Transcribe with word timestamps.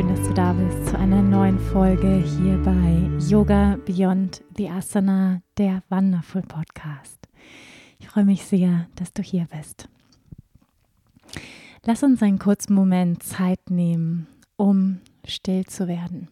Schön, 0.00 0.08
dass 0.08 0.26
du 0.26 0.32
da 0.32 0.54
bist 0.54 0.88
zu 0.88 0.98
einer 0.98 1.20
neuen 1.20 1.58
Folge 1.58 2.24
hier 2.38 2.56
bei 2.62 3.10
Yoga 3.28 3.76
Beyond 3.84 4.42
the 4.56 4.70
Asana, 4.70 5.42
der 5.58 5.82
Wonderful 5.90 6.40
Podcast. 6.40 7.28
Ich 7.98 8.08
freue 8.08 8.24
mich 8.24 8.42
sehr, 8.46 8.86
dass 8.94 9.12
du 9.12 9.20
hier 9.20 9.46
bist. 9.54 9.90
Lass 11.84 12.02
uns 12.02 12.22
einen 12.22 12.38
kurzen 12.38 12.72
Moment 12.72 13.22
Zeit 13.22 13.68
nehmen, 13.68 14.26
um 14.56 15.00
still 15.26 15.66
zu 15.66 15.86
werden. 15.86 16.28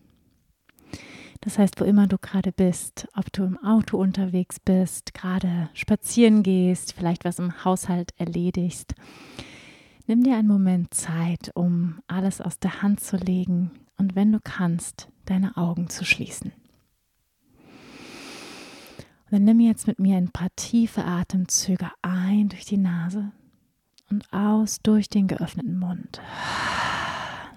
Das 1.42 1.58
heißt, 1.58 1.78
wo 1.78 1.84
immer 1.84 2.06
du 2.06 2.16
gerade 2.16 2.52
bist, 2.52 3.06
ob 3.14 3.30
du 3.34 3.44
im 3.44 3.58
Auto 3.62 3.98
unterwegs 3.98 4.58
bist, 4.60 5.12
gerade 5.12 5.68
spazieren 5.74 6.42
gehst, 6.42 6.94
vielleicht 6.94 7.26
was 7.26 7.38
im 7.38 7.66
Haushalt 7.66 8.14
erledigst, 8.16 8.94
Nimm 10.08 10.22
dir 10.22 10.36
einen 10.38 10.48
Moment 10.48 10.94
Zeit, 10.94 11.50
um 11.52 12.00
alles 12.06 12.40
aus 12.40 12.58
der 12.58 12.80
Hand 12.80 13.00
zu 13.00 13.18
legen 13.18 13.72
und 13.98 14.16
wenn 14.16 14.32
du 14.32 14.40
kannst, 14.42 15.10
deine 15.26 15.58
Augen 15.58 15.90
zu 15.90 16.02
schließen. 16.06 16.50
Und 19.26 19.32
dann 19.32 19.44
nimm 19.44 19.60
jetzt 19.60 19.86
mit 19.86 19.98
mir 19.98 20.16
ein 20.16 20.30
paar 20.30 20.48
tiefe 20.56 21.04
Atemzüge 21.04 21.90
ein 22.00 22.48
durch 22.48 22.64
die 22.64 22.78
Nase 22.78 23.32
und 24.08 24.32
aus 24.32 24.80
durch 24.80 25.10
den 25.10 25.26
geöffneten 25.26 25.78
Mund. 25.78 26.22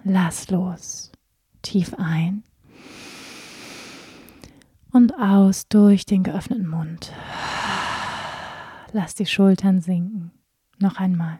Lass 0.03 0.49
los. 0.49 1.13
Tief 1.61 1.93
ein 1.97 2.43
und 4.91 5.13
aus 5.17 5.69
durch 5.69 6.05
den 6.05 6.23
geöffneten 6.23 6.67
Mund. 6.67 7.13
Lass 8.91 9.15
die 9.15 9.25
Schultern 9.25 9.79
sinken. 9.79 10.31
Noch 10.79 10.97
einmal. 10.97 11.39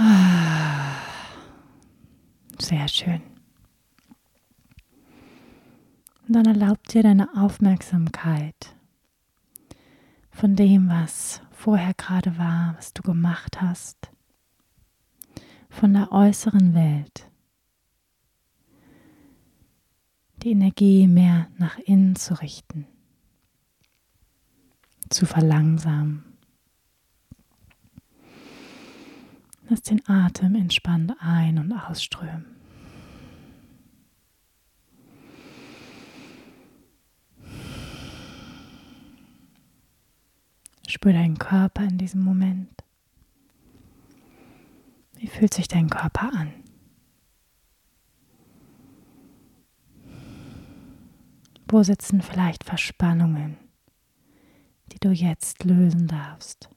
Sehr 2.58 2.88
schön. 2.88 3.20
Und 6.26 6.34
dann 6.34 6.46
erlaubt 6.46 6.94
dir 6.94 7.02
deine 7.02 7.28
Aufmerksamkeit 7.36 8.74
von 10.30 10.56
dem, 10.56 10.88
was 10.88 11.42
vorher 11.50 11.92
gerade 11.94 12.38
war, 12.38 12.76
was 12.78 12.94
du 12.94 13.02
gemacht 13.02 13.60
hast, 13.60 14.10
von 15.68 15.92
der 15.92 16.12
äußeren 16.12 16.72
Welt, 16.72 17.28
die 20.42 20.52
Energie 20.52 21.06
mehr 21.06 21.48
nach 21.58 21.78
innen 21.78 22.16
zu 22.16 22.40
richten, 22.40 22.86
zu 25.10 25.26
verlangsamen. 25.26 26.29
Lass 29.70 29.82
den 29.82 30.02
Atem 30.08 30.56
entspannt 30.56 31.12
ein- 31.20 31.56
und 31.56 31.72
ausströmen. 31.72 32.44
Spür 40.88 41.12
deinen 41.12 41.38
Körper 41.38 41.84
in 41.84 41.98
diesem 41.98 42.20
Moment. 42.22 42.82
Wie 45.12 45.28
fühlt 45.28 45.54
sich 45.54 45.68
dein 45.68 45.88
Körper 45.88 46.32
an? 46.34 46.52
Wo 51.68 51.84
sitzen 51.84 52.22
vielleicht 52.22 52.64
Verspannungen, 52.64 53.56
die 54.90 54.98
du 54.98 55.10
jetzt 55.12 55.62
lösen 55.62 56.08
darfst? 56.08 56.68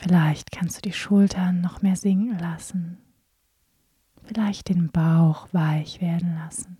Vielleicht 0.00 0.50
kannst 0.50 0.78
du 0.78 0.80
die 0.80 0.94
Schultern 0.94 1.60
noch 1.60 1.82
mehr 1.82 1.94
sinken 1.94 2.38
lassen. 2.38 2.96
Vielleicht 4.24 4.70
den 4.70 4.90
Bauch 4.90 5.52
weich 5.52 6.00
werden 6.00 6.36
lassen. 6.36 6.78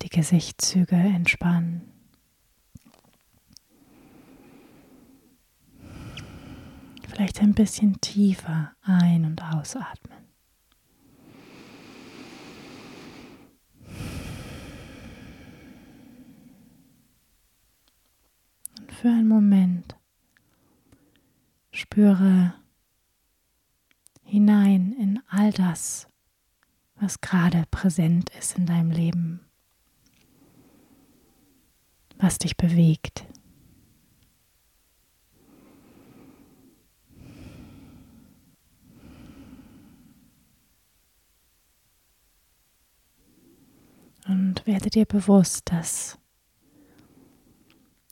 Die 0.00 0.08
Gesichtszüge 0.08 0.96
entspannen. 0.96 1.82
Vielleicht 7.06 7.42
ein 7.42 7.52
bisschen 7.52 8.00
tiefer 8.00 8.72
ein- 8.80 9.26
und 9.26 9.42
ausatmen. 9.42 10.16
Und 18.80 18.92
für 18.92 19.08
einen 19.08 19.28
Moment 19.28 19.94
Spüre 21.72 22.54
hinein 24.24 24.92
in 24.92 25.20
all 25.28 25.52
das, 25.52 26.06
was 26.96 27.20
gerade 27.20 27.64
präsent 27.70 28.30
ist 28.38 28.58
in 28.58 28.66
deinem 28.66 28.90
Leben, 28.90 29.40
was 32.18 32.38
dich 32.38 32.56
bewegt. 32.56 33.26
Und 44.28 44.66
werde 44.66 44.88
dir 44.88 45.04
bewusst, 45.04 45.72
dass 45.72 46.18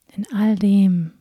in 0.09 0.27
all 0.35 0.57
dem, 0.57 1.20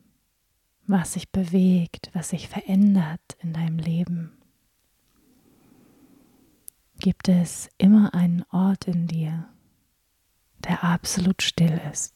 was 0.90 1.14
sich 1.14 1.32
bewegt, 1.32 2.10
was 2.14 2.30
sich 2.30 2.48
verändert 2.50 3.38
in 3.42 3.54
deinem 3.54 3.78
Leben, 3.78 4.32
gibt 6.98 7.30
es 7.30 7.70
immer 7.78 8.16
einen 8.16 8.44
Ort 8.52 8.88
in 8.88 9.06
dir, 9.06 9.48
der 10.58 10.84
absolut 10.84 11.44
still 11.44 11.80
ist, 11.92 12.16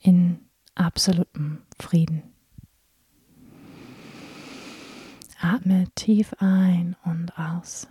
in 0.00 0.40
absolutem 0.74 1.62
Frieden. 1.80 2.24
Atme 5.40 5.86
tief 5.94 6.34
ein 6.40 6.96
und 7.04 7.38
aus. 7.38 7.86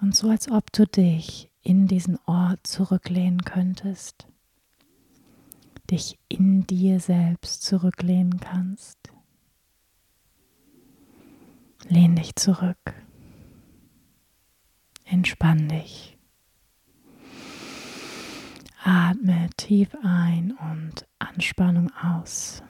Und 0.00 0.16
so 0.16 0.30
als 0.30 0.50
ob 0.50 0.72
du 0.72 0.86
dich 0.86 1.50
in 1.60 1.86
diesen 1.86 2.18
Ort 2.24 2.66
zurücklehnen 2.66 3.42
könntest 3.42 4.29
dich 5.90 6.18
in 6.28 6.66
dir 6.66 7.00
selbst 7.00 7.62
zurücklehnen 7.62 8.40
kannst. 8.40 8.98
Lehn 11.88 12.14
dich 12.14 12.36
zurück. 12.36 12.94
Entspann 15.04 15.68
dich. 15.68 16.16
Atme 18.82 19.50
tief 19.56 19.94
ein 20.02 20.52
und 20.52 21.06
Anspannung 21.18 21.90
aus. 21.96 22.62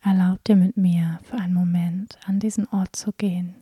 Erlaub 0.00 0.42
dir 0.44 0.56
mit 0.56 0.76
mir 0.76 1.20
für 1.22 1.36
einen 1.36 1.54
Moment 1.54 2.18
an 2.26 2.40
diesen 2.40 2.66
Ort 2.68 2.96
zu 2.96 3.12
gehen, 3.12 3.54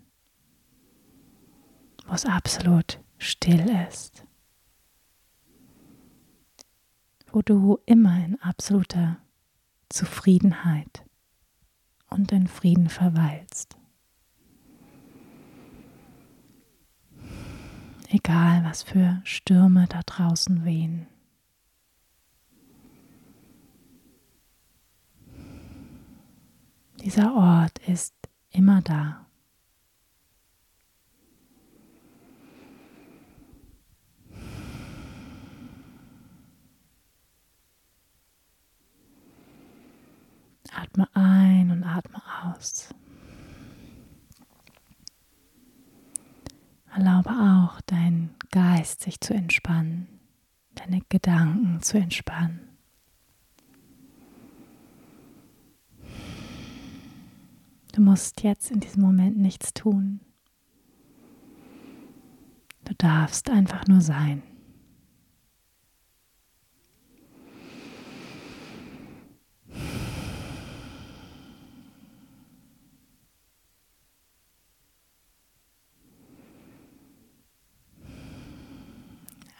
wo 2.07 2.15
es 2.15 2.25
absolut 2.25 3.01
still 3.19 3.69
ist. 3.89 4.25
Wo 7.33 7.43
du 7.43 7.79
immer 7.87 8.25
in 8.25 8.41
absoluter 8.41 9.19
Zufriedenheit 9.89 11.05
und 12.09 12.33
in 12.33 12.47
Frieden 12.47 12.89
verweilst. 12.89 13.77
Egal, 18.09 18.65
was 18.65 18.83
für 18.83 19.21
Stürme 19.25 19.87
da 19.89 20.01
draußen 20.05 20.65
wehen. 20.65 21.07
Dieser 27.05 27.35
Ort 27.35 27.79
ist 27.87 28.15
immer 28.51 28.83
da. 28.83 29.30
Atme 40.75 41.09
ein 41.15 41.71
und 41.71 41.85
atme 41.85 42.23
aus. 42.43 42.95
Erlaube 46.93 47.31
auch, 47.31 47.81
deinen 47.83 48.35
Geist 48.51 49.03
sich 49.03 49.21
zu 49.21 49.33
entspannen, 49.33 50.09
deine 50.75 51.01
Gedanken 51.09 51.81
zu 51.83 51.99
entspannen. 51.99 52.61
Du 57.93 58.01
musst 58.03 58.43
jetzt 58.43 58.71
in 58.71 58.81
diesem 58.81 59.03
Moment 59.03 59.37
nichts 59.37 59.73
tun. 59.73 60.21
Du 62.85 62.95
darfst 62.95 63.51
einfach 63.51 63.87
nur 63.87 64.01
sein. 64.01 64.43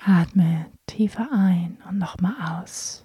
Atme 0.03 0.67
tiefer 0.87 1.29
ein 1.33 1.79
und 1.89 1.99
nochmal 1.99 2.63
aus. 2.63 3.05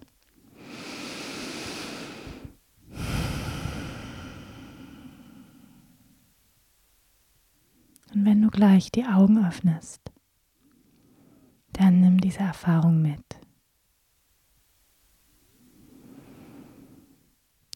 Und 8.13 8.23
wenn 8.23 8.41
du 8.41 8.49
gleich 8.49 8.91
die 8.91 9.05
Augen 9.05 9.45
öffnest, 9.45 9.99
dann 11.73 11.99
nimm 11.99 12.21
diese 12.21 12.39
Erfahrung 12.39 13.01
mit. 13.01 13.21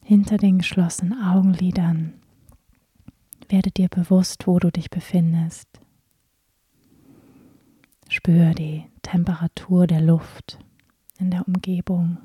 Hinter 0.01 0.37
den 0.37 0.59
geschlossenen 0.59 1.21
Augenlidern 1.21 2.13
werde 3.49 3.69
dir 3.69 3.89
bewusst, 3.89 4.47
wo 4.47 4.59
du 4.59 4.71
dich 4.71 4.89
befindest. 4.89 5.78
Spür 8.11 8.55
die 8.55 8.85
Temperatur 9.03 9.85
der 9.85 10.01
Luft 10.01 10.57
in 11.19 11.29
der 11.29 11.47
Umgebung, 11.47 12.17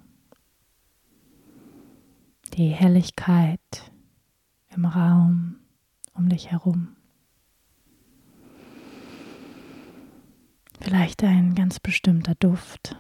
die 2.55 2.69
Helligkeit 2.69 3.93
im 4.75 4.87
Raum 4.87 5.57
um 6.15 6.31
dich 6.31 6.51
herum. 6.51 6.97
Vielleicht 10.81 11.23
ein 11.23 11.55
ganz 11.55 11.79
bestimmter 11.79 12.35
Duft. 12.37 12.97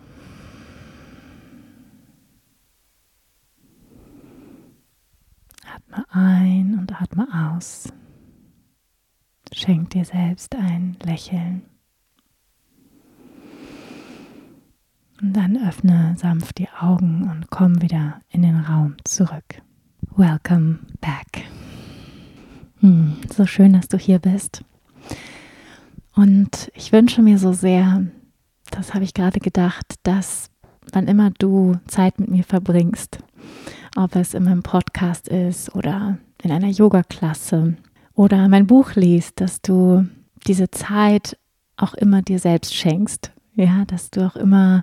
Atme 5.64 6.04
ein 6.10 6.78
und 6.78 7.00
atme 7.00 7.26
aus. 7.56 7.90
Schenk 9.52 9.90
dir 9.90 10.04
selbst 10.04 10.54
ein 10.54 10.98
Lächeln. 11.02 11.73
Und 15.24 15.32
dann 15.32 15.56
öffne 15.66 16.14
sanft 16.18 16.58
die 16.58 16.68
Augen 16.68 17.30
und 17.30 17.48
komm 17.48 17.80
wieder 17.80 18.20
in 18.28 18.42
den 18.42 18.60
Raum 18.60 18.96
zurück. 19.04 19.62
Welcome 20.16 20.80
back. 21.00 21.46
Hm, 22.80 23.16
so 23.34 23.46
schön, 23.46 23.72
dass 23.72 23.88
du 23.88 23.96
hier 23.96 24.18
bist. 24.18 24.62
Und 26.14 26.70
ich 26.74 26.92
wünsche 26.92 27.22
mir 27.22 27.38
so 27.38 27.54
sehr, 27.54 28.04
das 28.70 28.92
habe 28.92 29.04
ich 29.04 29.14
gerade 29.14 29.40
gedacht, 29.40 29.94
dass 30.02 30.50
wann 30.92 31.08
immer 31.08 31.30
du 31.30 31.76
Zeit 31.86 32.20
mit 32.20 32.28
mir 32.28 32.44
verbringst, 32.44 33.16
ob 33.96 34.16
es 34.16 34.34
in 34.34 34.44
meinem 34.44 34.62
Podcast 34.62 35.28
ist 35.28 35.74
oder 35.74 36.18
in 36.42 36.52
einer 36.52 36.68
Yoga-Klasse 36.68 37.78
oder 38.12 38.46
mein 38.50 38.66
Buch 38.66 38.94
liest, 38.94 39.40
dass 39.40 39.62
du 39.62 40.06
diese 40.46 40.70
Zeit 40.70 41.38
auch 41.78 41.94
immer 41.94 42.20
dir 42.20 42.38
selbst 42.38 42.74
schenkst. 42.74 43.32
Ja, 43.54 43.86
dass 43.86 44.10
du 44.10 44.26
auch 44.26 44.36
immer 44.36 44.82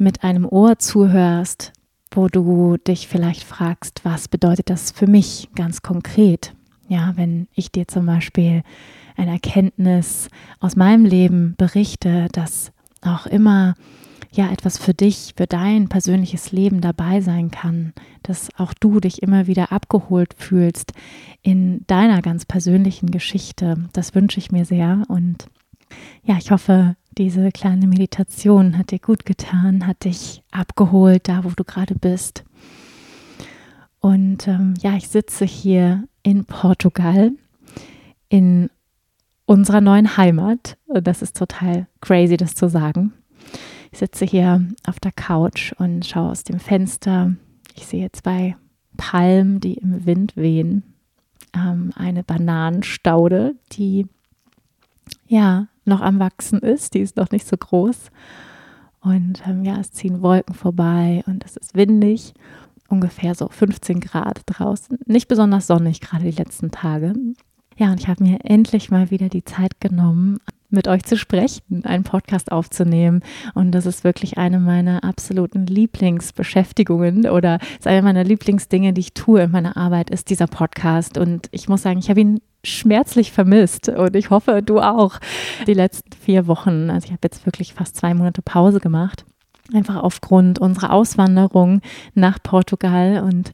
mit 0.00 0.24
einem 0.24 0.46
Ohr 0.46 0.78
zuhörst, 0.78 1.72
wo 2.10 2.28
du 2.28 2.76
dich 2.76 3.06
vielleicht 3.06 3.44
fragst, 3.44 4.00
was 4.04 4.28
bedeutet 4.28 4.70
das 4.70 4.90
für 4.90 5.06
mich 5.06 5.48
ganz 5.54 5.82
konkret? 5.82 6.54
Ja, 6.88 7.12
wenn 7.16 7.46
ich 7.54 7.70
dir 7.70 7.86
zum 7.86 8.06
Beispiel 8.06 8.62
eine 9.16 9.32
Erkenntnis 9.32 10.28
aus 10.58 10.74
meinem 10.74 11.04
Leben 11.04 11.54
berichte, 11.56 12.26
dass 12.32 12.72
auch 13.02 13.26
immer 13.26 13.74
ja 14.32 14.50
etwas 14.50 14.78
für 14.78 14.94
dich, 14.94 15.34
für 15.36 15.46
dein 15.46 15.88
persönliches 15.88 16.52
Leben 16.52 16.80
dabei 16.80 17.20
sein 17.20 17.50
kann, 17.50 17.92
dass 18.22 18.48
auch 18.56 18.74
du 18.74 19.00
dich 19.00 19.22
immer 19.22 19.46
wieder 19.46 19.72
abgeholt 19.72 20.34
fühlst 20.36 20.92
in 21.42 21.84
deiner 21.86 22.22
ganz 22.22 22.44
persönlichen 22.44 23.10
Geschichte. 23.10 23.88
Das 23.92 24.14
wünsche 24.14 24.38
ich 24.38 24.50
mir 24.50 24.64
sehr 24.64 25.02
und 25.08 25.46
ja, 26.22 26.36
ich 26.38 26.50
hoffe, 26.50 26.96
diese 27.18 27.50
kleine 27.50 27.86
Meditation 27.86 28.78
hat 28.78 28.90
dir 28.90 28.98
gut 28.98 29.24
getan, 29.26 29.86
hat 29.86 30.04
dich 30.04 30.42
abgeholt, 30.50 31.28
da 31.28 31.44
wo 31.44 31.50
du 31.50 31.64
gerade 31.64 31.94
bist. 31.94 32.44
Und 34.00 34.48
ähm, 34.48 34.74
ja, 34.80 34.96
ich 34.96 35.08
sitze 35.08 35.44
hier 35.44 36.04
in 36.22 36.44
Portugal, 36.44 37.32
in 38.28 38.70
unserer 39.44 39.80
neuen 39.80 40.16
Heimat. 40.16 40.78
Das 40.86 41.22
ist 41.22 41.36
total 41.36 41.86
crazy, 42.00 42.36
das 42.36 42.54
zu 42.54 42.68
sagen. 42.68 43.12
Ich 43.92 43.98
sitze 43.98 44.24
hier 44.24 44.64
auf 44.86 45.00
der 45.00 45.12
Couch 45.12 45.72
und 45.78 46.06
schaue 46.06 46.30
aus 46.30 46.44
dem 46.44 46.60
Fenster. 46.60 47.34
Ich 47.74 47.86
sehe 47.86 48.10
zwei 48.12 48.56
Palmen, 48.96 49.60
die 49.60 49.74
im 49.74 50.06
Wind 50.06 50.36
wehen. 50.36 50.94
Ähm, 51.54 51.90
eine 51.96 52.22
Bananenstaude, 52.22 53.56
die 53.72 54.06
ja 55.26 55.66
noch 55.84 56.00
am 56.00 56.18
Wachsen 56.18 56.60
ist. 56.60 56.94
Die 56.94 57.00
ist 57.00 57.16
noch 57.16 57.30
nicht 57.30 57.46
so 57.46 57.56
groß. 57.56 58.10
Und 59.00 59.42
ähm, 59.46 59.64
ja, 59.64 59.78
es 59.78 59.92
ziehen 59.92 60.22
Wolken 60.22 60.54
vorbei 60.54 61.22
und 61.26 61.44
es 61.44 61.56
ist 61.56 61.74
windig. 61.74 62.34
Ungefähr 62.88 63.34
so 63.34 63.48
15 63.48 64.00
Grad 64.00 64.42
draußen. 64.46 64.98
Nicht 65.06 65.28
besonders 65.28 65.66
sonnig 65.66 66.00
gerade 66.00 66.24
die 66.24 66.36
letzten 66.36 66.70
Tage. 66.70 67.14
Ja, 67.76 67.92
und 67.92 68.00
ich 68.00 68.08
habe 68.08 68.22
mir 68.22 68.38
endlich 68.44 68.90
mal 68.90 69.10
wieder 69.10 69.28
die 69.28 69.44
Zeit 69.44 69.80
genommen, 69.80 70.38
mit 70.70 70.88
euch 70.88 71.04
zu 71.04 71.16
sprechen, 71.16 71.84
einen 71.84 72.04
Podcast 72.04 72.52
aufzunehmen. 72.52 73.22
Und 73.54 73.72
das 73.72 73.86
ist 73.86 74.04
wirklich 74.04 74.38
eine 74.38 74.58
meiner 74.58 75.04
absoluten 75.04 75.66
Lieblingsbeschäftigungen 75.66 77.28
oder 77.28 77.58
ist 77.78 77.86
eine 77.86 78.02
meiner 78.02 78.24
Lieblingsdinge, 78.24 78.92
die 78.92 79.00
ich 79.00 79.14
tue 79.14 79.42
in 79.42 79.50
meiner 79.50 79.76
Arbeit, 79.76 80.10
ist 80.10 80.30
dieser 80.30 80.46
Podcast. 80.46 81.18
Und 81.18 81.48
ich 81.50 81.68
muss 81.68 81.82
sagen, 81.82 81.98
ich 81.98 82.10
habe 82.10 82.20
ihn 82.20 82.40
schmerzlich 82.64 83.32
vermisst 83.32 83.88
und 83.88 84.14
ich 84.16 84.30
hoffe, 84.30 84.62
du 84.62 84.80
auch. 84.80 85.18
Die 85.66 85.74
letzten 85.74 86.12
vier 86.12 86.46
Wochen, 86.46 86.90
also 86.90 87.06
ich 87.06 87.12
habe 87.12 87.20
jetzt 87.24 87.46
wirklich 87.46 87.74
fast 87.74 87.96
zwei 87.96 88.14
Monate 88.14 88.42
Pause 88.42 88.80
gemacht 88.80 89.24
einfach 89.74 89.96
aufgrund 89.96 90.58
unserer 90.58 90.92
Auswanderung 90.92 91.80
nach 92.14 92.38
Portugal. 92.42 93.22
Und 93.22 93.52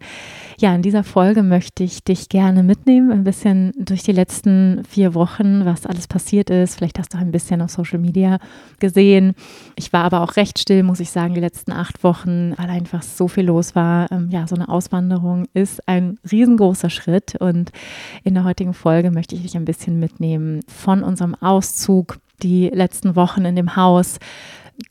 ja, 0.58 0.74
in 0.74 0.82
dieser 0.82 1.04
Folge 1.04 1.42
möchte 1.42 1.84
ich 1.84 2.02
dich 2.02 2.28
gerne 2.28 2.62
mitnehmen, 2.62 3.12
ein 3.12 3.24
bisschen 3.24 3.72
durch 3.78 4.02
die 4.02 4.12
letzten 4.12 4.82
vier 4.88 5.14
Wochen, 5.14 5.64
was 5.64 5.86
alles 5.86 6.08
passiert 6.08 6.50
ist. 6.50 6.76
Vielleicht 6.76 6.98
hast 6.98 7.14
du 7.14 7.18
ein 7.18 7.30
bisschen 7.30 7.60
auf 7.62 7.70
Social 7.70 7.98
Media 7.98 8.38
gesehen. 8.78 9.34
Ich 9.76 9.92
war 9.92 10.04
aber 10.04 10.22
auch 10.22 10.36
recht 10.36 10.58
still, 10.58 10.82
muss 10.82 11.00
ich 11.00 11.10
sagen, 11.10 11.34
die 11.34 11.40
letzten 11.40 11.72
acht 11.72 12.02
Wochen, 12.04 12.54
weil 12.56 12.70
einfach 12.70 13.02
so 13.02 13.28
viel 13.28 13.44
los 13.44 13.74
war. 13.74 14.10
Ähm, 14.10 14.28
ja, 14.30 14.46
so 14.46 14.54
eine 14.54 14.68
Auswanderung 14.68 15.46
ist 15.54 15.86
ein 15.88 16.18
riesengroßer 16.30 16.90
Schritt. 16.90 17.34
Und 17.36 17.72
in 18.24 18.34
der 18.34 18.44
heutigen 18.44 18.74
Folge 18.74 19.10
möchte 19.10 19.34
ich 19.34 19.42
dich 19.42 19.56
ein 19.56 19.64
bisschen 19.64 19.98
mitnehmen 19.98 20.60
von 20.68 21.02
unserem 21.02 21.34
Auszug 21.34 22.18
die 22.42 22.68
letzten 22.68 23.16
Wochen 23.16 23.44
in 23.44 23.56
dem 23.56 23.76
Haus 23.76 24.18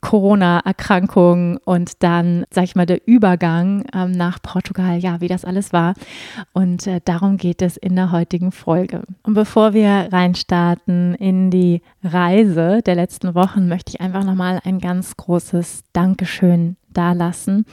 Corona-Erkrankung 0.00 1.58
und 1.64 2.02
dann, 2.02 2.44
sag 2.50 2.64
ich 2.64 2.76
mal, 2.76 2.86
der 2.86 3.06
Übergang 3.06 3.84
ähm, 3.94 4.12
nach 4.12 4.40
Portugal, 4.42 4.98
ja, 4.98 5.20
wie 5.20 5.28
das 5.28 5.44
alles 5.44 5.72
war. 5.72 5.94
Und 6.52 6.86
äh, 6.86 7.00
darum 7.04 7.36
geht 7.36 7.62
es 7.62 7.76
in 7.76 7.96
der 7.96 8.12
heutigen 8.12 8.52
Folge. 8.52 9.02
Und 9.22 9.34
bevor 9.34 9.74
wir 9.74 10.08
reinstarten 10.12 11.14
in 11.14 11.50
die 11.50 11.82
Reise 12.02 12.82
der 12.84 12.94
letzten 12.94 13.34
Wochen, 13.34 13.68
möchte 13.68 13.92
ich 13.94 14.00
einfach 14.00 14.24
nochmal 14.24 14.60
ein 14.64 14.78
ganz 14.78 15.16
großes 15.16 15.84
Dankeschön 15.92 16.76
dalassen. 16.92 17.66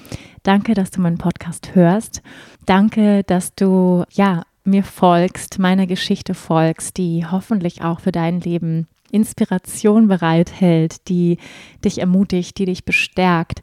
Danke, 0.44 0.74
dass 0.74 0.92
du 0.92 1.02
meinen 1.02 1.18
Podcast 1.18 1.76
hörst. 1.76 2.22
Danke, 2.66 3.24
dass 3.24 3.56
du, 3.56 4.04
ja, 4.12 4.44
mir 4.66 4.84
folgst, 4.84 5.60
meiner 5.60 5.88
Geschichte 5.88 6.34
folgst, 6.34 6.98
die 6.98 7.26
hoffentlich 7.26 7.84
auch 7.84 8.00
für 8.00 8.12
dein 8.12 8.40
Leben 8.40 8.88
Inspiration 9.14 10.08
bereithält, 10.08 11.08
die 11.08 11.38
dich 11.84 12.00
ermutigt, 12.00 12.58
die 12.58 12.66
dich 12.66 12.84
bestärkt. 12.86 13.62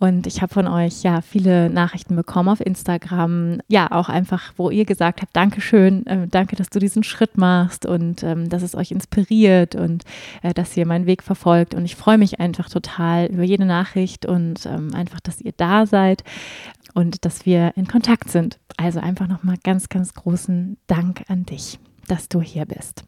Und 0.00 0.26
ich 0.26 0.40
habe 0.40 0.52
von 0.52 0.66
euch 0.66 1.02
ja 1.02 1.20
viele 1.20 1.68
Nachrichten 1.68 2.16
bekommen 2.16 2.48
auf 2.48 2.60
Instagram. 2.60 3.60
Ja, 3.68 3.92
auch 3.92 4.08
einfach, 4.08 4.54
wo 4.56 4.70
ihr 4.70 4.86
gesagt 4.86 5.20
habt, 5.20 5.36
Dankeschön, 5.36 6.06
äh, 6.06 6.26
danke, 6.26 6.56
dass 6.56 6.70
du 6.70 6.78
diesen 6.78 7.02
Schritt 7.02 7.36
machst 7.36 7.84
und 7.84 8.22
ähm, 8.22 8.48
dass 8.48 8.62
es 8.62 8.74
euch 8.74 8.92
inspiriert 8.92 9.74
und 9.74 10.04
äh, 10.42 10.54
dass 10.54 10.74
ihr 10.74 10.86
meinen 10.86 11.04
Weg 11.04 11.22
verfolgt. 11.22 11.74
Und 11.74 11.84
ich 11.84 11.96
freue 11.96 12.16
mich 12.16 12.40
einfach 12.40 12.70
total 12.70 13.26
über 13.26 13.42
jede 13.42 13.66
Nachricht 13.66 14.24
und 14.24 14.64
ähm, 14.64 14.94
einfach, 14.94 15.20
dass 15.20 15.42
ihr 15.42 15.52
da 15.54 15.84
seid 15.84 16.24
und 16.94 17.26
dass 17.26 17.44
wir 17.44 17.72
in 17.76 17.86
Kontakt 17.86 18.30
sind. 18.30 18.58
Also 18.78 19.00
einfach 19.00 19.28
nochmal 19.28 19.56
ganz, 19.62 19.90
ganz 19.90 20.14
großen 20.14 20.78
Dank 20.86 21.24
an 21.28 21.44
dich, 21.44 21.78
dass 22.08 22.30
du 22.30 22.40
hier 22.40 22.64
bist. 22.64 23.04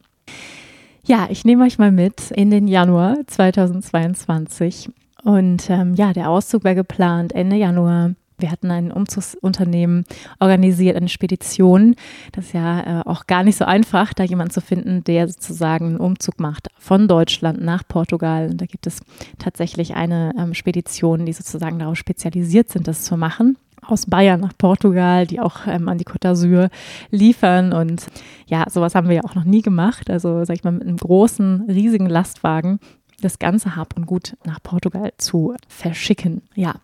Ja, 1.04 1.26
ich 1.30 1.44
nehme 1.44 1.64
euch 1.64 1.78
mal 1.78 1.90
mit 1.90 2.30
in 2.30 2.50
den 2.50 2.68
Januar 2.68 3.16
2022. 3.26 4.88
Und 5.24 5.68
ähm, 5.68 5.94
ja, 5.94 6.12
der 6.12 6.30
Auszug 6.30 6.62
war 6.62 6.76
geplant 6.76 7.32
Ende 7.32 7.56
Januar. 7.56 8.12
Wir 8.38 8.52
hatten 8.52 8.70
ein 8.70 8.92
Umzugsunternehmen 8.92 10.04
organisiert, 10.38 10.96
eine 10.96 11.08
Spedition. 11.08 11.96
Das 12.30 12.46
ist 12.46 12.54
ja 12.54 13.00
äh, 13.00 13.02
auch 13.04 13.26
gar 13.26 13.42
nicht 13.42 13.58
so 13.58 13.64
einfach, 13.64 14.14
da 14.14 14.22
jemanden 14.22 14.52
zu 14.52 14.60
finden, 14.60 15.02
der 15.02 15.26
sozusagen 15.26 15.86
einen 15.86 15.96
Umzug 15.96 16.38
macht 16.38 16.68
von 16.78 17.08
Deutschland 17.08 17.60
nach 17.60 17.82
Portugal. 17.86 18.50
Und 18.50 18.60
da 18.60 18.66
gibt 18.66 18.86
es 18.86 19.00
tatsächlich 19.40 19.94
eine 19.94 20.32
ähm, 20.38 20.54
Spedition, 20.54 21.26
die 21.26 21.32
sozusagen 21.32 21.80
darauf 21.80 21.96
spezialisiert 21.96 22.68
sind, 22.68 22.86
das 22.86 23.02
zu 23.02 23.16
machen 23.16 23.56
aus 23.86 24.06
Bayern 24.06 24.40
nach 24.40 24.56
Portugal, 24.56 25.26
die 25.26 25.40
auch 25.40 25.66
ähm, 25.66 25.88
an 25.88 25.98
die 25.98 26.04
Côte 26.04 26.28
d'Azur 26.28 26.70
liefern. 27.10 27.72
Und 27.72 28.06
ja, 28.46 28.64
sowas 28.68 28.94
haben 28.94 29.08
wir 29.08 29.16
ja 29.16 29.24
auch 29.24 29.34
noch 29.34 29.44
nie 29.44 29.62
gemacht. 29.62 30.10
Also, 30.10 30.44
sag 30.44 30.56
ich 30.56 30.64
mal, 30.64 30.72
mit 30.72 30.82
einem 30.82 30.96
großen, 30.96 31.66
riesigen 31.68 32.06
Lastwagen 32.06 32.78
das 33.20 33.38
ganze 33.38 33.76
Hab 33.76 33.96
und 33.96 34.06
Gut 34.06 34.36
nach 34.44 34.62
Portugal 34.62 35.12
zu 35.16 35.54
verschicken. 35.68 36.42
Ja, 36.54 36.74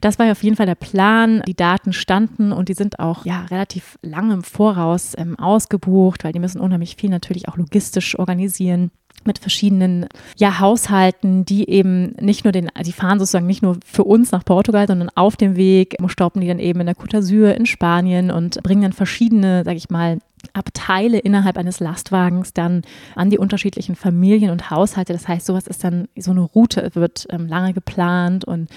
das 0.00 0.18
war 0.18 0.30
auf 0.30 0.42
jeden 0.42 0.56
Fall 0.56 0.66
der 0.66 0.74
Plan. 0.74 1.42
Die 1.46 1.56
Daten 1.56 1.92
standen 1.92 2.52
und 2.52 2.68
die 2.68 2.74
sind 2.74 2.98
auch 2.98 3.24
ja 3.24 3.46
relativ 3.46 3.98
lange 4.02 4.34
im 4.34 4.42
Voraus 4.42 5.14
ähm, 5.16 5.38
ausgebucht, 5.38 6.24
weil 6.24 6.32
die 6.32 6.40
müssen 6.40 6.60
unheimlich 6.60 6.96
viel 6.96 7.10
natürlich 7.10 7.48
auch 7.48 7.56
logistisch 7.56 8.18
organisieren 8.18 8.90
mit 9.24 9.38
verschiedenen 9.38 10.06
ja, 10.36 10.58
Haushalten, 10.60 11.44
die 11.44 11.68
eben 11.68 12.14
nicht 12.20 12.44
nur 12.44 12.52
den, 12.52 12.70
die 12.84 12.92
fahren 12.92 13.18
sozusagen 13.18 13.46
nicht 13.46 13.62
nur 13.62 13.78
für 13.84 14.04
uns 14.04 14.32
nach 14.32 14.44
Portugal, 14.44 14.86
sondern 14.86 15.10
auf 15.14 15.36
dem 15.36 15.56
Weg 15.56 15.96
stoppen 16.08 16.40
die 16.40 16.48
dann 16.48 16.58
eben 16.58 16.80
in 16.80 16.86
der 16.86 16.96
Côte 16.96 17.18
d'Azur 17.18 17.50
in 17.50 17.66
Spanien 17.66 18.30
und 18.30 18.62
bringen 18.62 18.82
dann 18.82 18.92
verschiedene, 18.92 19.62
sag 19.64 19.76
ich 19.76 19.90
mal, 19.90 20.18
Abteile 20.52 21.18
innerhalb 21.18 21.56
eines 21.58 21.80
Lastwagens 21.80 22.52
dann 22.52 22.82
an 23.14 23.30
die 23.30 23.38
unterschiedlichen 23.38 23.96
Familien 23.96 24.50
und 24.50 24.70
Haushalte. 24.70 25.12
Das 25.12 25.26
heißt, 25.28 25.46
sowas 25.46 25.66
ist 25.66 25.84
dann 25.84 26.08
so 26.16 26.30
eine 26.30 26.40
Route, 26.40 26.90
wird 26.94 27.26
ähm, 27.30 27.46
lange 27.46 27.72
geplant 27.72 28.44
und 28.44 28.70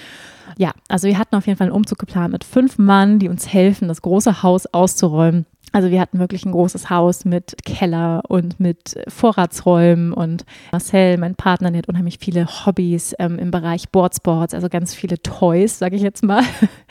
ja, 0.58 0.72
also 0.90 1.08
wir 1.08 1.18
hatten 1.18 1.36
auf 1.36 1.48
jeden 1.48 1.58
Fall 1.58 1.68
einen 1.68 1.76
Umzug 1.76 2.00
geplant 2.00 2.34
mit 2.34 2.44
fünf 2.44 2.78
Mann, 2.78 3.20
die 3.20 3.30
uns 3.30 3.52
helfen, 3.52 3.88
das 3.88 4.02
große 4.02 4.44
Haus 4.44 4.66
auszuräumen. 4.68 5.46
Also 5.72 5.90
wir 5.90 6.02
hatten 6.02 6.20
wirklich 6.20 6.46
ein 6.46 6.52
großes 6.52 6.90
Haus 6.90 7.26
mit 7.26 7.56
Keller 7.66 8.24
und 8.28 8.60
mit 8.60 9.00
Vorratsräumen 9.08 10.12
und 10.12 10.46
Marcel, 10.72 11.18
mein 11.18 11.36
Partner, 11.36 11.72
der 11.72 11.80
hat 11.80 11.90
unheimlich 11.90 12.18
viele 12.20 12.46
Hobbys 12.46 13.16
ähm, 13.20 13.40
im 13.40 13.52
Bereich 13.52 13.90
Boardsports, 13.90 14.54
also 14.54 14.68
ganz 14.70 14.94
viele 14.94 15.22
Toys, 15.22 15.80
sage 15.80 15.96
ich 15.96 16.02
jetzt 16.02 16.24
mal. 16.24 16.44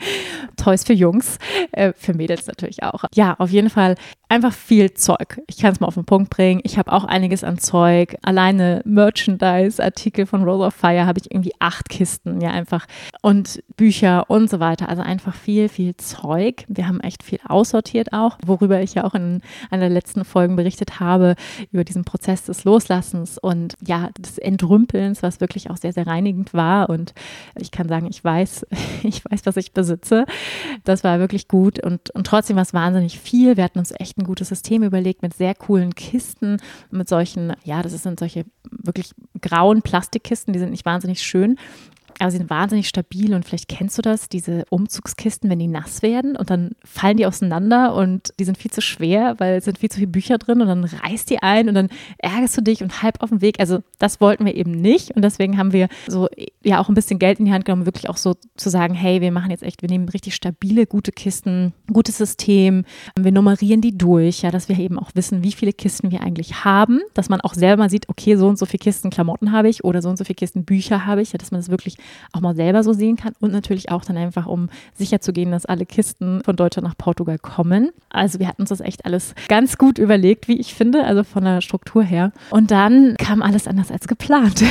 Toys 0.57 0.83
für 0.83 0.93
Jungs, 0.93 1.37
äh, 1.71 1.93
für 1.95 2.13
Mädels 2.13 2.47
natürlich 2.47 2.83
auch. 2.83 3.05
Ja, 3.13 3.35
auf 3.37 3.49
jeden 3.49 3.69
Fall 3.69 3.95
einfach 4.29 4.53
viel 4.53 4.93
Zeug. 4.93 5.41
Ich 5.47 5.57
kann 5.57 5.73
es 5.73 5.79
mal 5.79 5.87
auf 5.87 5.95
den 5.95 6.05
Punkt 6.05 6.29
bringen. 6.29 6.61
Ich 6.63 6.77
habe 6.77 6.91
auch 6.93 7.03
einiges 7.03 7.43
an 7.43 7.57
Zeug. 7.57 8.15
Alleine 8.21 8.81
Merchandise-Artikel 8.85 10.25
von 10.25 10.43
Rose 10.43 10.67
of 10.67 10.73
Fire 10.73 11.05
habe 11.05 11.19
ich 11.19 11.31
irgendwie 11.31 11.53
acht 11.59 11.89
Kisten, 11.89 12.39
ja 12.41 12.51
einfach. 12.51 12.85
Und 13.21 13.61
Bücher 13.75 14.29
und 14.29 14.49
so 14.49 14.59
weiter. 14.59 14.87
Also 14.87 15.01
einfach 15.01 15.35
viel, 15.35 15.67
viel 15.67 15.97
Zeug. 15.97 16.63
Wir 16.67 16.87
haben 16.87 17.01
echt 17.01 17.23
viel 17.23 17.39
aussortiert 17.47 18.13
auch, 18.13 18.37
worüber 18.45 18.70
ich 18.79 18.93
ja 18.93 19.03
auch 19.03 19.13
in 19.13 19.41
einer 19.69 19.81
der 19.81 19.89
letzten 19.89 20.25
Folgen 20.25 20.55
berichtet 20.55 20.99
habe, 20.99 21.35
über 21.71 21.83
diesen 21.83 22.05
Prozess 22.05 22.43
des 22.43 22.63
Loslassens 22.63 23.37
und 23.37 23.75
ja, 23.85 24.09
des 24.17 24.37
Entrümpelns, 24.37 25.23
was 25.23 25.41
wirklich 25.41 25.69
auch 25.69 25.77
sehr, 25.77 25.93
sehr 25.93 26.07
reinigend 26.07 26.53
war. 26.53 26.89
Und 26.89 27.13
ich 27.55 27.71
kann 27.71 27.89
sagen, 27.89 28.07
ich 28.09 28.23
weiß, 28.23 28.65
ich 29.03 29.23
weiß, 29.25 29.41
was 29.45 29.57
ich 29.57 29.73
besitze. 29.73 30.25
Das 30.83 31.03
war 31.03 31.19
wirklich 31.19 31.47
gut 31.47 31.83
und, 31.83 32.09
und 32.11 32.25
trotzdem 32.27 32.55
war 32.55 32.63
es 32.63 32.73
wahnsinnig 32.73 33.19
viel. 33.19 33.57
Wir 33.57 33.63
hatten 33.63 33.79
uns 33.79 33.93
echt 33.99 34.17
ein 34.17 34.23
gutes 34.23 34.49
System 34.49 34.83
überlegt 34.83 35.21
mit 35.21 35.33
sehr 35.33 35.55
coolen 35.55 35.95
Kisten, 35.95 36.57
mit 36.89 37.09
solchen, 37.09 37.53
ja, 37.63 37.81
das 37.81 37.91
sind 38.01 38.19
solche 38.19 38.45
wirklich 38.69 39.11
grauen 39.41 39.81
Plastikkisten, 39.81 40.53
die 40.53 40.59
sind 40.59 40.71
nicht 40.71 40.85
wahnsinnig 40.85 41.21
schön, 41.21 41.57
aber 42.21 42.31
sie 42.31 42.37
sind 42.37 42.49
wahnsinnig 42.49 42.87
stabil 42.87 43.33
und 43.33 43.45
vielleicht 43.45 43.67
kennst 43.67 43.97
du 43.97 44.01
das, 44.01 44.29
diese 44.29 44.65
Umzugskisten, 44.69 45.49
wenn 45.49 45.59
die 45.59 45.67
nass 45.67 46.01
werden 46.01 46.35
und 46.35 46.49
dann 46.49 46.71
fallen 46.83 47.17
die 47.17 47.25
auseinander 47.25 47.95
und 47.95 48.33
die 48.39 48.43
sind 48.43 48.57
viel 48.57 48.71
zu 48.71 48.81
schwer, 48.81 49.35
weil 49.39 49.55
es 49.55 49.65
sind 49.65 49.79
viel 49.79 49.89
zu 49.89 49.95
viele 49.95 50.11
Bücher 50.11 50.37
drin 50.37 50.61
und 50.61 50.67
dann 50.67 50.83
reißt 50.83 51.29
die 51.29 51.41
ein 51.41 51.67
und 51.67 51.75
dann 51.75 51.89
ärgerst 52.19 52.57
du 52.57 52.61
dich 52.61 52.83
und 52.83 53.01
halb 53.01 53.21
auf 53.23 53.29
dem 53.29 53.41
Weg. 53.41 53.59
Also 53.59 53.79
das 53.97 54.21
wollten 54.21 54.45
wir 54.45 54.55
eben 54.55 54.71
nicht 54.71 55.11
und 55.11 55.23
deswegen 55.23 55.57
haben 55.57 55.73
wir 55.73 55.87
so 56.07 56.27
ja 56.63 56.79
auch 56.79 56.89
ein 56.89 56.95
bisschen 56.95 57.17
Geld 57.17 57.39
in 57.39 57.45
die 57.45 57.53
Hand 57.53 57.65
genommen, 57.65 57.85
wirklich 57.85 58.09
auch 58.09 58.17
so 58.17 58.35
zu 58.55 58.69
sagen, 58.69 58.93
hey, 58.93 59.19
wir 59.21 59.31
machen 59.31 59.49
jetzt 59.49 59.63
echt, 59.63 59.81
wir 59.81 59.89
nehmen 59.89 60.07
richtig 60.09 60.35
stabile, 60.35 60.85
gute 60.85 61.11
Kisten, 61.11 61.73
gutes 61.91 62.17
System, 62.17 62.85
wir 63.19 63.31
nummerieren 63.31 63.81
die 63.81 63.97
durch, 63.97 64.43
ja, 64.43 64.51
dass 64.51 64.69
wir 64.69 64.77
eben 64.77 64.99
auch 64.99 65.11
wissen, 65.15 65.43
wie 65.43 65.51
viele 65.51 65.73
Kisten 65.73 66.11
wir 66.11 66.21
eigentlich 66.21 66.63
haben, 66.63 67.01
dass 67.15 67.29
man 67.29 67.41
auch 67.41 67.55
selber 67.55 67.89
sieht, 67.89 68.09
okay, 68.09 68.35
so 68.35 68.47
und 68.47 68.59
so 68.59 68.65
viele 68.67 68.79
Kisten 68.79 69.09
Klamotten 69.09 69.51
habe 69.51 69.69
ich 69.69 69.83
oder 69.83 70.01
so 70.01 70.09
und 70.09 70.17
so 70.17 70.23
viele 70.23 70.35
Kisten 70.35 70.65
Bücher 70.65 71.05
habe 71.05 71.21
ich, 71.21 71.31
ja, 71.31 71.39
dass 71.39 71.51
man 71.51 71.59
das 71.59 71.69
wirklich 71.69 71.97
auch 72.33 72.41
mal 72.41 72.55
selber 72.55 72.83
so 72.83 72.93
sehen 72.93 73.15
kann 73.15 73.33
und 73.39 73.51
natürlich 73.51 73.91
auch 73.91 74.03
dann 74.03 74.17
einfach, 74.17 74.47
um 74.47 74.69
sicher 74.93 75.21
zu 75.21 75.33
gehen, 75.33 75.51
dass 75.51 75.65
alle 75.65 75.85
Kisten 75.85 76.41
von 76.43 76.55
Deutschland 76.55 76.87
nach 76.87 76.97
Portugal 76.97 77.37
kommen. 77.37 77.91
Also 78.09 78.39
wir 78.39 78.47
hatten 78.47 78.63
uns 78.63 78.69
das 78.69 78.81
echt 78.81 79.05
alles 79.05 79.35
ganz 79.47 79.77
gut 79.77 79.97
überlegt, 79.97 80.47
wie 80.47 80.59
ich 80.59 80.73
finde, 80.73 81.03
also 81.03 81.23
von 81.23 81.43
der 81.43 81.61
Struktur 81.61 82.03
her. 82.03 82.31
Und 82.49 82.71
dann 82.71 83.15
kam 83.17 83.41
alles 83.41 83.67
anders 83.67 83.91
als 83.91 84.07
geplant. 84.07 84.63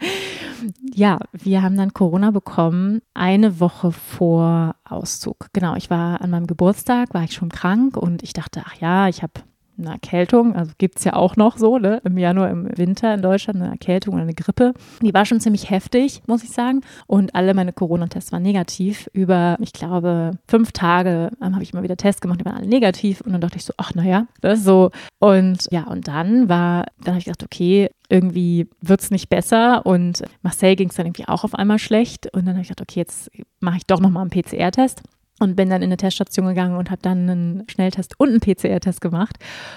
ja, 0.94 1.18
wir 1.32 1.62
haben 1.62 1.76
dann 1.76 1.92
Corona 1.92 2.30
bekommen, 2.30 3.02
eine 3.14 3.60
Woche 3.60 3.92
vor 3.92 4.76
Auszug. 4.84 5.48
Genau, 5.52 5.76
ich 5.76 5.90
war 5.90 6.20
an 6.20 6.30
meinem 6.30 6.46
Geburtstag, 6.46 7.14
war 7.14 7.24
ich 7.24 7.32
schon 7.32 7.50
krank 7.50 7.96
und 7.96 8.22
ich 8.22 8.32
dachte, 8.32 8.62
ach 8.64 8.74
ja, 8.80 9.08
ich 9.08 9.22
habe 9.22 9.32
eine 9.78 9.90
Erkältung, 9.90 10.54
also 10.54 10.72
gibt 10.78 10.98
es 10.98 11.04
ja 11.04 11.14
auch 11.14 11.36
noch 11.36 11.56
so, 11.56 11.78
ne? 11.78 12.00
im 12.04 12.18
Januar, 12.18 12.50
im 12.50 12.68
Winter 12.76 13.14
in 13.14 13.22
Deutschland, 13.22 13.60
eine 13.60 13.70
Erkältung 13.70 14.14
oder 14.14 14.22
eine 14.22 14.34
Grippe. 14.34 14.74
Die 15.00 15.14
war 15.14 15.24
schon 15.24 15.40
ziemlich 15.40 15.70
heftig, 15.70 16.22
muss 16.26 16.42
ich 16.42 16.50
sagen. 16.50 16.80
Und 17.06 17.34
alle 17.34 17.54
meine 17.54 17.72
Corona-Tests 17.72 18.32
waren 18.32 18.42
negativ. 18.42 19.08
Über, 19.12 19.56
ich 19.60 19.72
glaube, 19.72 20.32
fünf 20.46 20.72
Tage 20.72 21.30
ähm, 21.42 21.54
habe 21.54 21.62
ich 21.62 21.72
immer 21.72 21.82
wieder 21.82 21.96
Tests 21.96 22.20
gemacht, 22.20 22.40
die 22.40 22.44
waren 22.44 22.56
alle 22.56 22.68
negativ. 22.68 23.20
Und 23.20 23.32
dann 23.32 23.40
dachte 23.40 23.56
ich 23.56 23.64
so, 23.64 23.72
ach 23.76 23.94
naja, 23.94 24.26
das 24.40 24.60
ist 24.60 24.64
so. 24.64 24.90
Und 25.18 25.68
ja, 25.70 25.84
und 25.84 26.08
dann 26.08 26.48
war, 26.48 26.86
dann 27.00 27.14
habe 27.14 27.18
ich 27.18 27.24
gedacht, 27.24 27.42
okay, 27.44 27.90
irgendwie 28.08 28.68
wird 28.80 29.00
es 29.00 29.10
nicht 29.10 29.28
besser. 29.28 29.86
Und 29.86 30.22
Marcel 30.42 30.76
ging 30.76 30.90
es 30.90 30.96
dann 30.96 31.06
irgendwie 31.06 31.28
auch 31.28 31.44
auf 31.44 31.54
einmal 31.54 31.78
schlecht. 31.78 32.26
Und 32.34 32.46
dann 32.46 32.54
habe 32.54 32.62
ich 32.62 32.68
gedacht, 32.68 32.82
okay, 32.82 33.00
jetzt 33.00 33.30
mache 33.60 33.78
ich 33.78 33.86
doch 33.86 34.00
nochmal 34.00 34.22
einen 34.22 34.30
PCR-Test 34.30 35.02
und 35.42 35.56
bin 35.56 35.68
dann 35.68 35.82
in 35.82 35.88
eine 35.88 35.96
Teststation 35.96 36.46
gegangen 36.46 36.76
und 36.76 36.90
habe 36.90 37.02
dann 37.02 37.28
einen 37.28 37.64
Schnelltest 37.68 38.18
und 38.18 38.28
einen 38.30 38.40
PCR-Test 38.40 39.00
gemacht. 39.00 39.36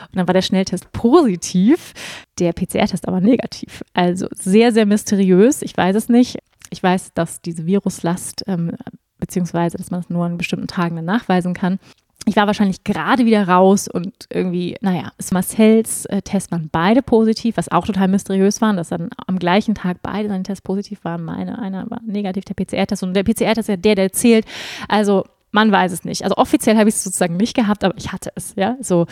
Und 0.09 0.17
dann 0.17 0.27
war 0.27 0.33
der 0.33 0.41
Schnelltest 0.41 0.91
positiv, 0.91 1.93
der 2.39 2.53
PCR-Test 2.53 3.07
aber 3.07 3.19
negativ. 3.19 3.83
Also 3.93 4.27
sehr, 4.31 4.71
sehr 4.71 4.85
mysteriös. 4.85 5.61
Ich 5.61 5.75
weiß 5.75 5.95
es 5.95 6.09
nicht. 6.09 6.37
Ich 6.69 6.81
weiß, 6.81 7.13
dass 7.13 7.41
diese 7.41 7.65
Viruslast, 7.65 8.43
ähm, 8.47 8.71
beziehungsweise 9.17 9.77
dass 9.77 9.91
man 9.91 10.01
es 10.01 10.09
nur 10.09 10.25
an 10.25 10.37
bestimmten 10.37 10.67
Tagen 10.67 10.95
dann 10.95 11.05
nachweisen 11.05 11.53
kann. 11.53 11.79
Ich 12.27 12.35
war 12.35 12.47
wahrscheinlich 12.47 12.83
gerade 12.83 13.25
wieder 13.25 13.47
raus 13.47 13.87
und 13.87 14.11
irgendwie, 14.31 14.75
naja, 14.81 15.11
Marcells 15.31 16.05
äh, 16.05 16.23
Tests 16.23 16.51
waren 16.51 16.69
beide 16.71 17.03
positiv, 17.03 17.57
was 17.57 17.71
auch 17.71 17.85
total 17.85 18.07
mysteriös 18.07 18.61
war, 18.61 18.73
dass 18.73 18.89
dann 18.89 19.09
am 19.27 19.37
gleichen 19.37 19.75
Tag 19.75 19.97
beide 20.01 20.27
seine 20.27 20.41
Tests 20.41 20.63
positiv 20.63 21.03
waren. 21.03 21.23
Meine, 21.23 21.59
einer 21.59 21.89
war 21.89 22.01
negativ, 22.03 22.45
der 22.45 22.55
PCR-Test 22.55 23.03
und 23.03 23.13
der 23.13 23.23
PCR-Test 23.23 23.59
ist 23.59 23.67
ja 23.69 23.77
der, 23.77 23.93
der 23.93 24.11
zählt. 24.11 24.45
Also 24.87 25.25
man 25.55 25.71
weiß 25.71 25.93
es 25.93 26.03
nicht. 26.03 26.23
Also 26.23 26.35
offiziell 26.35 26.77
habe 26.77 26.89
ich 26.89 26.95
es 26.95 27.03
sozusagen 27.03 27.37
nicht 27.37 27.55
gehabt, 27.55 27.83
aber 27.83 27.95
ich 27.97 28.11
hatte 28.11 28.29
es, 28.35 28.53
ja, 28.55 28.75
so. 28.81 29.07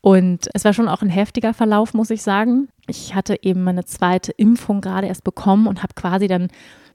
Und 0.00 0.48
es 0.52 0.64
war 0.64 0.74
schon 0.74 0.88
auch 0.88 1.02
ein 1.02 1.08
heftiger 1.08 1.54
Verlauf, 1.54 1.94
muss 1.94 2.10
ich 2.10 2.22
sagen. 2.22 2.68
Ich 2.88 3.14
hatte 3.14 3.38
eben 3.42 3.62
meine 3.62 3.84
zweite 3.84 4.32
Impfung 4.32 4.80
gerade 4.80 5.06
erst 5.06 5.22
bekommen 5.22 5.68
und 5.68 5.82
habe 5.82 5.94
quasi 5.94 6.26
dann 6.26 6.48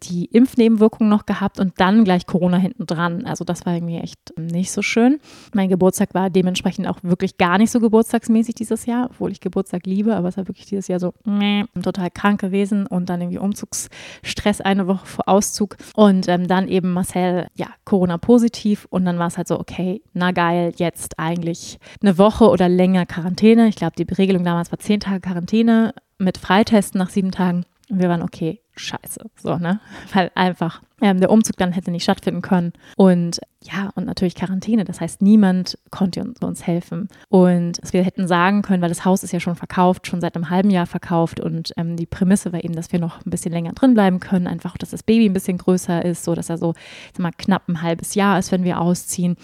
die 0.03 0.25
Impfnebenwirkungen 0.25 1.09
noch 1.09 1.25
gehabt 1.25 1.59
und 1.59 1.73
dann 1.79 2.03
gleich 2.03 2.25
Corona 2.25 2.57
hinten 2.57 2.85
dran. 2.85 3.25
Also 3.25 3.43
das 3.43 3.65
war 3.65 3.73
irgendwie 3.73 3.97
echt 3.97 4.19
nicht 4.37 4.71
so 4.71 4.81
schön. 4.81 5.19
Mein 5.53 5.69
Geburtstag 5.69 6.13
war 6.13 6.29
dementsprechend 6.29 6.87
auch 6.87 6.99
wirklich 7.03 7.37
gar 7.37 7.57
nicht 7.57 7.71
so 7.71 7.79
geburtstagsmäßig 7.79 8.55
dieses 8.55 8.85
Jahr, 8.85 9.07
obwohl 9.11 9.31
ich 9.31 9.39
Geburtstag 9.39 9.85
liebe, 9.85 10.15
aber 10.15 10.27
es 10.29 10.37
war 10.37 10.47
wirklich 10.47 10.67
dieses 10.67 10.87
Jahr 10.87 10.99
so 10.99 11.13
meh, 11.25 11.65
total 11.81 12.09
krank 12.11 12.41
gewesen 12.41 12.85
und 12.85 13.09
dann 13.09 13.21
irgendwie 13.21 13.39
Umzugsstress 13.39 14.61
eine 14.61 14.87
Woche 14.87 15.05
vor 15.05 15.27
Auszug 15.27 15.77
und 15.95 16.27
ähm, 16.27 16.47
dann 16.47 16.67
eben 16.67 16.91
Marcel, 16.91 17.47
ja, 17.55 17.67
Corona 17.85 18.17
positiv 18.17 18.87
und 18.89 19.05
dann 19.05 19.19
war 19.19 19.27
es 19.27 19.37
halt 19.37 19.47
so, 19.47 19.59
okay, 19.59 20.01
na 20.13 20.31
geil, 20.31 20.73
jetzt 20.77 21.19
eigentlich 21.19 21.79
eine 22.01 22.17
Woche 22.17 22.49
oder 22.49 22.69
länger 22.69 23.05
Quarantäne. 23.05 23.67
Ich 23.67 23.75
glaube, 23.75 23.93
die 23.97 24.11
Regelung 24.13 24.43
damals 24.43 24.71
war 24.71 24.79
zehn 24.79 24.99
Tage 24.99 25.21
Quarantäne 25.21 25.93
mit 26.17 26.37
Freitesten 26.37 26.97
nach 26.97 27.09
sieben 27.09 27.31
Tagen. 27.31 27.65
Und 27.89 27.99
wir 27.99 28.09
waren 28.09 28.21
okay, 28.21 28.61
scheiße. 28.79 29.21
So, 29.41 29.57
ne? 29.57 29.79
Weil 30.13 30.31
einfach 30.35 30.81
ähm, 31.01 31.19
der 31.19 31.29
Umzug 31.29 31.57
dann 31.57 31.71
hätte 31.71 31.91
nicht 31.91 32.03
stattfinden 32.03 32.41
können. 32.41 32.73
Und 32.95 33.39
ja, 33.61 33.89
und 33.95 34.05
natürlich 34.05 34.35
Quarantäne. 34.35 34.85
Das 34.85 35.01
heißt, 35.01 35.21
niemand 35.21 35.77
konnte 35.91 36.21
uns, 36.21 36.41
uns 36.41 36.65
helfen. 36.65 37.09
Und 37.27 37.79
wir 37.91 38.03
hätten 38.03 38.27
sagen 38.27 38.61
können, 38.61 38.81
weil 38.81 38.89
das 38.89 39.05
Haus 39.05 39.23
ist 39.23 39.33
ja 39.33 39.39
schon 39.39 39.55
verkauft, 39.55 40.07
schon 40.07 40.21
seit 40.21 40.35
einem 40.35 40.49
halben 40.49 40.69
Jahr 40.69 40.85
verkauft. 40.85 41.39
Und 41.39 41.73
ähm, 41.77 41.97
die 41.97 42.05
Prämisse 42.05 42.53
war 42.53 42.63
eben, 42.63 42.75
dass 42.75 42.91
wir 42.91 42.99
noch 42.99 43.25
ein 43.25 43.29
bisschen 43.29 43.51
länger 43.51 43.73
drin 43.73 43.93
bleiben 43.93 44.19
können. 44.19 44.47
Einfach, 44.47 44.77
dass 44.77 44.91
das 44.91 45.03
Baby 45.03 45.25
ein 45.27 45.33
bisschen 45.33 45.57
größer 45.57 46.03
ist, 46.05 46.23
so 46.23 46.35
dass 46.35 46.49
er 46.49 46.57
so 46.57 46.73
sag 47.13 47.19
mal, 47.19 47.31
knapp 47.37 47.67
ein 47.67 47.81
halbes 47.81 48.15
Jahr 48.15 48.39
ist, 48.39 48.51
wenn 48.51 48.63
wir 48.63 48.79
ausziehen. 48.79 49.35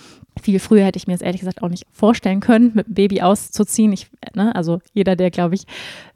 Viel 0.42 0.60
früher 0.60 0.86
hätte 0.86 0.98
ich 0.98 1.08
mir 1.08 1.14
das 1.14 1.22
ehrlich 1.22 1.40
gesagt 1.40 1.64
auch 1.64 1.70
nicht 1.70 1.86
vorstellen 1.94 2.42
können, 2.42 2.72
mit 2.74 2.88
dem 2.88 2.94
Baby 2.94 3.22
auszuziehen. 3.22 3.94
Ich, 3.94 4.08
ne, 4.34 4.54
also 4.54 4.80
jeder, 4.94 5.16
der, 5.16 5.32
glaube 5.32 5.56
ich, 5.56 5.66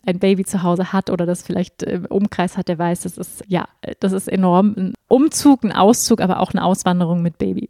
ein 0.09 0.19
Baby 0.19 0.43
zu 0.43 0.63
Hause 0.63 0.91
hat 0.91 1.09
oder 1.09 1.25
das 1.25 1.43
vielleicht 1.43 1.83
im 1.83 2.05
Umkreis 2.05 2.57
hat, 2.57 2.67
der 2.67 2.79
weiß, 2.79 3.01
das 3.01 3.17
ist, 3.17 3.43
ja, 3.47 3.67
das 3.99 4.11
ist 4.11 4.27
enorm. 4.27 4.73
Ein 4.75 4.93
Umzug, 5.07 5.63
ein 5.63 5.71
Auszug, 5.71 6.21
aber 6.21 6.39
auch 6.39 6.51
eine 6.51 6.63
Auswanderung 6.63 7.21
mit 7.21 7.37
Baby. 7.37 7.69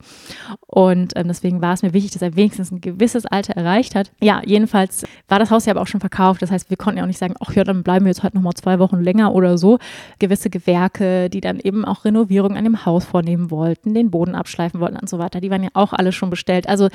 Und 0.66 1.14
ähm, 1.16 1.28
deswegen 1.28 1.62
war 1.62 1.74
es 1.74 1.84
mir 1.84 1.94
wichtig, 1.94 2.12
dass 2.12 2.22
er 2.22 2.36
wenigstens 2.36 2.72
ein 2.72 2.82
gewisses 2.82 3.26
Alter 3.26 3.54
erreicht 3.54 3.96
hat. 3.96 4.12
Ja, 4.22 4.42
jedenfalls 4.46 5.04
war 5.28 5.40
das 5.40 5.52
Haus 5.52 5.66
ja 5.66 5.74
aber 5.74 5.82
auch 5.82 5.88
schon 5.88 6.00
verkauft. 6.00 6.42
Das 6.42 6.52
heißt, 6.52 6.70
wir 6.70 6.78
konnten 6.78 6.98
ja 6.98 7.04
auch 7.04 7.08
nicht 7.08 7.20
sagen, 7.20 7.36
ach 7.40 7.54
ja, 7.54 7.64
dann 7.64 7.84
bleiben 7.84 8.06
wir 8.06 8.10
jetzt 8.10 8.24
halt 8.24 8.36
nochmal 8.36 8.54
zwei 8.54 8.80
Wochen 8.80 8.98
länger 8.98 9.34
oder 9.34 9.58
so. 9.58 9.78
Gewisse 10.20 10.50
Gewerke, 10.50 11.30
die 11.30 11.42
dann 11.42 11.60
eben 11.60 11.84
auch 11.86 12.06
Renovierung 12.06 12.56
an 12.56 12.64
dem 12.64 12.86
Haus 12.86 13.06
vornehmen 13.06 13.52
wollten, 13.52 13.94
den 13.94 14.12
Boden 14.12 14.36
abschleifen 14.36 14.80
wollten 14.80 14.98
und 14.98 15.10
so 15.10 15.20
weiter, 15.20 15.42
die 15.42 15.52
waren 15.52 15.64
ja 15.64 15.70
auch 15.74 15.94
alle 15.94 16.12
schon 16.12 16.30
bestellt. 16.30 16.68
Also 16.68 16.88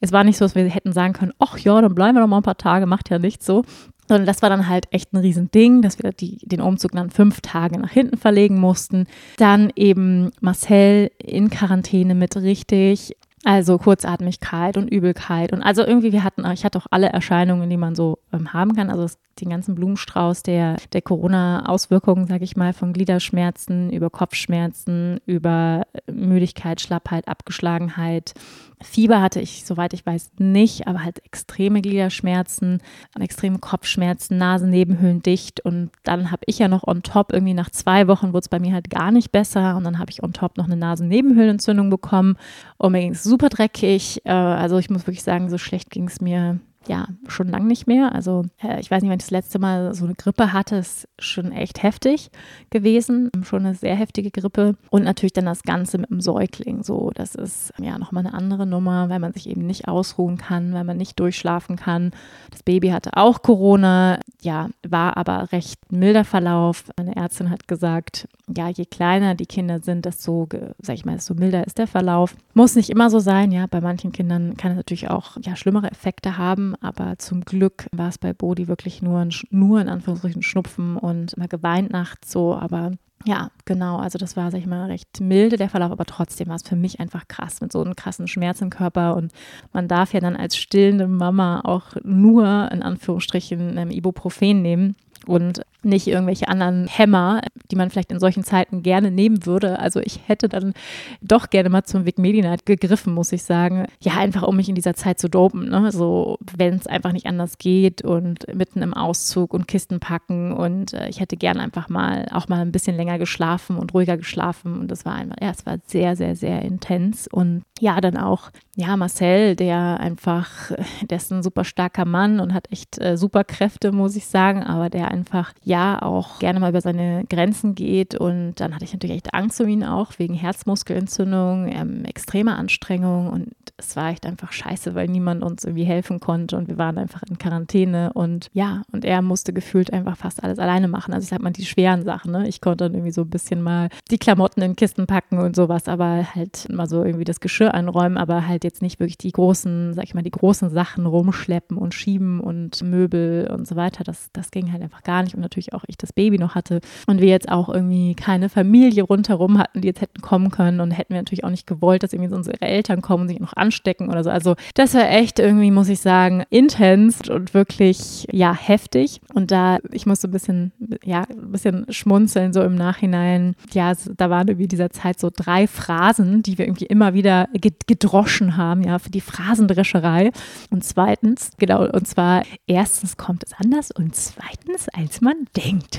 es 0.00 0.12
war 0.12 0.24
nicht 0.24 0.38
so, 0.38 0.44
dass 0.44 0.54
wir 0.54 0.64
hätten 0.64 0.92
sagen 0.92 1.12
können, 1.12 1.32
ach 1.38 1.58
ja, 1.58 1.80
dann 1.80 1.94
bleiben 1.94 2.16
wir 2.16 2.20
noch 2.20 2.28
mal 2.28 2.38
ein 2.38 2.42
paar 2.42 2.58
Tage, 2.58 2.86
macht 2.86 3.10
ja 3.10 3.18
nichts 3.18 3.46
so. 3.46 3.64
Sondern 4.08 4.26
das 4.26 4.42
war 4.42 4.50
dann 4.50 4.68
halt 4.68 4.86
echt 4.90 5.12
ein 5.12 5.18
Riesending, 5.18 5.82
dass 5.82 6.02
wir 6.02 6.12
die, 6.12 6.38
den 6.38 6.60
Umzug 6.60 6.92
dann 6.92 7.10
fünf 7.10 7.40
Tage 7.40 7.78
nach 7.78 7.90
hinten 7.90 8.16
verlegen 8.16 8.58
mussten. 8.58 9.06
Dann 9.36 9.70
eben 9.76 10.30
Marcel 10.40 11.10
in 11.18 11.50
Quarantäne 11.50 12.14
mit 12.14 12.36
richtig 12.36 13.14
also 13.44 13.78
Kurzatmigkeit 13.78 14.76
und 14.76 14.88
Übelkeit 14.88 15.52
und 15.52 15.62
also 15.62 15.82
irgendwie 15.82 16.12
wir 16.12 16.24
hatten, 16.24 16.44
ich 16.52 16.64
hatte 16.64 16.78
auch 16.78 16.86
alle 16.90 17.08
Erscheinungen, 17.08 17.70
die 17.70 17.76
man 17.76 17.94
so 17.94 18.18
ähm, 18.32 18.52
haben 18.52 18.74
kann. 18.74 18.90
Also 18.90 19.14
den 19.40 19.50
ganzen 19.50 19.74
Blumenstrauß 19.74 20.42
der, 20.42 20.76
der 20.92 21.02
Corona-Auswirkungen, 21.02 22.26
sage 22.26 22.44
ich 22.44 22.56
mal, 22.56 22.72
von 22.72 22.92
Gliederschmerzen 22.92 23.92
über 23.92 24.10
Kopfschmerzen, 24.10 25.20
über 25.26 25.86
Müdigkeit, 26.10 26.80
Schlappheit, 26.80 27.28
Abgeschlagenheit. 27.28 28.34
Fieber 28.82 29.20
hatte 29.20 29.40
ich, 29.40 29.64
soweit 29.64 29.92
ich 29.92 30.06
weiß, 30.06 30.30
nicht, 30.38 30.86
aber 30.86 31.02
halt 31.04 31.24
extreme 31.24 31.82
Gliederschmerzen, 31.82 32.80
extreme 33.18 33.58
Kopfschmerzen, 33.58 34.38
Nasennebenhöhlen 34.38 35.22
dicht. 35.22 35.60
Und 35.60 35.90
dann 36.04 36.30
habe 36.30 36.42
ich 36.46 36.58
ja 36.58 36.68
noch 36.68 36.86
on 36.86 37.02
top, 37.02 37.32
irgendwie 37.32 37.54
nach 37.54 37.70
zwei 37.70 38.06
Wochen 38.06 38.28
wurde 38.28 38.40
es 38.40 38.48
bei 38.48 38.60
mir 38.60 38.72
halt 38.72 38.90
gar 38.90 39.10
nicht 39.10 39.32
besser. 39.32 39.76
Und 39.76 39.84
dann 39.84 39.98
habe 39.98 40.10
ich 40.10 40.22
on 40.22 40.32
top 40.32 40.56
noch 40.56 40.66
eine 40.66 40.76
Nasennebenhöhlenentzündung 40.76 41.90
bekommen. 41.90 42.36
Und 42.76 42.92
mir 42.92 43.00
ging 43.00 43.12
es 43.12 43.24
super 43.24 43.48
dreckig. 43.48 44.24
Äh, 44.24 44.30
also 44.30 44.78
ich 44.78 44.90
muss 44.90 45.06
wirklich 45.06 45.24
sagen, 45.24 45.50
so 45.50 45.58
schlecht 45.58 45.90
ging 45.90 46.06
es 46.06 46.20
mir 46.20 46.60
ja, 46.88 47.06
schon 47.28 47.48
lange 47.48 47.66
nicht 47.66 47.86
mehr. 47.86 48.14
Also 48.14 48.44
äh, 48.62 48.80
ich 48.80 48.90
weiß 48.90 49.02
nicht, 49.02 49.10
wann 49.10 49.18
ich 49.18 49.24
das 49.24 49.30
letzte 49.30 49.58
Mal 49.58 49.94
so 49.94 50.06
eine 50.06 50.14
Grippe 50.14 50.52
hatte. 50.52 50.76
Ist 50.76 51.06
schon 51.18 51.52
echt 51.52 51.82
heftig 51.82 52.30
gewesen. 52.70 53.30
Schon 53.44 53.66
eine 53.66 53.74
sehr 53.74 53.94
heftige 53.94 54.30
Grippe. 54.30 54.74
Und 54.90 55.04
natürlich 55.04 55.34
dann 55.34 55.44
das 55.44 55.62
Ganze 55.62 55.98
mit 55.98 56.10
dem 56.10 56.20
Säugling. 56.20 56.82
So, 56.82 57.10
das 57.14 57.34
ist 57.34 57.72
ja 57.78 57.98
nochmal 57.98 58.26
eine 58.26 58.34
andere 58.34 58.66
Nummer, 58.66 59.10
weil 59.10 59.18
man 59.18 59.34
sich 59.34 59.48
eben 59.48 59.66
nicht 59.66 59.86
ausruhen 59.86 60.38
kann, 60.38 60.72
weil 60.72 60.84
man 60.84 60.96
nicht 60.96 61.20
durchschlafen 61.20 61.76
kann. 61.76 62.10
Das 62.50 62.62
Baby 62.62 62.88
hatte 62.88 63.10
auch 63.14 63.42
Corona. 63.42 64.18
Ja, 64.40 64.68
war 64.86 65.16
aber 65.16 65.52
recht 65.52 65.92
milder 65.92 66.24
Verlauf. 66.24 66.84
Meine 66.96 67.16
Ärztin 67.16 67.50
hat 67.50 67.68
gesagt, 67.68 68.28
ja, 68.56 68.68
je 68.68 68.86
kleiner 68.86 69.34
die 69.34 69.46
Kinder 69.46 69.80
sind, 69.80 70.06
desto, 70.06 70.48
sag 70.80 70.94
ich 70.94 71.04
mal, 71.04 71.16
desto 71.16 71.34
milder 71.34 71.66
ist 71.66 71.76
der 71.76 71.86
Verlauf. 71.86 72.34
Muss 72.54 72.76
nicht 72.76 72.88
immer 72.88 73.10
so 73.10 73.18
sein. 73.18 73.52
Ja, 73.52 73.66
bei 73.66 73.82
manchen 73.82 74.12
Kindern 74.12 74.56
kann 74.56 74.72
es 74.72 74.76
natürlich 74.78 75.10
auch 75.10 75.36
ja, 75.42 75.54
schlimmere 75.54 75.90
Effekte 75.90 76.38
haben 76.38 76.74
aber 76.80 77.18
zum 77.18 77.44
Glück 77.44 77.86
war 77.92 78.08
es 78.08 78.18
bei 78.18 78.32
Bodi 78.32 78.68
wirklich 78.68 79.02
nur, 79.02 79.18
ein, 79.20 79.32
nur 79.50 79.80
in 79.80 79.88
Anführungsstrichen 79.88 80.42
Schnupfen 80.42 80.96
und 80.96 81.34
immer 81.34 81.48
geweint 81.48 81.90
nachts 81.90 82.32
so, 82.32 82.54
aber 82.54 82.92
ja, 83.24 83.50
genau. 83.64 83.96
Also 83.96 84.16
das 84.16 84.36
war, 84.36 84.50
sag 84.50 84.60
ich 84.60 84.66
mal, 84.66 84.86
recht 84.86 85.20
milde 85.20 85.56
der 85.56 85.68
Verlauf, 85.68 85.90
aber 85.90 86.04
trotzdem 86.04 86.48
war 86.48 86.56
es 86.56 86.62
für 86.62 86.76
mich 86.76 87.00
einfach 87.00 87.26
krass 87.26 87.60
mit 87.60 87.72
so 87.72 87.82
einem 87.82 87.96
krassen 87.96 88.28
Schmerz 88.28 88.60
im 88.60 88.70
Körper. 88.70 89.16
Und 89.16 89.32
man 89.72 89.88
darf 89.88 90.12
ja 90.12 90.20
dann 90.20 90.36
als 90.36 90.56
stillende 90.56 91.08
Mama 91.08 91.60
auch 91.64 91.96
nur 92.04 92.70
in 92.70 92.82
Anführungsstrichen 92.82 93.90
Ibuprofen 93.90 94.62
nehmen 94.62 94.96
und 95.26 95.62
nicht 95.82 96.08
irgendwelche 96.08 96.48
anderen 96.48 96.88
Hämmer, 96.88 97.40
die 97.70 97.76
man 97.76 97.90
vielleicht 97.90 98.10
in 98.10 98.18
solchen 98.18 98.42
Zeiten 98.42 98.82
gerne 98.82 99.10
nehmen 99.10 99.46
würde. 99.46 99.78
Also 99.78 100.00
ich 100.00 100.20
hätte 100.26 100.48
dann 100.48 100.72
doch 101.20 101.50
gerne 101.50 101.68
mal 101.68 101.84
zum 101.84 102.04
Vic 102.04 102.18
Medi-Night 102.18 102.66
gegriffen, 102.66 103.14
muss 103.14 103.32
ich 103.32 103.44
sagen. 103.44 103.86
Ja, 104.00 104.14
einfach 104.16 104.42
um 104.42 104.56
mich 104.56 104.68
in 104.68 104.74
dieser 104.74 104.94
Zeit 104.94 105.20
zu 105.20 105.28
dopen. 105.28 105.68
Ne? 105.68 105.92
So, 105.92 106.38
wenn 106.56 106.74
es 106.74 106.86
einfach 106.86 107.12
nicht 107.12 107.26
anders 107.26 107.58
geht 107.58 108.02
und 108.02 108.52
mitten 108.52 108.82
im 108.82 108.92
Auszug 108.94 109.54
und 109.54 109.68
Kisten 109.68 110.00
packen 110.00 110.52
und 110.52 110.94
äh, 110.94 111.08
ich 111.08 111.20
hätte 111.20 111.36
gerne 111.36 111.60
einfach 111.60 111.88
mal 111.88 112.26
auch 112.32 112.48
mal 112.48 112.60
ein 112.60 112.72
bisschen 112.72 112.96
länger 112.96 113.18
geschlafen 113.18 113.76
und 113.76 113.94
ruhiger 113.94 114.16
geschlafen 114.16 114.78
und 114.80 114.90
das 114.90 115.04
war 115.04 115.14
einfach, 115.14 115.36
ja, 115.40 115.50
es 115.50 115.64
war 115.64 115.78
sehr, 115.86 116.16
sehr, 116.16 116.34
sehr 116.34 116.62
intens 116.62 117.28
und 117.28 117.62
ja, 117.80 118.00
dann 118.00 118.16
auch, 118.16 118.50
ja, 118.74 118.96
Marcel, 118.96 119.56
der 119.56 120.00
einfach, 120.00 120.72
der 121.02 121.18
ist 121.18 121.32
ein 121.32 121.42
super 121.42 121.64
starker 121.64 122.04
Mann 122.04 122.40
und 122.40 122.54
hat 122.54 122.70
echt 122.72 123.00
äh, 123.00 123.16
super 123.16 123.44
Kräfte, 123.44 123.92
muss 123.92 124.16
ich 124.16 124.26
sagen, 124.26 124.62
aber 124.62 124.90
der 124.90 125.10
einfach, 125.10 125.52
ja, 125.64 125.77
auch 126.02 126.38
gerne 126.38 126.60
mal 126.60 126.70
über 126.70 126.80
seine 126.80 127.24
Grenzen 127.28 127.74
geht 127.74 128.14
und 128.14 128.54
dann 128.56 128.74
hatte 128.74 128.84
ich 128.84 128.92
natürlich 128.92 129.16
echt 129.16 129.34
Angst 129.34 129.60
um 129.60 129.68
ihn 129.68 129.84
auch, 129.84 130.12
wegen 130.18 130.34
Herzmuskelentzündung, 130.34 131.68
ähm, 131.68 132.04
extremer 132.04 132.56
Anstrengung 132.56 133.30
und 133.30 133.48
es 133.76 133.96
war 133.96 134.10
echt 134.10 134.26
einfach 134.26 134.52
scheiße, 134.52 134.94
weil 134.94 135.06
niemand 135.06 135.42
uns 135.42 135.64
irgendwie 135.64 135.84
helfen 135.84 136.20
konnte 136.20 136.56
und 136.56 136.68
wir 136.68 136.78
waren 136.78 136.98
einfach 136.98 137.22
in 137.28 137.38
Quarantäne 137.38 138.12
und 138.12 138.48
ja, 138.52 138.82
und 138.92 139.04
er 139.04 139.22
musste 139.22 139.52
gefühlt 139.52 139.92
einfach 139.92 140.16
fast 140.16 140.42
alles 140.42 140.58
alleine 140.58 140.88
machen. 140.88 141.14
Also 141.14 141.24
ich 141.24 141.30
sag 141.30 141.40
mal 141.40 141.52
die 141.52 141.64
schweren 141.64 142.04
Sachen, 142.04 142.32
ne? 142.32 142.48
Ich 142.48 142.60
konnte 142.60 142.84
dann 142.84 142.94
irgendwie 142.94 143.12
so 143.12 143.22
ein 143.22 143.30
bisschen 143.30 143.62
mal 143.62 143.88
die 144.10 144.18
Klamotten 144.18 144.62
in 144.62 144.76
Kisten 144.76 145.06
packen 145.06 145.38
und 145.38 145.54
sowas, 145.54 145.88
aber 145.88 146.34
halt 146.34 146.68
mal 146.70 146.88
so 146.88 147.04
irgendwie 147.04 147.24
das 147.24 147.40
Geschirr 147.40 147.74
anräumen, 147.74 148.18
aber 148.18 148.46
halt 148.46 148.64
jetzt 148.64 148.82
nicht 148.82 149.00
wirklich 149.00 149.18
die 149.18 149.32
großen, 149.32 149.94
sag 149.94 150.04
ich 150.04 150.14
mal, 150.14 150.22
die 150.22 150.30
großen 150.30 150.70
Sachen 150.70 151.06
rumschleppen 151.06 151.76
und 151.76 151.94
schieben 151.94 152.40
und 152.40 152.82
Möbel 152.82 153.48
und 153.52 153.66
so 153.66 153.76
weiter. 153.76 154.04
Das, 154.04 154.30
das 154.32 154.50
ging 154.50 154.72
halt 154.72 154.82
einfach 154.82 155.02
gar 155.02 155.22
nicht 155.22 155.34
und 155.34 155.40
natürlich 155.40 155.57
auch 155.72 155.84
ich 155.86 155.96
das 155.96 156.12
Baby 156.12 156.38
noch 156.38 156.54
hatte 156.54 156.80
und 157.06 157.20
wir 157.20 157.28
jetzt 157.28 157.48
auch 157.48 157.68
irgendwie 157.68 158.14
keine 158.14 158.48
Familie 158.48 159.04
rundherum 159.04 159.58
hatten, 159.58 159.80
die 159.80 159.88
jetzt 159.88 160.00
hätten 160.00 160.20
kommen 160.20 160.50
können 160.50 160.80
und 160.80 160.90
hätten 160.90 161.14
wir 161.14 161.20
natürlich 161.20 161.44
auch 161.44 161.50
nicht 161.50 161.66
gewollt, 161.66 162.02
dass 162.02 162.12
irgendwie 162.12 162.30
so 162.30 162.36
unsere 162.36 162.60
Eltern 162.60 163.02
kommen 163.02 163.22
und 163.22 163.28
sich 163.28 163.40
noch 163.40 163.52
an 163.54 163.68
anstecken 163.68 164.08
oder 164.08 164.24
so. 164.24 164.30
Also 164.30 164.56
das 164.74 164.94
war 164.94 165.10
echt 165.10 165.38
irgendwie, 165.38 165.70
muss 165.70 165.90
ich 165.90 166.00
sagen, 166.00 166.42
intens 166.48 167.28
und 167.28 167.52
wirklich, 167.52 168.26
ja, 168.32 168.54
heftig. 168.54 169.20
Und 169.34 169.50
da, 169.50 169.78
ich 169.92 170.06
musste 170.06 170.26
ein 170.26 170.30
bisschen, 170.30 170.72
ja, 171.04 171.24
ein 171.28 171.52
bisschen 171.52 171.84
schmunzeln 171.90 172.54
so 172.54 172.62
im 172.62 172.74
Nachhinein. 172.74 173.54
Ja, 173.72 173.92
da 174.16 174.30
waren 174.30 174.48
irgendwie 174.48 174.68
dieser 174.68 174.90
Zeit 174.90 175.20
so 175.20 175.30
drei 175.34 175.66
Phrasen, 175.66 176.42
die 176.42 176.56
wir 176.56 176.66
irgendwie 176.66 176.86
immer 176.86 177.12
wieder 177.12 177.48
gedroschen 177.86 178.56
haben, 178.56 178.82
ja, 178.82 178.98
für 178.98 179.10
die 179.10 179.20
Phrasendrescherei. 179.20 180.30
Und 180.70 180.82
zweitens, 180.82 181.50
genau, 181.58 181.86
und 181.86 182.08
zwar 182.08 182.44
erstens 182.66 183.18
kommt 183.18 183.44
es 183.44 183.52
anders 183.52 183.90
und 183.90 184.16
zweitens, 184.16 184.88
als 184.88 185.20
man 185.20 185.34
denkt. 185.56 185.98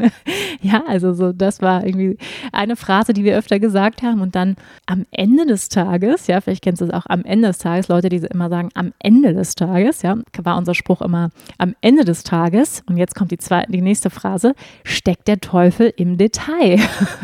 ja, 0.62 0.82
also 0.86 1.12
so, 1.12 1.32
das 1.32 1.62
war 1.62 1.84
irgendwie 1.84 2.18
eine 2.52 2.76
Phrase, 2.76 3.12
die 3.12 3.24
wir 3.24 3.36
öfter 3.36 3.58
gesagt 3.58 4.02
haben. 4.02 4.20
Und 4.20 4.34
dann 4.34 4.56
am 4.86 5.06
Ende 5.10 5.46
des 5.46 5.68
Tages, 5.68 6.26
ja, 6.26 6.40
vielleicht 6.40 6.62
kennst 6.62 6.80
du 6.80 6.86
es 6.86 6.92
auch, 6.92 7.06
am 7.06 7.24
Ende 7.24 7.48
des 7.48 7.58
Tages, 7.58 7.88
Leute, 7.88 8.08
die 8.08 8.16
immer 8.16 8.48
sagen, 8.48 8.70
am 8.74 8.92
Ende 8.98 9.34
des 9.34 9.54
Tages, 9.54 10.02
ja, 10.02 10.16
war 10.42 10.56
unser 10.56 10.74
Spruch 10.74 11.02
immer, 11.02 11.30
am 11.58 11.74
Ende 11.80 12.04
des 12.04 12.24
Tages, 12.24 12.82
und 12.88 12.96
jetzt 12.96 13.14
kommt 13.14 13.30
die, 13.30 13.38
zweite, 13.38 13.72
die 13.72 13.82
nächste 13.82 14.10
Phrase, 14.10 14.54
steckt 14.84 15.28
der 15.28 15.40
Teufel 15.40 15.92
im 15.96 16.18
Detail. 16.18 16.78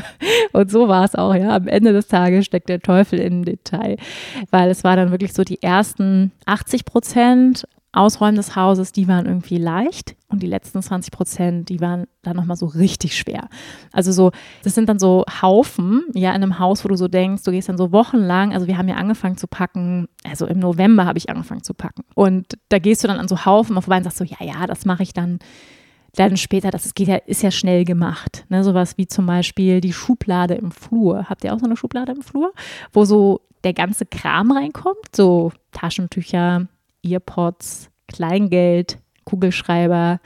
und 0.53 0.71
so 0.71 0.89
war 0.89 1.05
es 1.05 1.15
auch, 1.15 1.35
ja, 1.35 1.55
am 1.55 1.69
Ende 1.69 1.93
des 1.93 2.09
Tages 2.09 2.47
steckt 2.47 2.69
der 2.69 2.81
Teufel 2.81 3.19
im 3.19 3.45
Detail, 3.45 3.97
weil 4.51 4.71
es 4.71 4.85
war 4.85 4.97
dann 4.97 5.11
wirklich 5.11 5.33
so 5.33 5.45
die 5.45 5.63
ersten 5.63 6.33
80 6.47 6.85
Prozent 6.85 7.67
Ausräumen 7.97 8.37
des 8.37 8.55
Hauses, 8.57 8.93
die 8.93 9.09
waren 9.09 9.27
irgendwie 9.27 9.59
leicht 9.59 10.17
und 10.29 10.43
die 10.43 10.47
letzten 10.47 10.83
20 10.83 11.13
Prozent, 11.13 11.69
die 11.69 11.81
waren 11.81 12.07
dann 12.23 12.37
nochmal 12.37 12.57
so 12.57 12.67
richtig 12.67 13.17
schwer. 13.17 13.49
Also 13.93 14.13
so, 14.13 14.33
das 14.63 14.75
sind 14.75 14.89
dann 14.89 14.99
so 14.99 15.25
Haufen, 15.43 16.05
ja, 16.15 16.31
in 16.31 16.43
einem 16.43 16.59
Haus, 16.59 16.85
wo 16.85 16.89
du 16.89 16.97
so 16.97 17.09
denkst, 17.09 17.43
du 17.45 17.51
gehst 17.51 17.69
dann 17.69 17.79
so 17.79 17.93
wochenlang, 17.93 18.53
also 18.53 18.67
wir 18.67 18.77
haben 18.77 18.89
ja 18.89 18.97
angefangen 18.97 19.37
zu 19.37 19.47
packen, 19.47 20.09
also 20.25 20.47
im 20.47 20.59
November 20.59 21.07
habe 21.07 21.19
ich 21.19 21.31
angefangen 21.31 21.63
zu 21.63 21.75
packen 21.75 22.05
und 22.15 22.59
da 22.69 22.79
gehst 22.79 23.03
du 23.03 23.09
dann 23.09 23.19
an 23.19 23.29
so 23.29 23.45
Haufen 23.45 23.81
vorbei 23.81 23.99
und 23.99 24.05
sagst 24.05 24.19
so, 24.19 24.25
ja, 24.25 24.45
ja, 24.45 24.67
das 24.67 24.85
mache 24.85 25.03
ich 25.03 25.13
dann 25.13 25.39
dann 26.17 26.37
später, 26.39 26.71
das 26.71 26.95
geht 26.95 27.09
ja, 27.09 27.17
ist 27.17 27.43
ja 27.43 27.51
schnell 27.51 27.85
gemacht. 27.85 28.47
Ne? 28.49 28.65
Sowas 28.65 28.97
wie 28.97 29.07
zum 29.07 29.27
Beispiel 29.27 29.83
die 29.83 29.93
Schublade 29.93 30.55
im 30.55 30.71
Flur. 30.71 31.27
Habt 31.29 31.45
ihr 31.45 31.53
auch 31.53 31.59
so 31.59 31.67
eine 31.67 31.77
Schublade 31.77 32.13
im 32.13 32.23
Flur, 32.23 32.53
wo 32.93 33.05
so 33.05 33.43
der 33.65 33.75
ganze 33.75 34.07
Kram 34.07 34.51
reinkommt? 34.51 35.15
So 35.15 35.53
Taschentücher, 35.73 36.69
Earpods, 37.07 37.91
Kleingeld, 38.09 38.99
Kugelschreiber, 39.25 40.21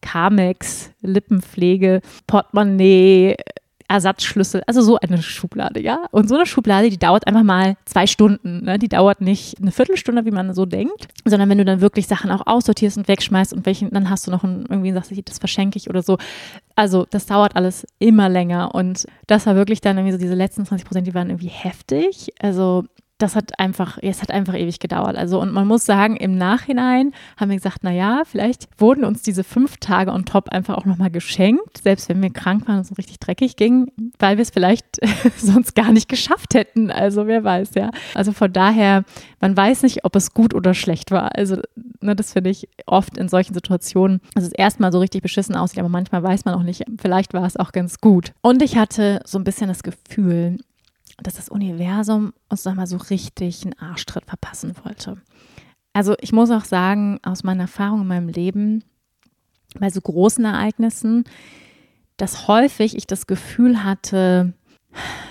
Carmex, 0.00 0.90
Lippenpflege, 1.02 2.00
Portemonnaie, 2.26 3.36
Ersatzschlüssel, 3.90 4.62
also 4.66 4.82
so 4.82 4.98
eine 4.98 5.22
Schublade, 5.22 5.80
ja. 5.80 6.04
Und 6.10 6.28
so 6.28 6.34
eine 6.34 6.44
Schublade, 6.44 6.90
die 6.90 6.98
dauert 6.98 7.26
einfach 7.26 7.42
mal 7.42 7.76
zwei 7.86 8.06
Stunden. 8.06 8.64
Ne? 8.64 8.78
Die 8.78 8.88
dauert 8.88 9.22
nicht 9.22 9.58
eine 9.60 9.72
Viertelstunde, 9.72 10.26
wie 10.26 10.30
man 10.30 10.52
so 10.52 10.66
denkt, 10.66 11.08
sondern 11.24 11.48
wenn 11.48 11.56
du 11.56 11.64
dann 11.64 11.80
wirklich 11.80 12.06
Sachen 12.06 12.30
auch 12.30 12.46
aussortierst 12.46 12.98
und 12.98 13.08
wegschmeißt 13.08 13.54
und 13.54 13.64
welchen, 13.64 13.90
dann 13.90 14.10
hast 14.10 14.26
du 14.26 14.30
noch 14.30 14.44
ein, 14.44 14.66
irgendwie 14.68 14.92
sagst, 14.92 15.10
das 15.24 15.38
verschenke 15.38 15.78
ich 15.78 15.88
oder 15.88 16.02
so. 16.02 16.18
Also 16.76 17.06
das 17.08 17.24
dauert 17.24 17.56
alles 17.56 17.86
immer 17.98 18.28
länger 18.28 18.74
und 18.74 19.06
das 19.26 19.46
war 19.46 19.56
wirklich 19.56 19.80
dann 19.80 19.96
irgendwie 19.96 20.12
so 20.12 20.18
diese 20.18 20.34
letzten 20.34 20.66
20 20.66 20.86
Prozent, 20.86 21.06
die 21.06 21.14
waren 21.14 21.30
irgendwie 21.30 21.48
heftig. 21.48 22.28
Also 22.40 22.84
das 23.18 23.34
hat 23.34 23.58
einfach, 23.58 23.98
es 24.00 24.22
hat 24.22 24.30
einfach 24.30 24.54
ewig 24.54 24.78
gedauert. 24.78 25.16
Also, 25.16 25.40
und 25.40 25.52
man 25.52 25.66
muss 25.66 25.84
sagen, 25.84 26.16
im 26.16 26.38
Nachhinein 26.38 27.12
haben 27.36 27.50
wir 27.50 27.56
gesagt, 27.56 27.82
naja, 27.82 28.22
vielleicht 28.24 28.68
wurden 28.78 29.04
uns 29.04 29.22
diese 29.22 29.42
fünf 29.42 29.76
Tage 29.78 30.12
on 30.12 30.24
top 30.24 30.50
einfach 30.50 30.76
auch 30.76 30.84
nochmal 30.84 31.10
geschenkt, 31.10 31.82
selbst 31.82 32.08
wenn 32.08 32.22
wir 32.22 32.30
krank 32.30 32.68
waren 32.68 32.76
und 32.76 32.82
es 32.82 32.96
richtig 32.96 33.18
dreckig 33.18 33.56
ging, 33.56 33.90
weil 34.20 34.36
wir 34.36 34.42
es 34.42 34.50
vielleicht 34.50 35.00
sonst 35.36 35.74
gar 35.74 35.92
nicht 35.92 36.08
geschafft 36.08 36.54
hätten. 36.54 36.92
Also, 36.92 37.26
wer 37.26 37.42
weiß, 37.42 37.74
ja. 37.74 37.90
Also 38.14 38.32
von 38.32 38.52
daher, 38.52 39.04
man 39.40 39.56
weiß 39.56 39.82
nicht, 39.82 40.04
ob 40.04 40.14
es 40.14 40.32
gut 40.32 40.54
oder 40.54 40.72
schlecht 40.72 41.10
war. 41.10 41.34
Also, 41.34 41.56
ne, 42.00 42.14
das 42.14 42.32
finde 42.32 42.50
ich 42.50 42.68
oft 42.86 43.18
in 43.18 43.28
solchen 43.28 43.54
Situationen, 43.54 44.20
dass 44.34 44.44
es 44.44 44.52
erstmal 44.52 44.92
so 44.92 45.00
richtig 45.00 45.22
beschissen 45.22 45.56
aussieht, 45.56 45.80
aber 45.80 45.88
manchmal 45.88 46.22
weiß 46.22 46.44
man 46.44 46.54
auch 46.54 46.62
nicht, 46.62 46.84
vielleicht 47.00 47.34
war 47.34 47.44
es 47.44 47.56
auch 47.56 47.72
ganz 47.72 48.00
gut. 48.00 48.32
Und 48.42 48.62
ich 48.62 48.76
hatte 48.76 49.20
so 49.24 49.38
ein 49.38 49.44
bisschen 49.44 49.66
das 49.66 49.82
Gefühl, 49.82 50.58
dass 51.22 51.34
das 51.34 51.48
Universum 51.48 52.32
uns 52.48 52.64
nochmal 52.64 52.86
so 52.86 52.96
richtig 52.96 53.64
einen 53.64 53.78
Arschtritt 53.78 54.24
verpassen 54.26 54.74
wollte. 54.84 55.20
Also 55.92 56.14
ich 56.20 56.32
muss 56.32 56.50
auch 56.50 56.64
sagen, 56.64 57.18
aus 57.24 57.42
meiner 57.42 57.62
Erfahrung 57.62 58.02
in 58.02 58.06
meinem 58.06 58.28
Leben, 58.28 58.84
bei 59.78 59.90
so 59.90 60.00
großen 60.00 60.44
Ereignissen, 60.44 61.24
dass 62.16 62.48
häufig 62.48 62.96
ich 62.96 63.06
das 63.06 63.26
Gefühl 63.26 63.84
hatte, 63.84 64.52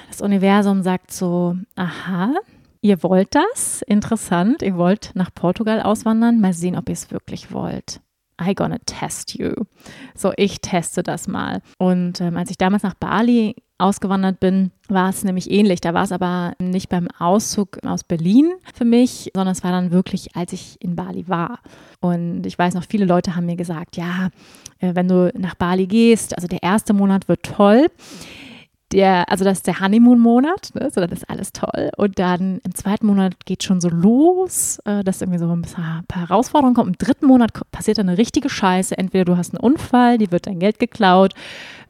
das 0.10 0.22
Universum 0.22 0.84
sagt 0.84 1.12
so, 1.12 1.58
aha, 1.76 2.34
ihr 2.82 3.02
wollt 3.04 3.36
das, 3.36 3.82
interessant, 3.84 4.62
ihr 4.62 4.76
wollt 4.78 5.12
nach 5.14 5.34
Portugal 5.34 5.82
auswandern, 5.82 6.40
mal 6.40 6.54
sehen, 6.54 6.78
ob 6.78 6.90
ihr 6.90 6.94
es 6.94 7.12
wirklich 7.12 7.52
wollt. 7.52 8.02
I 8.42 8.54
gonna 8.54 8.78
test 8.86 9.34
you. 9.36 9.52
So, 10.16 10.32
ich 10.38 10.62
teste 10.62 11.02
das 11.02 11.28
mal. 11.28 11.62
Und 11.80 12.22
ähm, 12.22 12.38
als 12.38 12.52
ich 12.52 12.58
damals 12.58 12.84
nach 12.84 12.94
Bali 12.94 13.56
ausgewandert 13.78 14.40
bin, 14.40 14.72
war 14.88 15.10
es 15.10 15.24
nämlich 15.24 15.52
ähnlich. 15.52 15.82
Da 15.82 15.94
war 15.94 16.04
es 16.04 16.12
aber 16.12 16.54
nicht 16.60 16.90
beim 16.90 17.08
Auszug 17.20 17.84
aus 17.86 18.04
Berlin 18.04 18.54
für 18.74 18.86
mich, 18.86 19.32
sondern 19.34 19.52
es 19.52 19.64
war 19.64 19.72
dann 19.72 19.92
wirklich, 19.92 20.36
als 20.36 20.54
ich 20.54 20.78
in 20.82 20.96
Bali 20.96 21.28
war. 21.28 21.60
Und 22.00 22.46
ich 22.46 22.58
weiß 22.58 22.74
noch, 22.74 22.84
viele 22.84 23.06
Leute 23.06 23.36
haben 23.36 23.46
mir 23.46 23.56
gesagt, 23.56 23.98
ja, 23.98 24.30
äh, 24.80 24.96
wenn 24.96 25.08
du 25.08 25.32
nach 25.38 25.56
Bali 25.56 25.88
gehst, 25.88 26.36
also 26.36 26.48
der 26.48 26.64
erste 26.64 26.94
Monat 26.94 27.28
wird 27.28 27.44
toll 27.44 27.88
der, 28.92 29.30
also 29.30 29.44
das 29.44 29.60
ist 29.60 29.68
der 29.68 29.80
Honeymoon-Monat, 29.80 30.72
ne? 30.76 30.90
so, 30.92 31.02
das 31.02 31.20
ist 31.20 31.30
alles 31.30 31.52
toll. 31.52 31.90
Und 31.98 32.20
dann 32.20 32.60
im 32.64 32.74
zweiten 32.74 33.08
Monat 33.08 33.46
geht 33.46 33.64
schon 33.64 33.82
so 33.82 33.90
los, 33.90 34.80
äh, 34.86 35.04
dass 35.04 35.22
irgendwie 35.22 35.40
so 35.40 35.50
ein, 35.50 35.62
bisschen, 35.62 35.84
ein 35.84 36.06
paar 36.08 36.30
Herausforderungen 36.30 36.76
kommen. 36.76 36.90
Im 36.92 36.98
dritten 36.98 37.26
Monat 37.26 37.52
passiert 37.72 37.98
dann 37.98 38.08
eine 38.08 38.18
richtige 38.18 38.50
Scheiße. 38.50 38.98
Entweder 38.98 39.26
du 39.26 39.38
hast 39.38 39.54
einen 39.54 39.60
Unfall, 39.60 40.18
dir 40.18 40.32
wird 40.32 40.48
dein 40.48 40.60
Geld 40.60 40.80
geklaut, 40.80 41.34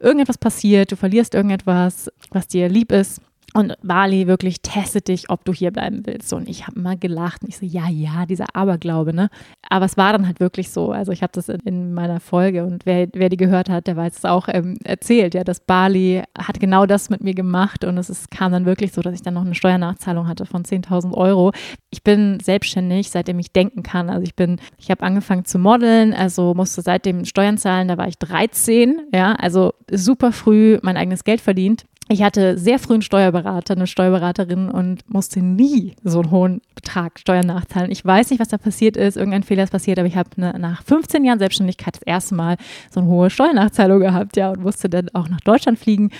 irgendetwas 0.00 0.38
passiert, 0.38 0.90
du 0.90 0.96
verlierst 0.96 1.34
irgendetwas, 1.34 2.10
was 2.30 2.48
dir 2.48 2.68
lieb 2.68 2.90
ist. 2.90 3.20
Und 3.54 3.74
Bali 3.82 4.26
wirklich 4.26 4.60
testet 4.60 5.08
dich, 5.08 5.30
ob 5.30 5.44
du 5.44 5.54
hier 5.54 5.70
bleiben 5.70 6.02
willst. 6.04 6.32
Und 6.34 6.48
ich 6.48 6.66
habe 6.66 6.78
mal 6.78 6.98
gelacht 6.98 7.42
und 7.42 7.48
ich 7.48 7.56
so, 7.56 7.64
ja, 7.64 7.88
ja, 7.88 8.26
dieser 8.26 8.54
Aberglaube, 8.54 9.14
ne? 9.14 9.30
Aber 9.70 9.86
es 9.86 9.96
war 9.96 10.12
dann 10.12 10.26
halt 10.26 10.38
wirklich 10.38 10.70
so. 10.70 10.92
Also 10.92 11.12
ich 11.12 11.22
habe 11.22 11.32
das 11.32 11.48
in, 11.48 11.60
in, 11.64 11.94
meiner 11.94 12.20
Folge 12.20 12.64
und 12.64 12.84
wer, 12.84 13.08
wer 13.14 13.30
die 13.30 13.38
gehört 13.38 13.70
hat, 13.70 13.86
der 13.86 13.96
weiß 13.96 14.18
es 14.18 14.24
auch 14.26 14.48
ähm, 14.48 14.76
erzählt, 14.84 15.34
ja, 15.34 15.44
dass 15.44 15.60
Bali 15.60 16.22
hat 16.38 16.60
genau 16.60 16.84
das 16.84 17.08
mit 17.08 17.22
mir 17.22 17.34
gemacht 17.34 17.84
und 17.84 17.96
es 17.96 18.10
ist, 18.10 18.30
kam 18.30 18.52
dann 18.52 18.66
wirklich 18.66 18.92
so, 18.92 19.00
dass 19.00 19.14
ich 19.14 19.22
dann 19.22 19.34
noch 19.34 19.44
eine 19.44 19.54
Steuernachzahlung 19.54 20.28
hatte 20.28 20.44
von 20.44 20.64
10.000 20.64 21.14
Euro. 21.14 21.52
Ich 21.90 22.02
bin 22.02 22.40
selbstständig, 22.40 23.08
seitdem 23.10 23.38
ich 23.38 23.52
denken 23.52 23.82
kann. 23.82 24.10
Also 24.10 24.24
ich 24.24 24.36
bin, 24.36 24.60
ich 24.76 24.90
habe 24.90 25.02
angefangen 25.02 25.46
zu 25.46 25.58
modeln, 25.58 26.12
also 26.12 26.52
musste 26.52 26.82
seitdem 26.82 27.24
Steuern 27.24 27.56
zahlen, 27.56 27.88
da 27.88 27.96
war 27.96 28.08
ich 28.08 28.18
13, 28.18 29.08
ja, 29.14 29.32
also 29.32 29.72
super 29.90 30.32
früh 30.32 30.78
mein 30.82 30.98
eigenes 30.98 31.24
Geld 31.24 31.40
verdient 31.40 31.86
ich 32.08 32.22
hatte 32.22 32.56
sehr 32.56 32.78
früh 32.78 32.94
einen 32.94 33.02
Steuerberater, 33.02 33.74
eine 33.74 33.86
Steuerberaterin 33.86 34.70
und 34.70 35.08
musste 35.10 35.40
nie 35.40 35.94
so 36.02 36.20
einen 36.20 36.30
hohen 36.30 36.62
Betrag 36.74 37.18
Steuern 37.18 37.46
nachzahlen. 37.46 37.90
Ich 37.90 38.04
weiß 38.04 38.30
nicht, 38.30 38.40
was 38.40 38.48
da 38.48 38.56
passiert 38.56 38.96
ist, 38.96 39.16
irgendein 39.16 39.42
Fehler 39.42 39.64
ist 39.64 39.70
passiert, 39.70 39.98
aber 39.98 40.08
ich 40.08 40.16
habe 40.16 40.30
ne, 40.36 40.54
nach 40.58 40.82
15 40.84 41.24
Jahren 41.24 41.38
Selbstständigkeit 41.38 41.96
das 41.96 42.02
erste 42.02 42.34
Mal 42.34 42.56
so 42.90 43.00
eine 43.00 43.08
hohe 43.10 43.28
Steuernachzahlung 43.28 44.00
gehabt, 44.00 44.36
ja, 44.36 44.50
und 44.50 44.62
musste 44.62 44.88
dann 44.88 45.10
auch 45.12 45.28
nach 45.28 45.40
Deutschland 45.40 45.78
fliegen, 45.78 46.10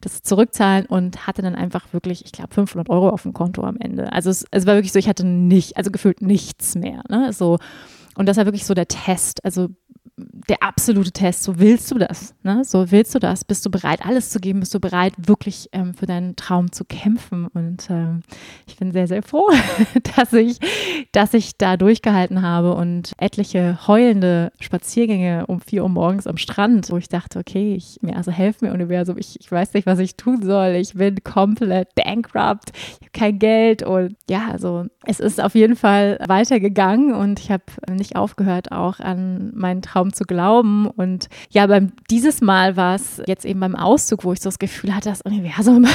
das 0.00 0.22
zurückzahlen 0.22 0.86
und 0.86 1.26
hatte 1.26 1.42
dann 1.42 1.54
einfach 1.54 1.92
wirklich, 1.92 2.24
ich 2.24 2.32
glaube, 2.32 2.54
500 2.54 2.88
Euro 2.88 3.10
auf 3.10 3.22
dem 3.22 3.32
Konto 3.32 3.62
am 3.64 3.76
Ende. 3.78 4.12
Also 4.12 4.30
es, 4.30 4.46
es 4.50 4.66
war 4.66 4.74
wirklich 4.74 4.92
so, 4.92 4.98
ich 4.98 5.08
hatte 5.08 5.26
nicht, 5.26 5.76
also 5.76 5.90
gefühlt 5.90 6.22
nichts 6.22 6.74
mehr, 6.74 7.02
ne, 7.08 7.32
so. 7.32 7.58
Und 8.16 8.26
das 8.26 8.36
war 8.36 8.44
wirklich 8.46 8.64
so 8.64 8.74
der 8.74 8.86
Test. 8.86 9.44
Also 9.44 9.70
der 10.16 10.62
absolute 10.62 11.10
Test. 11.10 11.42
So 11.42 11.58
willst 11.58 11.90
du 11.90 11.98
das? 11.98 12.34
Ne? 12.42 12.62
So 12.64 12.90
willst 12.92 13.14
du 13.14 13.18
das? 13.18 13.44
Bist 13.44 13.66
du 13.66 13.70
bereit, 13.70 14.04
alles 14.04 14.30
zu 14.30 14.38
geben? 14.38 14.60
Bist 14.60 14.72
du 14.72 14.78
bereit, 14.78 15.12
wirklich 15.16 15.68
ähm, 15.72 15.94
für 15.94 16.06
deinen 16.06 16.36
Traum 16.36 16.70
zu 16.70 16.84
kämpfen? 16.84 17.48
Und 17.48 17.88
ähm, 17.90 18.22
ich 18.66 18.76
bin 18.76 18.92
sehr, 18.92 19.08
sehr 19.08 19.22
froh, 19.22 19.48
dass 20.16 20.32
ich, 20.32 20.58
dass 21.12 21.34
ich 21.34 21.56
da 21.58 21.76
durchgehalten 21.76 22.42
habe 22.42 22.74
und 22.74 23.12
etliche 23.18 23.86
heulende 23.88 24.52
Spaziergänge 24.60 25.46
um 25.46 25.60
vier 25.60 25.82
Uhr 25.82 25.88
morgens 25.88 26.28
am 26.28 26.36
Strand, 26.36 26.90
wo 26.90 26.96
ich 26.96 27.08
dachte, 27.08 27.40
okay, 27.40 27.74
ich, 27.74 27.98
mir 28.02 28.16
also 28.16 28.30
helf 28.30 28.60
mir 28.62 28.72
Universum, 28.72 29.18
ich, 29.18 29.40
ich 29.40 29.50
weiß 29.50 29.74
nicht, 29.74 29.86
was 29.86 29.98
ich 29.98 30.16
tun 30.16 30.42
soll. 30.42 30.74
Ich 30.76 30.94
bin 30.94 31.24
komplett 31.24 31.94
bankrupt, 31.96 32.70
ich 32.72 33.00
habe 33.00 33.10
kein 33.12 33.38
Geld 33.40 33.82
und 33.82 34.16
ja, 34.30 34.48
also 34.52 34.84
es 35.06 35.18
ist 35.18 35.42
auf 35.42 35.54
jeden 35.54 35.76
Fall 35.76 36.18
weitergegangen 36.26 37.14
und 37.14 37.40
ich 37.40 37.50
habe 37.50 37.64
nicht 37.90 38.16
aufgehört, 38.16 38.70
auch 38.70 39.00
an 39.00 39.50
meinen 39.54 39.82
Traum 39.82 40.03
kaum 40.04 40.12
zu 40.12 40.24
glauben. 40.24 40.86
Und 40.86 41.28
ja, 41.50 41.66
beim, 41.66 41.92
dieses 42.10 42.40
Mal 42.40 42.76
war 42.76 42.94
es 42.94 43.22
jetzt 43.26 43.44
eben 43.44 43.60
beim 43.60 43.74
Auszug, 43.74 44.24
wo 44.24 44.32
ich 44.32 44.40
so 44.40 44.48
das 44.48 44.58
Gefühl 44.58 44.94
hatte, 44.94 45.08
das 45.08 45.22
Universum, 45.22 45.86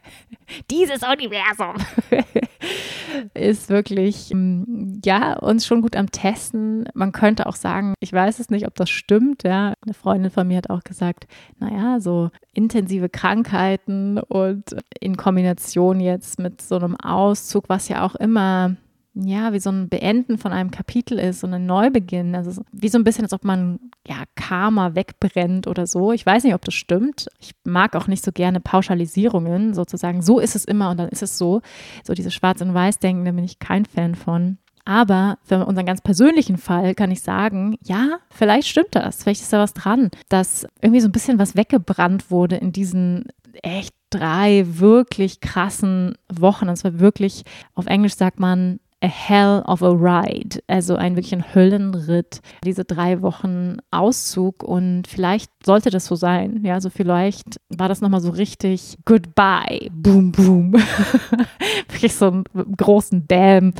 dieses 0.70 1.02
Universum 1.02 1.74
ist 3.34 3.68
wirklich, 3.68 4.30
mm, 4.34 5.00
ja, 5.04 5.38
uns 5.38 5.66
schon 5.66 5.82
gut 5.82 5.94
am 5.94 6.10
Testen. 6.10 6.88
Man 6.94 7.12
könnte 7.12 7.46
auch 7.46 7.56
sagen, 7.56 7.94
ich 8.00 8.12
weiß 8.12 8.40
es 8.40 8.50
nicht, 8.50 8.66
ob 8.66 8.74
das 8.74 8.90
stimmt, 8.90 9.44
ja. 9.44 9.74
Eine 9.84 9.94
Freundin 9.94 10.30
von 10.30 10.48
mir 10.48 10.56
hat 10.56 10.70
auch 10.70 10.82
gesagt, 10.82 11.26
naja, 11.58 12.00
so 12.00 12.30
intensive 12.52 13.08
Krankheiten 13.08 14.18
und 14.18 14.64
in 14.98 15.16
Kombination 15.16 16.00
jetzt 16.00 16.40
mit 16.40 16.60
so 16.60 16.76
einem 16.76 16.96
Auszug, 16.96 17.68
was 17.68 17.88
ja 17.88 18.04
auch 18.04 18.16
immer 18.16 18.76
ja, 19.24 19.52
wie 19.52 19.60
so 19.60 19.70
ein 19.70 19.88
Beenden 19.88 20.38
von 20.38 20.52
einem 20.52 20.70
Kapitel 20.70 21.18
ist 21.18 21.42
und 21.42 21.52
ein 21.52 21.66
Neubeginn. 21.66 22.34
Also 22.34 22.62
wie 22.72 22.88
so 22.88 22.98
ein 22.98 23.04
bisschen, 23.04 23.24
als 23.24 23.32
ob 23.32 23.44
man 23.44 23.80
ja 24.06 24.16
Karma 24.36 24.94
wegbrennt 24.94 25.66
oder 25.66 25.86
so. 25.86 26.12
Ich 26.12 26.24
weiß 26.24 26.44
nicht, 26.44 26.54
ob 26.54 26.64
das 26.64 26.74
stimmt. 26.74 27.28
Ich 27.40 27.52
mag 27.64 27.96
auch 27.96 28.06
nicht 28.06 28.24
so 28.24 28.32
gerne 28.32 28.60
Pauschalisierungen, 28.60 29.74
sozusagen. 29.74 30.22
So 30.22 30.38
ist 30.38 30.54
es 30.54 30.64
immer 30.64 30.90
und 30.90 30.98
dann 30.98 31.08
ist 31.08 31.22
es 31.22 31.36
so. 31.36 31.62
So 32.04 32.14
diese 32.14 32.30
Schwarz- 32.30 32.60
und 32.60 32.74
Weiß-Denken, 32.74 33.24
da 33.24 33.32
bin 33.32 33.44
ich 33.44 33.58
kein 33.58 33.86
Fan 33.86 34.14
von. 34.14 34.58
Aber 34.84 35.36
für 35.42 35.66
unseren 35.66 35.84
ganz 35.84 36.00
persönlichen 36.00 36.56
Fall 36.56 36.94
kann 36.94 37.10
ich 37.10 37.20
sagen, 37.20 37.76
ja, 37.84 38.20
vielleicht 38.30 38.68
stimmt 38.68 38.94
das. 38.94 39.22
Vielleicht 39.22 39.42
ist 39.42 39.52
da 39.52 39.58
was 39.58 39.74
dran, 39.74 40.10
dass 40.30 40.66
irgendwie 40.80 41.00
so 41.00 41.08
ein 41.08 41.12
bisschen 41.12 41.38
was 41.38 41.56
weggebrannt 41.56 42.30
wurde 42.30 42.56
in 42.56 42.72
diesen 42.72 43.26
echt 43.62 43.94
drei 44.10 44.64
wirklich 44.66 45.40
krassen 45.40 46.16
Wochen. 46.32 46.68
Und 46.68 46.76
zwar 46.76 47.00
wirklich, 47.00 47.44
auf 47.74 47.86
Englisch 47.86 48.14
sagt 48.14 48.40
man 48.40 48.80
a 49.00 49.06
hell 49.06 49.62
of 49.66 49.82
a 49.82 49.90
ride, 49.90 50.60
also 50.66 50.96
ein 50.96 51.14
wirklich 51.14 51.34
ein 51.34 51.54
Höllenritt, 51.54 52.40
diese 52.64 52.84
drei 52.84 53.22
Wochen 53.22 53.76
Auszug 53.92 54.64
und 54.64 55.06
vielleicht 55.06 55.50
sollte 55.64 55.90
das 55.90 56.06
so 56.06 56.16
sein, 56.16 56.64
ja, 56.64 56.80
so 56.80 56.90
vielleicht 56.90 57.60
war 57.68 57.88
das 57.88 58.00
nochmal 58.00 58.20
so 58.20 58.30
richtig 58.30 58.98
goodbye, 59.04 59.88
boom, 59.92 60.32
boom, 60.32 60.72
wirklich 61.88 62.14
so 62.14 62.26
einen 62.26 62.44
großen 62.76 63.26
Bam, 63.26 63.72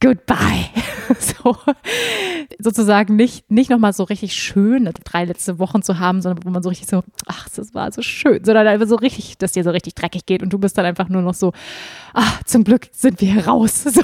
goodbye. 0.00 0.66
so, 1.18 1.56
sozusagen 2.58 3.16
nicht, 3.16 3.50
nicht 3.50 3.70
nochmal 3.70 3.92
so 3.92 4.04
richtig 4.04 4.34
schön, 4.34 4.90
drei 5.04 5.24
letzte 5.24 5.58
Wochen 5.58 5.82
zu 5.82 5.98
haben, 5.98 6.20
sondern 6.20 6.44
wo 6.44 6.50
man 6.50 6.62
so 6.62 6.68
richtig 6.68 6.88
so, 6.88 7.02
ach, 7.26 7.48
das 7.48 7.74
war 7.74 7.90
so 7.92 8.02
schön, 8.02 8.44
sondern 8.44 8.66
einfach 8.66 8.86
so 8.86 8.96
richtig, 8.96 9.38
dass 9.38 9.52
dir 9.52 9.64
so 9.64 9.70
richtig 9.70 9.94
dreckig 9.94 10.26
geht 10.26 10.42
und 10.42 10.52
du 10.52 10.58
bist 10.58 10.76
dann 10.76 10.84
einfach 10.84 11.08
nur 11.08 11.22
noch 11.22 11.34
so, 11.34 11.52
ach, 12.12 12.42
zum 12.44 12.64
Glück 12.64 12.88
sind 12.92 13.20
wir 13.20 13.46
raus. 13.46 13.84
So, 13.96 14.02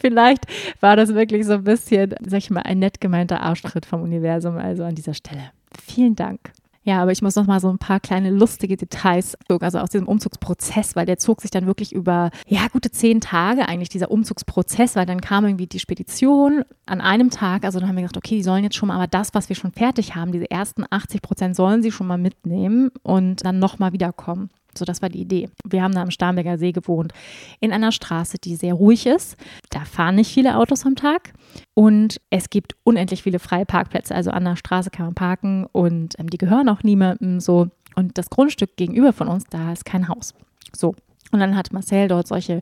vielleicht 0.00 0.44
war 0.80 0.96
das 0.96 1.14
wirklich 1.14 1.46
so 1.46 1.54
ein 1.54 1.64
bisschen, 1.64 2.14
sag 2.26 2.38
ich 2.38 2.50
mal, 2.50 2.60
ein 2.62 2.78
nett 2.78 3.00
gemeinter 3.00 3.40
Arschtritt 3.40 3.86
vom 3.86 4.02
Universum, 4.02 4.58
also 4.58 4.84
an 4.84 4.94
dieser 4.94 5.14
Stelle. 5.14 5.50
Vielen 5.86 6.14
Dank. 6.14 6.52
Ja, 6.86 7.02
aber 7.02 7.10
ich 7.10 7.20
muss 7.20 7.34
noch 7.34 7.48
mal 7.48 7.58
so 7.58 7.68
ein 7.68 7.78
paar 7.78 7.98
kleine 7.98 8.30
lustige 8.30 8.76
Details, 8.76 9.36
also 9.48 9.78
aus 9.80 9.90
diesem 9.90 10.06
Umzugsprozess, 10.06 10.94
weil 10.94 11.04
der 11.04 11.18
zog 11.18 11.40
sich 11.40 11.50
dann 11.50 11.66
wirklich 11.66 11.92
über, 11.92 12.30
ja, 12.46 12.68
gute 12.72 12.92
zehn 12.92 13.20
Tage 13.20 13.66
eigentlich, 13.66 13.88
dieser 13.88 14.08
Umzugsprozess, 14.12 14.94
weil 14.94 15.04
dann 15.04 15.20
kam 15.20 15.44
irgendwie 15.44 15.66
die 15.66 15.80
Spedition 15.80 16.62
an 16.86 17.00
einem 17.00 17.30
Tag, 17.30 17.64
also 17.64 17.80
dann 17.80 17.88
haben 17.88 17.96
wir 17.96 18.02
gedacht, 18.02 18.16
okay, 18.16 18.36
die 18.36 18.42
sollen 18.44 18.62
jetzt 18.62 18.76
schon 18.76 18.86
mal, 18.86 18.94
aber 18.94 19.08
das, 19.08 19.34
was 19.34 19.48
wir 19.48 19.56
schon 19.56 19.72
fertig 19.72 20.14
haben, 20.14 20.30
diese 20.30 20.48
ersten 20.48 20.84
80 20.88 21.22
Prozent 21.22 21.56
sollen 21.56 21.82
sie 21.82 21.90
schon 21.90 22.06
mal 22.06 22.18
mitnehmen 22.18 22.92
und 23.02 23.44
dann 23.44 23.58
nochmal 23.58 23.92
wiederkommen. 23.92 24.50
So, 24.78 24.84
das 24.84 25.02
war 25.02 25.08
die 25.08 25.20
Idee. 25.20 25.48
Wir 25.64 25.82
haben 25.82 25.94
da 25.94 26.02
am 26.02 26.10
Starnberger 26.10 26.58
See 26.58 26.72
gewohnt, 26.72 27.12
in 27.60 27.72
einer 27.72 27.92
Straße, 27.92 28.38
die 28.38 28.56
sehr 28.56 28.74
ruhig 28.74 29.06
ist. 29.06 29.36
Da 29.70 29.84
fahren 29.84 30.16
nicht 30.16 30.32
viele 30.32 30.56
Autos 30.56 30.84
am 30.86 30.96
Tag 30.96 31.32
und 31.74 32.20
es 32.30 32.50
gibt 32.50 32.74
unendlich 32.84 33.22
viele 33.22 33.38
freie 33.38 33.66
Parkplätze. 33.66 34.14
Also 34.14 34.30
an 34.30 34.44
der 34.44 34.56
Straße 34.56 34.90
kann 34.90 35.06
man 35.06 35.14
parken 35.14 35.66
und 35.72 36.18
ähm, 36.18 36.30
die 36.30 36.38
gehören 36.38 36.68
auch 36.68 36.82
niemandem 36.82 37.40
so. 37.40 37.68
Und 37.94 38.18
das 38.18 38.28
Grundstück 38.28 38.76
gegenüber 38.76 39.12
von 39.12 39.28
uns, 39.28 39.44
da 39.48 39.72
ist 39.72 39.86
kein 39.86 40.08
Haus. 40.08 40.34
So, 40.74 40.94
und 41.32 41.40
dann 41.40 41.56
hat 41.56 41.72
Marcel 41.72 42.08
dort 42.08 42.26
solche 42.26 42.60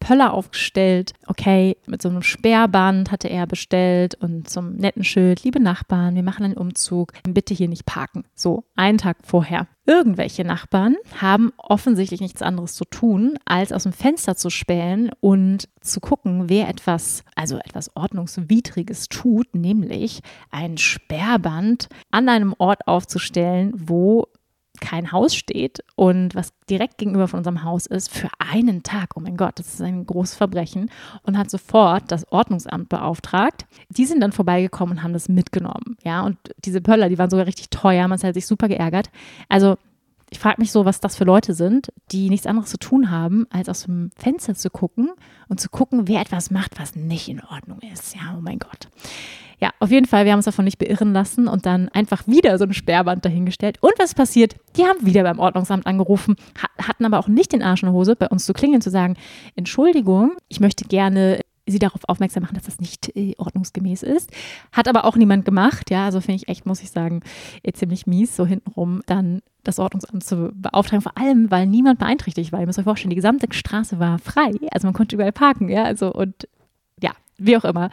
Pöller 0.00 0.32
aufgestellt. 0.34 1.12
Okay, 1.26 1.76
mit 1.86 2.02
so 2.02 2.08
einem 2.08 2.22
Sperrband 2.22 3.10
hatte 3.10 3.28
er 3.28 3.46
bestellt 3.46 4.14
und 4.16 4.48
zum 4.48 4.74
netten 4.76 5.04
Schild, 5.04 5.44
liebe 5.44 5.60
Nachbarn, 5.60 6.14
wir 6.14 6.22
machen 6.22 6.44
einen 6.44 6.56
Umzug, 6.56 7.12
bitte 7.28 7.54
hier 7.54 7.68
nicht 7.68 7.86
parken. 7.86 8.24
So, 8.34 8.64
einen 8.76 8.98
Tag 8.98 9.18
vorher. 9.22 9.66
Irgendwelche 9.84 10.44
Nachbarn 10.44 10.94
haben 11.20 11.52
offensichtlich 11.56 12.20
nichts 12.20 12.40
anderes 12.40 12.74
zu 12.74 12.84
tun, 12.84 13.36
als 13.44 13.72
aus 13.72 13.82
dem 13.82 13.92
Fenster 13.92 14.36
zu 14.36 14.48
spähen 14.48 15.10
und 15.18 15.68
zu 15.80 15.98
gucken, 15.98 16.48
wer 16.48 16.68
etwas, 16.68 17.24
also 17.34 17.58
etwas 17.58 17.96
Ordnungswidriges 17.96 19.08
tut, 19.08 19.56
nämlich 19.56 20.20
ein 20.52 20.78
Sperrband 20.78 21.88
an 22.12 22.28
einem 22.28 22.54
Ort 22.58 22.86
aufzustellen, 22.86 23.72
wo 23.74 24.28
kein 24.82 25.12
Haus 25.12 25.34
steht 25.34 25.84
und 25.94 26.34
was 26.34 26.52
direkt 26.68 26.98
gegenüber 26.98 27.28
von 27.28 27.38
unserem 27.38 27.62
Haus 27.62 27.86
ist, 27.86 28.12
für 28.12 28.28
einen 28.38 28.82
Tag. 28.82 29.10
Oh 29.14 29.20
mein 29.20 29.36
Gott, 29.36 29.58
das 29.58 29.74
ist 29.74 29.80
ein 29.80 30.04
großes 30.04 30.34
Verbrechen. 30.34 30.90
Und 31.22 31.38
hat 31.38 31.48
sofort 31.50 32.10
das 32.10 32.30
Ordnungsamt 32.30 32.88
beauftragt. 32.88 33.64
Die 33.88 34.04
sind 34.04 34.20
dann 34.20 34.32
vorbeigekommen 34.32 34.98
und 34.98 35.02
haben 35.04 35.12
das 35.12 35.28
mitgenommen. 35.28 35.96
Ja, 36.02 36.22
und 36.22 36.36
diese 36.64 36.80
Pöller, 36.80 37.08
die 37.08 37.18
waren 37.18 37.30
sogar 37.30 37.46
richtig 37.46 37.70
teuer. 37.70 38.08
Man 38.08 38.20
hat 38.20 38.34
sich 38.34 38.46
super 38.46 38.68
geärgert. 38.68 39.10
Also, 39.48 39.76
ich 40.30 40.38
frage 40.38 40.60
mich 40.60 40.72
so, 40.72 40.84
was 40.84 40.98
das 40.98 41.14
für 41.14 41.24
Leute 41.24 41.54
sind, 41.54 41.92
die 42.10 42.28
nichts 42.30 42.46
anderes 42.46 42.70
zu 42.70 42.78
tun 42.78 43.10
haben, 43.10 43.46
als 43.50 43.68
aus 43.68 43.84
dem 43.84 44.10
Fenster 44.16 44.54
zu 44.54 44.70
gucken 44.70 45.10
und 45.48 45.60
zu 45.60 45.68
gucken, 45.68 46.08
wer 46.08 46.22
etwas 46.22 46.50
macht, 46.50 46.80
was 46.80 46.96
nicht 46.96 47.28
in 47.28 47.42
Ordnung 47.44 47.80
ist. 47.92 48.16
Ja, 48.16 48.34
oh 48.36 48.40
mein 48.40 48.58
Gott. 48.58 48.88
Ja, 49.62 49.70
auf 49.78 49.92
jeden 49.92 50.06
Fall, 50.06 50.24
wir 50.24 50.32
haben 50.32 50.40
uns 50.40 50.46
davon 50.46 50.64
nicht 50.64 50.78
beirren 50.78 51.12
lassen 51.12 51.46
und 51.46 51.66
dann 51.66 51.88
einfach 51.90 52.26
wieder 52.26 52.58
so 52.58 52.64
ein 52.64 52.72
Sperrband 52.72 53.24
dahingestellt. 53.24 53.78
Und 53.80 53.92
was 53.96 54.12
passiert? 54.12 54.56
Die 54.76 54.82
haben 54.82 55.06
wieder 55.06 55.22
beim 55.22 55.38
Ordnungsamt 55.38 55.86
angerufen, 55.86 56.34
hatten 56.78 57.04
aber 57.04 57.20
auch 57.20 57.28
nicht 57.28 57.52
den 57.52 57.62
Arsch 57.62 57.84
in 57.84 57.86
der 57.86 57.92
Hose, 57.92 58.16
bei 58.16 58.26
uns 58.26 58.44
zu 58.44 58.54
klingeln, 58.54 58.82
zu 58.82 58.90
sagen, 58.90 59.14
Entschuldigung, 59.54 60.32
ich 60.48 60.58
möchte 60.58 60.84
gerne 60.86 61.42
sie 61.64 61.78
darauf 61.78 62.00
aufmerksam 62.08 62.42
machen, 62.42 62.56
dass 62.56 62.64
das 62.64 62.80
nicht 62.80 63.16
äh, 63.16 63.34
ordnungsgemäß 63.38 64.02
ist. 64.02 64.32
Hat 64.72 64.88
aber 64.88 65.04
auch 65.04 65.14
niemand 65.14 65.44
gemacht, 65.44 65.92
ja, 65.92 66.06
also 66.06 66.20
finde 66.20 66.42
ich 66.42 66.48
echt, 66.48 66.66
muss 66.66 66.82
ich 66.82 66.90
sagen, 66.90 67.20
äh, 67.62 67.70
ziemlich 67.72 68.04
mies, 68.08 68.34
so 68.34 68.44
hintenrum 68.44 69.02
dann 69.06 69.42
das 69.62 69.78
Ordnungsamt 69.78 70.24
zu 70.24 70.50
beauftragen, 70.56 71.02
vor 71.02 71.16
allem, 71.16 71.52
weil 71.52 71.68
niemand 71.68 72.00
beeinträchtigt 72.00 72.50
war. 72.50 72.58
Ihr 72.58 72.66
müsst 72.66 72.80
euch 72.80 72.84
vorstellen, 72.84 73.10
die 73.10 73.16
gesamte 73.16 73.46
Straße 73.48 74.00
war 74.00 74.18
frei, 74.18 74.50
also 74.72 74.88
man 74.88 74.94
konnte 74.94 75.14
überall 75.14 75.30
parken, 75.30 75.68
ja, 75.68 75.84
also 75.84 76.12
und 76.12 76.48
wie 77.46 77.56
auch 77.56 77.64
immer. 77.64 77.90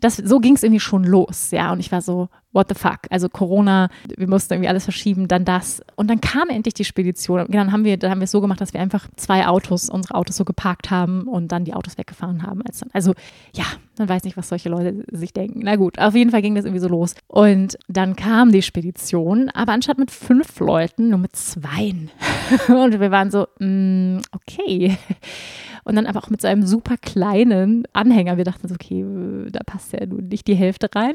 Das, 0.00 0.16
so 0.16 0.40
ging 0.40 0.54
es 0.54 0.62
irgendwie 0.62 0.80
schon 0.80 1.04
los, 1.04 1.50
ja. 1.50 1.72
Und 1.72 1.80
ich 1.80 1.92
war 1.92 2.02
so, 2.02 2.28
what 2.52 2.68
the 2.68 2.74
fuck? 2.74 3.00
Also 3.10 3.28
Corona, 3.28 3.88
wir 4.16 4.28
mussten 4.28 4.54
irgendwie 4.54 4.68
alles 4.68 4.84
verschieben, 4.84 5.28
dann 5.28 5.44
das. 5.44 5.82
Und 5.96 6.08
dann 6.08 6.20
kam 6.20 6.48
endlich 6.48 6.74
die 6.74 6.84
Spedition. 6.84 7.40
Und 7.40 7.54
dann 7.54 7.72
haben 7.72 7.84
wir, 7.84 7.96
dann 7.96 8.10
haben 8.10 8.20
wir 8.20 8.24
es 8.24 8.30
so 8.30 8.40
gemacht, 8.40 8.60
dass 8.60 8.72
wir 8.72 8.80
einfach 8.80 9.08
zwei 9.16 9.46
Autos, 9.46 9.88
unsere 9.88 10.14
Autos 10.14 10.36
so 10.36 10.44
geparkt 10.44 10.90
haben 10.90 11.22
und 11.22 11.52
dann 11.52 11.64
die 11.64 11.74
Autos 11.74 11.98
weggefahren 11.98 12.42
haben. 12.42 12.62
Also 12.92 13.14
ja, 13.54 13.64
man 13.98 14.08
weiß 14.08 14.24
nicht, 14.24 14.36
was 14.36 14.48
solche 14.48 14.68
Leute 14.68 15.04
sich 15.10 15.32
denken. 15.32 15.60
Na 15.64 15.76
gut, 15.76 15.98
auf 15.98 16.14
jeden 16.14 16.30
Fall 16.30 16.42
ging 16.42 16.54
das 16.54 16.64
irgendwie 16.64 16.80
so 16.80 16.88
los. 16.88 17.14
Und 17.26 17.78
dann 17.88 18.16
kam 18.16 18.52
die 18.52 18.62
Spedition, 18.62 19.48
aber 19.50 19.72
anstatt 19.72 19.98
mit 19.98 20.10
fünf 20.10 20.60
Leuten, 20.60 21.08
nur 21.10 21.18
mit 21.18 21.36
zweien. 21.36 22.10
und 22.68 23.00
wir 23.00 23.10
waren 23.10 23.30
so, 23.30 23.46
mm, 23.58 24.18
okay 24.32 24.96
und 25.84 25.96
dann 25.96 26.06
aber 26.06 26.20
auch 26.20 26.30
mit 26.30 26.40
so 26.40 26.48
einem 26.48 26.64
super 26.64 26.96
kleinen 26.96 27.84
Anhänger. 27.92 28.36
Wir 28.36 28.44
dachten 28.44 28.68
so, 28.68 28.74
okay, 28.74 29.04
da 29.50 29.60
passt 29.64 29.92
ja 29.92 30.06
nun 30.06 30.28
nicht 30.28 30.46
die 30.46 30.54
Hälfte 30.54 30.88
rein. 30.94 31.14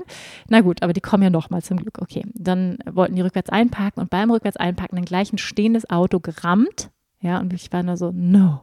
Na 0.49 0.61
gut, 0.61 0.83
aber 0.83 0.93
die 0.93 1.01
kommen 1.01 1.23
ja 1.23 1.26
nochmal 1.29 1.61
zum 1.61 1.77
Glück. 1.77 1.99
Okay, 2.01 2.23
dann 2.33 2.77
wollten 2.89 3.15
die 3.15 3.21
rückwärts 3.21 3.49
einparken 3.49 4.01
und 4.01 4.09
beim 4.09 4.31
rückwärts 4.31 4.57
einparken 4.57 4.95
dann 4.97 5.05
gleich 5.05 5.31
ein 5.31 5.37
stehendes 5.37 5.89
Auto 5.89 6.19
gerammt. 6.19 6.89
Ja, 7.21 7.39
und 7.39 7.53
ich 7.53 7.71
war 7.71 7.83
nur 7.83 7.97
so, 7.97 8.11
no. 8.13 8.61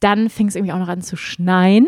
Dann 0.00 0.28
fing 0.28 0.48
es 0.48 0.56
irgendwie 0.56 0.72
auch 0.72 0.78
noch 0.78 0.88
an 0.88 1.02
zu 1.02 1.16
schneien. 1.16 1.86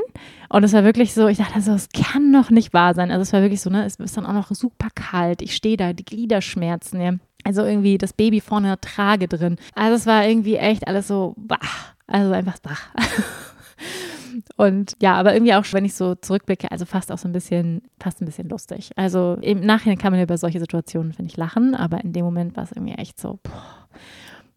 Und 0.49 0.65
es 0.65 0.73
war 0.73 0.85
wirklich 0.85 1.13
so, 1.13 1.27
ich 1.29 1.39
dachte 1.39 1.61
so, 1.61 1.73
es 1.73 1.89
kann 1.89 2.31
noch 2.31 2.51
nicht 2.51 2.73
wahr 2.73 2.95
sein. 2.95 3.11
Also 3.11 3.23
es 3.23 3.33
war 3.33 3.43
wirklich 3.43 3.61
so, 3.61 3.69
ne, 3.69 3.85
es 3.85 3.97
ist 3.97 4.17
dann 4.17 4.27
auch 4.27 4.33
noch 4.33 4.51
super 4.51 4.89
kalt. 4.95 5.43
Ich 5.43 5.55
stehe 5.57 5.77
da, 5.77 5.93
die 5.93 6.05
Gliederschmerzen, 6.05 7.01
ja. 7.01 7.13
Also 7.45 7.63
irgendwie 7.63 7.99
das 7.99 8.13
Baby 8.13 8.41
vorne 8.41 8.69
der 8.69 8.81
Trage 8.81 9.29
drin. 9.29 9.57
Also 9.75 9.95
es 9.95 10.07
war 10.07 10.27
irgendwie 10.27 10.57
echt 10.57 10.89
alles 10.89 11.09
so, 11.09 11.35
bah. 11.37 11.59
Also 12.07 12.33
einfach 12.33 12.57
wach. 12.63 12.89
Und 14.57 14.95
ja, 15.01 15.15
aber 15.15 15.35
irgendwie 15.35 15.55
auch, 15.55 15.65
wenn 15.73 15.85
ich 15.85 15.95
so 15.95 16.15
zurückblicke, 16.15 16.71
also 16.71 16.85
fast 16.85 17.13
auch 17.13 17.19
so 17.19 17.29
ein 17.29 17.33
bisschen, 17.33 17.83
fast 18.01 18.21
ein 18.21 18.27
bisschen 18.27 18.49
lustig. 18.49 18.91
Also 18.97 19.39
im 19.41 19.61
Nachhinein 19.61 19.99
kann 19.99 20.13
man 20.13 20.23
über 20.23 20.39
solche 20.39 20.61
Situationen, 20.61 21.13
finde 21.13 21.31
ich, 21.31 21.37
lachen, 21.37 21.75
aber 21.75 22.03
in 22.03 22.13
dem 22.13 22.25
Moment 22.25 22.57
war 22.57 22.65
es 22.65 22.73
irgendwie 22.73 22.95
echt 22.95 23.21
so, 23.21 23.39
boah. 23.43 23.87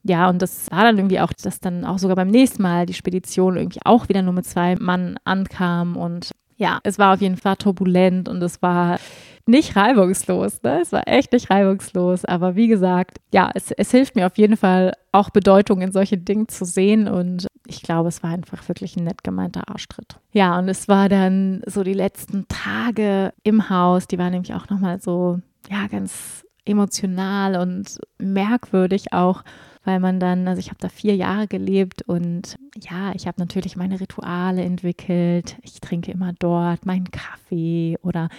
Ja, 0.04 0.30
und 0.30 0.42
das 0.42 0.72
war 0.72 0.84
dann 0.84 0.98
irgendwie 0.98 1.20
auch, 1.20 1.34
dass 1.34 1.60
dann 1.60 1.84
auch 1.84 2.00
sogar 2.00 2.16
beim 2.16 2.30
nächsten 2.30 2.64
Mal 2.64 2.86
die 2.86 2.94
Spedition 2.94 3.58
irgendwie 3.58 3.82
auch 3.84 4.08
wieder 4.08 4.22
nur 4.22 4.34
mit 4.34 4.46
zwei 4.46 4.76
Mann 4.76 5.18
ankam 5.26 5.98
und 5.98 6.32
ja, 6.56 6.80
es 6.84 7.00
war 7.00 7.14
auf 7.14 7.22
jeden 7.22 7.38
Fall 7.38 7.56
turbulent 7.56 8.28
und 8.30 8.42
es 8.42 8.62
war 8.62 9.00
nicht 9.46 9.76
reibungslos. 9.76 10.62
Ne? 10.64 10.80
Es 10.82 10.92
war 10.92 11.08
echt 11.08 11.32
nicht 11.34 11.50
reibungslos. 11.50 12.26
Aber 12.26 12.56
wie 12.56 12.68
gesagt, 12.68 13.18
ja, 13.34 13.50
es, 13.54 13.72
es 13.72 13.92
hilft 13.92 14.16
mir 14.16 14.26
auf 14.26 14.38
jeden 14.38 14.58
Fall 14.58 14.94
auch 15.12 15.30
Bedeutung 15.30 15.82
in 15.82 15.92
solche 15.92 16.18
Dinge 16.18 16.48
zu 16.48 16.66
sehen. 16.66 17.08
Und 17.08 17.48
ich 17.68 17.82
glaube, 17.82 18.10
es 18.10 18.24
war 18.24 18.32
einfach 18.32 18.68
wirklich 18.68 18.96
ein 18.96 19.04
nett 19.04 19.24
gemeinter 19.24 19.70
Arschtritt. 19.70 20.20
Ja, 20.32 20.58
und 20.58 20.70
es 20.70 20.88
war 20.88 21.10
dann 21.10 21.62
so 21.66 21.84
die 21.84 21.94
letzten 21.94 22.48
Tage 22.48 23.34
im 23.44 23.70
Haus, 23.70 24.08
die 24.08 24.18
waren 24.18 24.32
nämlich 24.32 24.54
auch 24.54 24.70
nochmal 24.70 25.02
so, 25.02 25.40
ja, 25.70 25.88
ganz 25.88 26.46
emotional 26.66 27.56
und 27.56 28.00
merkwürdig 28.20 29.12
auch, 29.14 29.44
weil 29.84 30.00
man 30.00 30.20
dann, 30.20 30.48
also 30.48 30.60
ich 30.60 30.70
habe 30.70 30.80
da 30.80 30.90
vier 30.90 31.16
Jahre 31.16 31.48
gelebt 31.48 32.04
und 32.04 32.58
ja, 32.80 33.12
ich 33.16 33.28
habe 33.28 33.40
natürlich 33.40 33.76
meine 33.76 34.00
Rituale 34.00 34.62
entwickelt. 34.62 35.58
Ich 35.64 35.82
trinke 35.82 36.12
immer 36.12 36.34
dort 36.38 36.86
meinen 36.86 37.10
Kaffee 37.10 37.98
oder 38.04 38.30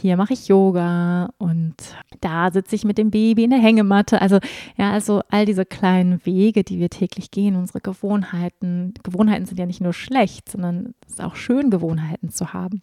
hier 0.00 0.16
mache 0.16 0.32
ich 0.32 0.48
Yoga 0.48 1.30
und 1.38 1.74
da 2.20 2.50
sitze 2.50 2.74
ich 2.76 2.84
mit 2.84 2.98
dem 2.98 3.10
Baby 3.10 3.44
in 3.44 3.50
der 3.50 3.58
Hängematte. 3.58 4.20
Also 4.20 4.38
ja, 4.76 4.92
also 4.92 5.22
all 5.28 5.44
diese 5.44 5.66
kleinen 5.66 6.24
Wege, 6.24 6.64
die 6.64 6.78
wir 6.78 6.90
täglich 6.90 7.30
gehen, 7.30 7.56
unsere 7.56 7.80
Gewohnheiten. 7.80 8.94
Gewohnheiten 9.02 9.46
sind 9.46 9.58
ja 9.58 9.66
nicht 9.66 9.80
nur 9.80 9.92
schlecht, 9.92 10.50
sondern 10.50 10.94
es 11.06 11.14
ist 11.14 11.22
auch 11.22 11.36
schön, 11.36 11.70
Gewohnheiten 11.70 12.30
zu 12.30 12.52
haben. 12.52 12.82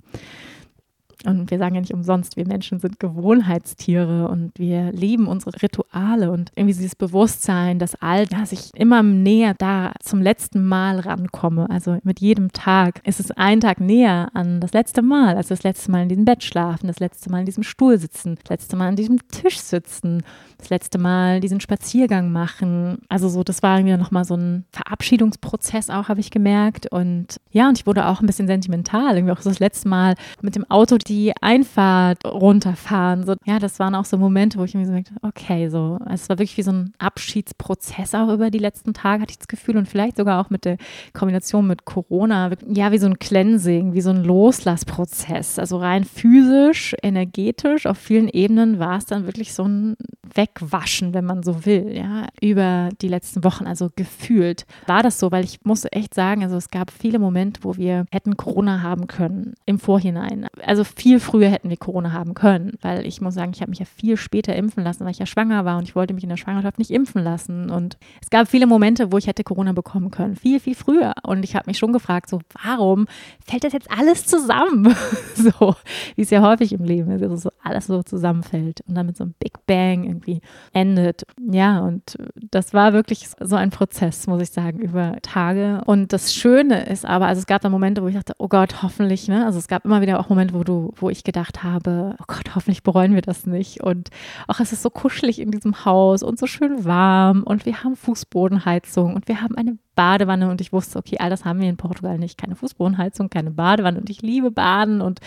Und 1.26 1.52
wir 1.52 1.58
sagen 1.58 1.76
ja 1.76 1.82
nicht 1.82 1.94
umsonst, 1.94 2.38
wir 2.38 2.48
Menschen 2.48 2.80
sind 2.80 3.00
Gewohnheitstiere 3.00 4.28
und 4.28 4.52
wir 4.58 4.92
lieben 4.92 5.28
unsere 5.28 5.62
Rituale 5.62 6.32
und 6.32 6.52
irgendwie 6.56 6.76
dieses 6.76 6.96
Bewusstsein, 6.96 7.80
dass 7.80 7.96
all 8.02 8.28
das 8.28 8.52
ich 8.52 8.72
immer 8.76 9.04
näher 9.04 9.56
da 9.58 9.94
zum 10.00 10.22
letzten 10.22 10.66
Mal 10.66 11.00
rankomme. 11.00 11.70
Also 11.70 11.98
mit 12.04 12.20
jedem 12.20 12.52
Tag 12.52 13.02
ist 13.06 13.20
es 13.20 13.32
ein 13.32 13.62
Tag 13.62 13.80
näher 13.80 14.30
an 14.34 14.60
das 14.60 14.74
letzte 14.74 15.02
Mal, 15.02 15.36
also 15.38 15.50
das 15.50 15.64
letzte 15.64 15.92
Mal 15.92 16.04
in 16.04 16.10
diesem 16.10 16.26
Bett 16.26 16.44
schlafen, 16.44 16.88
das 16.88 17.00
letzte 17.00 17.30
Mal 17.32 17.40
in 17.40 17.46
diesem 17.46 17.64
Stuhl 17.64 17.98
sitzen, 17.98 18.36
das 18.36 18.50
letzte 18.50 18.76
Mal 18.76 18.90
an 18.90 18.96
diesem 18.96 19.28
Tisch 19.30 19.60
sitzen, 19.60 20.24
das 20.58 20.70
letzte 20.70 20.98
Mal 20.98 21.40
diesen 21.40 21.60
Spaziergang 21.60 22.32
machen. 22.32 23.00
Also 23.10 23.30
so, 23.30 23.44
das 23.44 23.64
war 23.64 23.80
irgendwie 23.80 23.98
nochmal 23.98 24.26
so 24.26 24.36
ein 24.36 24.66
Verabschiedungsprozess 24.72 25.90
auch, 25.90 26.10
habe 26.10 26.20
ich 26.20 26.32
gemerkt. 26.32 26.92
Und 26.92 27.40
ja, 27.52 27.68
und 27.68 27.78
ich 27.78 27.88
wurde 27.88 28.08
auch 28.08 28.22
ein 28.22 28.28
bisschen 28.28 28.48
sentimental, 28.48 29.16
irgendwie 29.16 29.34
auch 29.34 29.42
so 29.42 29.50
das 29.50 29.60
letzte 29.60 29.90
Mal 29.90 30.16
mit 30.42 30.56
dem 30.56 30.70
Auto 30.70 30.98
die 30.98 31.15
Einfahrt 31.42 32.26
runterfahren. 32.26 33.26
So, 33.26 33.36
ja, 33.46 33.60
das 33.60 33.80
waren 33.80 33.96
auch 33.96 34.06
so 34.06 34.18
Momente, 34.18 34.58
wo 34.60 34.64
ich 34.64 34.74
mir 34.74 34.86
so 34.86 34.94
dachte, 34.94 35.14
okay, 35.22 35.70
so, 35.70 35.98
es 36.10 36.30
war 36.30 36.38
wirklich 36.38 36.58
wie 36.58 36.64
so 36.64 36.72
ein 36.72 36.94
Abschiedsprozess 36.98 38.16
auch 38.16 38.32
über 38.32 38.50
die 38.50 38.60
letzten 38.60 38.94
Tage, 38.94 39.22
hatte 39.22 39.32
ich 39.32 39.40
das 39.40 39.48
Gefühl. 39.48 39.78
Und 39.78 39.88
vielleicht 39.88 40.18
sogar 40.18 40.44
auch 40.44 40.50
mit 40.50 40.66
der 40.66 40.78
Kombination 41.14 41.68
mit 41.68 41.86
Corona, 41.86 42.52
ja, 42.68 42.92
wie 42.92 42.98
so 42.98 43.08
ein 43.08 43.20
Cleansing, 43.20 43.94
wie 43.94 44.02
so 44.02 44.10
ein 44.10 44.24
Loslassprozess. 44.24 45.60
Also 45.60 45.78
rein 45.78 46.04
physisch, 46.04 46.96
energetisch, 47.02 47.86
auf 47.86 47.98
vielen 47.98 48.30
Ebenen 48.30 48.80
war 48.80 48.98
es 48.98 49.06
dann 49.06 49.26
wirklich 49.26 49.54
so 49.54 49.64
ein 49.64 49.96
wegwaschen, 50.34 51.14
wenn 51.14 51.26
man 51.26 51.44
so 51.44 51.66
will, 51.66 51.96
ja, 51.96 52.28
über 52.42 52.90
die 53.02 53.08
letzten 53.08 53.44
Wochen, 53.44 53.66
also 53.68 53.90
gefühlt 53.96 54.66
war 54.88 55.04
das 55.04 55.20
so, 55.20 55.32
weil 55.32 55.44
ich 55.44 55.60
musste 55.64 55.92
echt 55.92 56.14
sagen, 56.14 56.44
also 56.44 56.58
es 56.58 56.70
gab 56.70 56.92
viele 56.92 57.20
Momente, 57.20 57.64
wo 57.64 57.78
wir 57.78 58.06
hätten 58.12 58.36
Corona 58.36 58.82
haben 58.82 59.08
können 59.08 59.54
im 59.66 59.80
Vorhinein. 59.80 60.48
Also 60.64 60.84
viel 60.84 61.05
früher 61.20 61.50
hätten 61.50 61.70
wir 61.70 61.78
Corona 61.78 62.12
haben 62.12 62.34
können, 62.34 62.78
weil 62.82 63.06
ich 63.06 63.22
muss 63.22 63.34
sagen, 63.34 63.52
ich 63.54 63.62
habe 63.62 63.70
mich 63.70 63.80
ja 63.80 63.86
viel 63.86 64.18
später 64.18 64.56
impfen 64.56 64.84
lassen, 64.84 65.04
weil 65.06 65.12
ich 65.12 65.20
ja 65.20 65.26
schwanger 65.26 65.66
war 65.66 65.78
und 65.78 65.84
ich 65.84 65.96
wollte 65.96 66.14
mich 66.14 66.24
in 66.24 66.30
der 66.30 66.38
Schwangerschaft 66.38 66.80
nicht 66.80 66.92
impfen 66.92 67.24
lassen 67.24 67.70
und 67.70 67.98
es 68.22 68.30
gab 68.30 68.48
viele 68.48 68.68
Momente, 68.68 69.12
wo 69.12 69.18
ich 69.18 69.28
hätte 69.28 69.44
Corona 69.44 69.74
bekommen 69.74 70.12
können, 70.12 70.36
viel, 70.36 70.60
viel 70.60 70.76
früher 70.76 71.14
und 71.24 71.44
ich 71.44 71.56
habe 71.56 71.68
mich 71.68 71.78
schon 71.78 71.94
gefragt, 71.94 72.30
so 72.30 72.40
warum 72.64 73.08
fällt 73.46 73.64
das 73.64 73.74
jetzt 73.74 73.90
alles 73.92 74.26
zusammen? 74.26 74.96
so, 75.36 75.76
wie 76.16 76.22
es 76.22 76.30
ja 76.30 76.42
häufig 76.42 76.74
im 76.74 76.84
Leben 76.84 77.12
ist, 77.12 77.22
also 77.22 77.36
so 77.36 77.50
alles 77.64 77.88
so 77.88 78.04
zusammenfällt 78.04 78.82
und 78.88 78.96
dann 78.96 79.06
mit 79.06 79.18
so 79.18 79.24
einem 79.24 79.34
Big 79.40 79.66
Bang 79.66 80.04
irgendwie 80.04 80.42
endet. 80.74 81.24
Ja, 81.52 81.80
und 81.80 82.18
das 82.52 82.74
war 82.74 82.94
wirklich 82.94 83.28
so 83.40 83.56
ein 83.56 83.70
Prozess, 83.70 84.28
muss 84.28 84.42
ich 84.42 84.52
sagen, 84.52 84.80
über 84.80 85.18
Tage. 85.22 85.82
Und 85.86 86.14
das 86.14 86.34
Schöne 86.34 86.86
ist 86.86 87.06
aber, 87.06 87.28
also 87.28 87.40
es 87.40 87.48
gab 87.48 87.62
da 87.62 87.70
Momente, 87.70 88.02
wo 88.02 88.08
ich 88.08 88.16
dachte, 88.16 88.34
oh 88.38 88.48
Gott, 88.48 88.84
hoffentlich, 88.84 89.28
ne? 89.28 89.46
Also 89.46 89.60
es 89.60 89.68
gab 89.68 89.86
immer 89.86 90.02
wieder 90.02 90.20
auch 90.20 90.30
Momente, 90.30 90.54
wo 90.54 90.64
du, 90.64 90.85
wo 90.96 91.10
ich 91.10 91.24
gedacht 91.24 91.64
habe, 91.64 92.16
oh 92.20 92.24
Gott, 92.28 92.56
hoffentlich 92.56 92.84
bereuen 92.84 93.14
wir 93.16 93.22
das 93.22 93.46
nicht. 93.46 93.82
Und 93.82 94.10
auch 94.48 94.60
es 94.60 94.72
ist 94.72 94.82
so 94.82 94.90
kuschelig 94.90 95.40
in 95.40 95.52
diesem 95.52 95.86
Haus 95.86 96.24
und 96.24 96.40
so 96.40 96.48
schön 96.48 96.86
warm 96.86 97.44
und 97.44 97.66
wir 97.66 97.84
haben 97.84 97.96
Fußbodenheizung 97.96 99.16
und 99.16 99.28
wir 99.28 99.42
haben 99.42 99.56
eine 99.56 99.78
Badewanne 99.96 100.50
und 100.50 100.62
ich 100.62 100.74
wusste, 100.74 101.00
okay, 101.00 101.18
all 101.20 101.30
das 101.30 101.46
haben 101.46 101.60
wir 101.60 101.70
in 101.70 101.78
Portugal 101.78 102.18
nicht. 102.18 102.38
Keine 102.38 102.56
Fußbodenheizung, 102.56 103.30
keine 103.30 103.52
Badewanne 103.52 104.00
und 104.00 104.10
ich 104.10 104.22
liebe 104.22 104.52
Baden 104.52 105.02
und 105.02 105.20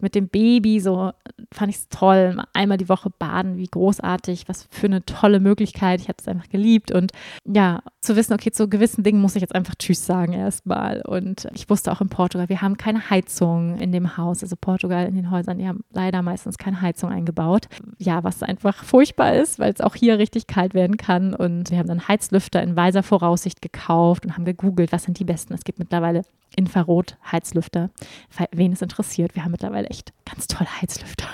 mit 0.00 0.14
dem 0.14 0.28
Baby 0.28 0.80
so 0.80 1.12
fand 1.52 1.70
ich 1.70 1.76
es 1.76 1.88
toll. 1.88 2.42
Einmal 2.52 2.78
die 2.78 2.88
Woche 2.88 3.10
baden, 3.10 3.56
wie 3.56 3.66
großartig, 3.66 4.48
was 4.48 4.66
für 4.70 4.86
eine 4.86 5.04
tolle 5.04 5.40
Möglichkeit. 5.40 6.00
Ich 6.00 6.08
habe 6.08 6.16
es 6.18 6.28
einfach 6.28 6.48
geliebt 6.48 6.92
und 6.92 7.12
ja, 7.44 7.80
zu 8.00 8.16
wissen, 8.16 8.34
okay, 8.34 8.50
zu 8.50 8.68
gewissen 8.68 9.02
Dingen 9.02 9.20
muss 9.20 9.36
ich 9.36 9.40
jetzt 9.40 9.54
einfach 9.54 9.74
Tschüss 9.76 10.04
sagen 10.04 10.32
erstmal. 10.32 11.02
Und 11.02 11.48
ich 11.54 11.68
wusste 11.70 11.92
auch 11.92 12.00
in 12.00 12.08
Portugal, 12.08 12.48
wir 12.48 12.60
haben 12.60 12.76
keine 12.76 13.10
Heizung 13.10 13.78
in 13.78 13.92
dem 13.92 14.16
Haus. 14.16 14.42
Also 14.42 14.56
Portugal 14.60 15.06
in 15.06 15.14
den 15.14 15.30
Häusern, 15.30 15.58
die 15.58 15.68
haben 15.68 15.84
leider 15.92 16.22
meistens 16.22 16.58
keine 16.58 16.80
Heizung 16.80 17.10
eingebaut. 17.10 17.68
Ja, 17.98 18.24
was 18.24 18.42
einfach 18.42 18.84
furchtbar 18.84 19.34
ist, 19.34 19.58
weil 19.58 19.72
es 19.72 19.80
auch 19.80 19.94
hier 19.94 20.18
richtig 20.18 20.46
kalt 20.46 20.74
werden 20.74 20.96
kann. 20.96 21.34
Und 21.34 21.70
wir 21.70 21.78
haben 21.78 21.88
dann 21.88 22.08
Heizlüfter 22.08 22.62
in 22.62 22.76
weiser 22.76 23.02
Voraussicht 23.02 23.62
gekauft 23.62 24.07
gekauft 24.08 24.24
und 24.24 24.34
haben 24.34 24.44
gegoogelt, 24.44 24.92
was 24.92 25.04
sind 25.04 25.18
die 25.18 25.24
besten. 25.24 25.54
Es 25.54 25.64
gibt 25.64 25.78
mittlerweile 25.78 26.22
Infrarot-Heizlüfter. 26.58 27.90
Wen 28.50 28.72
es 28.72 28.82
interessiert, 28.82 29.34
wir 29.34 29.44
haben 29.44 29.52
mittlerweile 29.52 29.88
echt 29.88 30.12
ganz 30.28 30.48
tolle 30.48 30.68
Heizlüfter, 30.82 31.26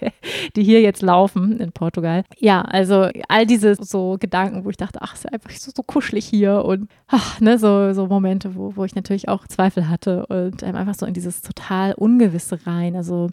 die 0.56 0.62
hier 0.62 0.80
jetzt 0.80 1.02
laufen 1.02 1.58
in 1.58 1.72
Portugal. 1.72 2.24
Ja, 2.38 2.62
also 2.62 3.10
all 3.28 3.44
diese 3.44 3.74
so 3.74 4.16
Gedanken, 4.18 4.64
wo 4.64 4.70
ich 4.70 4.76
dachte, 4.76 5.00
ach, 5.02 5.14
ist 5.14 5.30
einfach 5.30 5.50
so, 5.50 5.72
so 5.74 5.82
kuschelig 5.82 6.24
hier 6.24 6.64
und 6.64 6.88
ach, 7.08 7.40
ne, 7.40 7.58
so, 7.58 7.92
so 7.92 8.06
Momente, 8.06 8.54
wo, 8.54 8.76
wo 8.76 8.84
ich 8.84 8.94
natürlich 8.94 9.28
auch 9.28 9.46
Zweifel 9.48 9.88
hatte 9.88 10.26
und 10.26 10.62
ähm, 10.62 10.76
einfach 10.76 10.94
so 10.94 11.06
in 11.06 11.14
dieses 11.14 11.42
total 11.42 11.94
Ungewisse 11.94 12.64
rein. 12.66 12.94
Also 12.94 13.28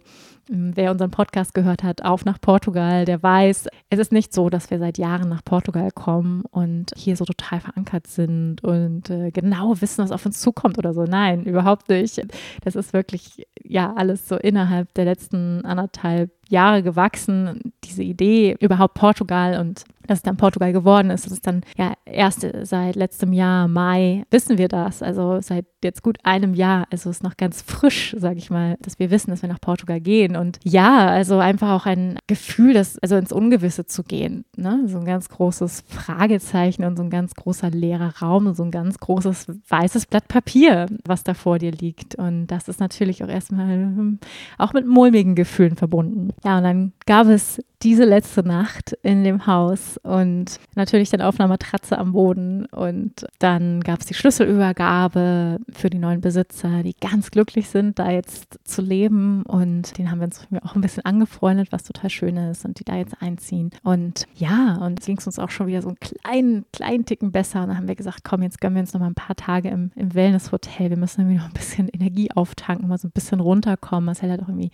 ähm, 0.50 0.72
wer 0.74 0.90
unseren 0.90 1.10
Podcast 1.10 1.54
gehört 1.54 1.82
hat, 1.82 2.04
auf 2.04 2.24
nach 2.24 2.40
Portugal, 2.40 3.04
der 3.04 3.22
weiß, 3.22 3.68
es 3.90 3.98
ist 3.98 4.12
nicht 4.12 4.32
so, 4.32 4.50
dass 4.50 4.70
wir 4.70 4.78
seit 4.78 4.98
Jahren 4.98 5.28
nach 5.28 5.44
Portugal 5.44 5.90
kommen 5.90 6.42
und 6.50 6.92
hier 6.96 7.16
so 7.16 7.24
total 7.24 7.60
verankert 7.60 8.06
sind 8.06 8.62
und 8.62 9.10
äh, 9.10 9.30
genau 9.30 9.80
wissen, 9.80 10.02
was 10.02 10.12
auf 10.12 10.26
uns 10.26 10.40
zukommt 10.40 10.78
oder 10.78 10.94
so. 10.94 11.04
Nein, 11.04 11.35
überhaupt 11.44 11.88
nicht. 11.88 12.20
Das 12.62 12.76
ist 12.76 12.92
wirklich, 12.92 13.46
ja, 13.62 13.92
alles 13.94 14.28
so 14.28 14.36
innerhalb 14.36 14.92
der 14.94 15.04
letzten 15.04 15.64
anderthalb 15.64 16.30
Jahre 16.48 16.82
gewachsen, 16.82 17.72
diese 17.84 18.02
Idee 18.02 18.56
überhaupt 18.60 18.94
Portugal 18.94 19.60
und 19.60 19.84
dass 20.06 20.18
es 20.18 20.22
dann 20.22 20.36
Portugal 20.36 20.72
geworden 20.72 21.10
ist. 21.10 21.26
Das 21.26 21.32
ist 21.32 21.46
dann 21.46 21.62
ja 21.76 21.94
erst 22.04 22.46
seit 22.62 22.96
letztem 22.96 23.32
Jahr, 23.32 23.68
Mai, 23.68 24.24
wissen 24.30 24.58
wir 24.58 24.68
das. 24.68 25.02
Also 25.02 25.40
seit 25.40 25.66
jetzt 25.82 26.02
gut 26.02 26.18
einem 26.22 26.54
Jahr. 26.54 26.86
Also 26.90 27.10
ist 27.10 27.22
noch 27.22 27.36
ganz 27.36 27.62
frisch, 27.62 28.14
sage 28.18 28.38
ich 28.38 28.50
mal, 28.50 28.76
dass 28.80 28.98
wir 28.98 29.10
wissen, 29.10 29.30
dass 29.30 29.42
wir 29.42 29.48
nach 29.48 29.60
Portugal 29.60 30.00
gehen. 30.00 30.36
Und 30.36 30.58
ja, 30.64 31.08
also 31.08 31.38
einfach 31.38 31.70
auch 31.70 31.86
ein 31.86 32.18
Gefühl, 32.26 32.74
das, 32.74 32.98
also 32.98 33.16
ins 33.16 33.32
Ungewisse 33.32 33.86
zu 33.86 34.02
gehen. 34.02 34.44
Ne? 34.56 34.82
So 34.86 34.98
ein 34.98 35.04
ganz 35.04 35.28
großes 35.28 35.84
Fragezeichen 35.88 36.84
und 36.84 36.96
so 36.96 37.02
ein 37.02 37.10
ganz 37.10 37.34
großer 37.34 37.70
leerer 37.70 38.14
Raum 38.20 38.46
so 38.54 38.62
ein 38.62 38.70
ganz 38.70 38.98
großes 38.98 39.46
weißes 39.68 40.06
Blatt 40.06 40.28
Papier, 40.28 40.86
was 41.04 41.24
da 41.24 41.34
vor 41.34 41.58
dir 41.58 41.72
liegt. 41.72 42.14
Und 42.14 42.46
das 42.48 42.68
ist 42.68 42.80
natürlich 42.80 43.24
auch 43.24 43.28
erstmal 43.28 43.68
hm, 43.68 44.18
auch 44.58 44.72
mit 44.72 44.86
mulmigen 44.86 45.34
Gefühlen 45.34 45.76
verbunden. 45.76 46.30
Ja, 46.44 46.58
und 46.58 46.64
dann 46.64 46.92
gab 47.06 47.26
es 47.26 47.60
diese 47.82 48.04
letzte 48.04 48.42
Nacht 48.42 48.96
in 49.02 49.22
dem 49.22 49.46
Haus 49.46 49.98
und 50.02 50.58
natürlich 50.74 51.10
dann 51.10 51.20
auf 51.20 51.38
einer 51.38 51.48
Matratze 51.48 51.98
am 51.98 52.12
Boden. 52.12 52.66
Und 52.66 53.26
dann 53.38 53.80
gab 53.80 54.00
es 54.00 54.06
die 54.06 54.14
Schlüsselübergabe 54.14 55.58
für 55.72 55.90
die 55.90 55.98
neuen 55.98 56.20
Besitzer, 56.20 56.82
die 56.82 56.94
ganz 56.98 57.30
glücklich 57.30 57.68
sind, 57.68 57.98
da 57.98 58.10
jetzt 58.10 58.58
zu 58.64 58.80
leben. 58.80 59.42
Und 59.42 59.98
den 59.98 60.10
haben 60.10 60.20
wir 60.20 60.24
uns 60.24 60.46
auch 60.62 60.74
ein 60.74 60.80
bisschen 60.80 61.04
angefreundet, 61.04 61.70
was 61.70 61.84
total 61.84 62.10
schön 62.10 62.36
ist 62.36 62.64
und 62.64 62.80
die 62.80 62.84
da 62.84 62.96
jetzt 62.96 63.20
einziehen. 63.20 63.70
Und 63.82 64.26
ja, 64.34 64.78
und 64.80 65.00
es 65.00 65.06
ging 65.06 65.20
uns 65.24 65.38
auch 65.38 65.50
schon 65.50 65.66
wieder 65.66 65.82
so 65.82 65.88
einen 65.88 66.00
kleinen, 66.00 66.64
kleinen 66.72 67.04
Ticken 67.04 67.30
besser. 67.30 67.62
Und 67.62 67.68
dann 67.68 67.76
haben 67.76 67.88
wir 67.88 67.96
gesagt, 67.96 68.24
komm, 68.24 68.42
jetzt 68.42 68.60
gönnen 68.60 68.76
wir 68.76 68.80
uns 68.80 68.94
noch 68.94 69.00
mal 69.00 69.08
ein 69.08 69.14
paar 69.14 69.36
Tage 69.36 69.68
im, 69.68 69.90
im 69.96 70.14
Wellness-Hotel. 70.14 70.90
Wir 70.90 70.96
müssen 70.96 71.20
irgendwie 71.20 71.38
noch 71.38 71.46
ein 71.46 71.52
bisschen 71.52 71.88
Energie 71.88 72.30
auftanken, 72.32 72.88
mal 72.88 72.98
so 72.98 73.08
ein 73.08 73.12
bisschen 73.12 73.40
runterkommen. 73.40 74.06
Marcel 74.06 74.30
hat 74.32 74.40
auch 74.40 74.48
irgendwie 74.48 74.70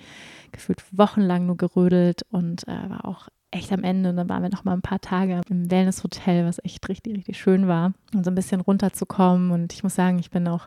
gefühlt 0.52 0.82
wochenlang 0.96 1.46
nur 1.46 1.56
gerödelt 1.56 2.22
und 2.30 2.66
äh, 2.68 2.90
war 2.90 3.04
auch 3.04 3.28
echt 3.52 3.72
am 3.72 3.84
Ende. 3.84 4.10
Und 4.10 4.16
dann 4.16 4.28
waren 4.28 4.42
wir 4.42 4.50
noch 4.50 4.64
mal 4.64 4.72
ein 4.72 4.82
paar 4.82 5.00
Tage 5.00 5.40
im 5.48 5.70
Wellness-Hotel, 5.70 6.46
was 6.46 6.64
echt 6.64 6.88
richtig, 6.88 7.16
richtig 7.16 7.38
schön 7.38 7.68
war, 7.68 7.92
um 8.14 8.24
so 8.24 8.30
ein 8.30 8.34
bisschen 8.34 8.60
runterzukommen. 8.60 9.50
Und 9.50 9.72
ich 9.72 9.82
muss 9.82 9.94
sagen, 9.94 10.18
ich 10.18 10.30
bin 10.30 10.48
auch, 10.48 10.66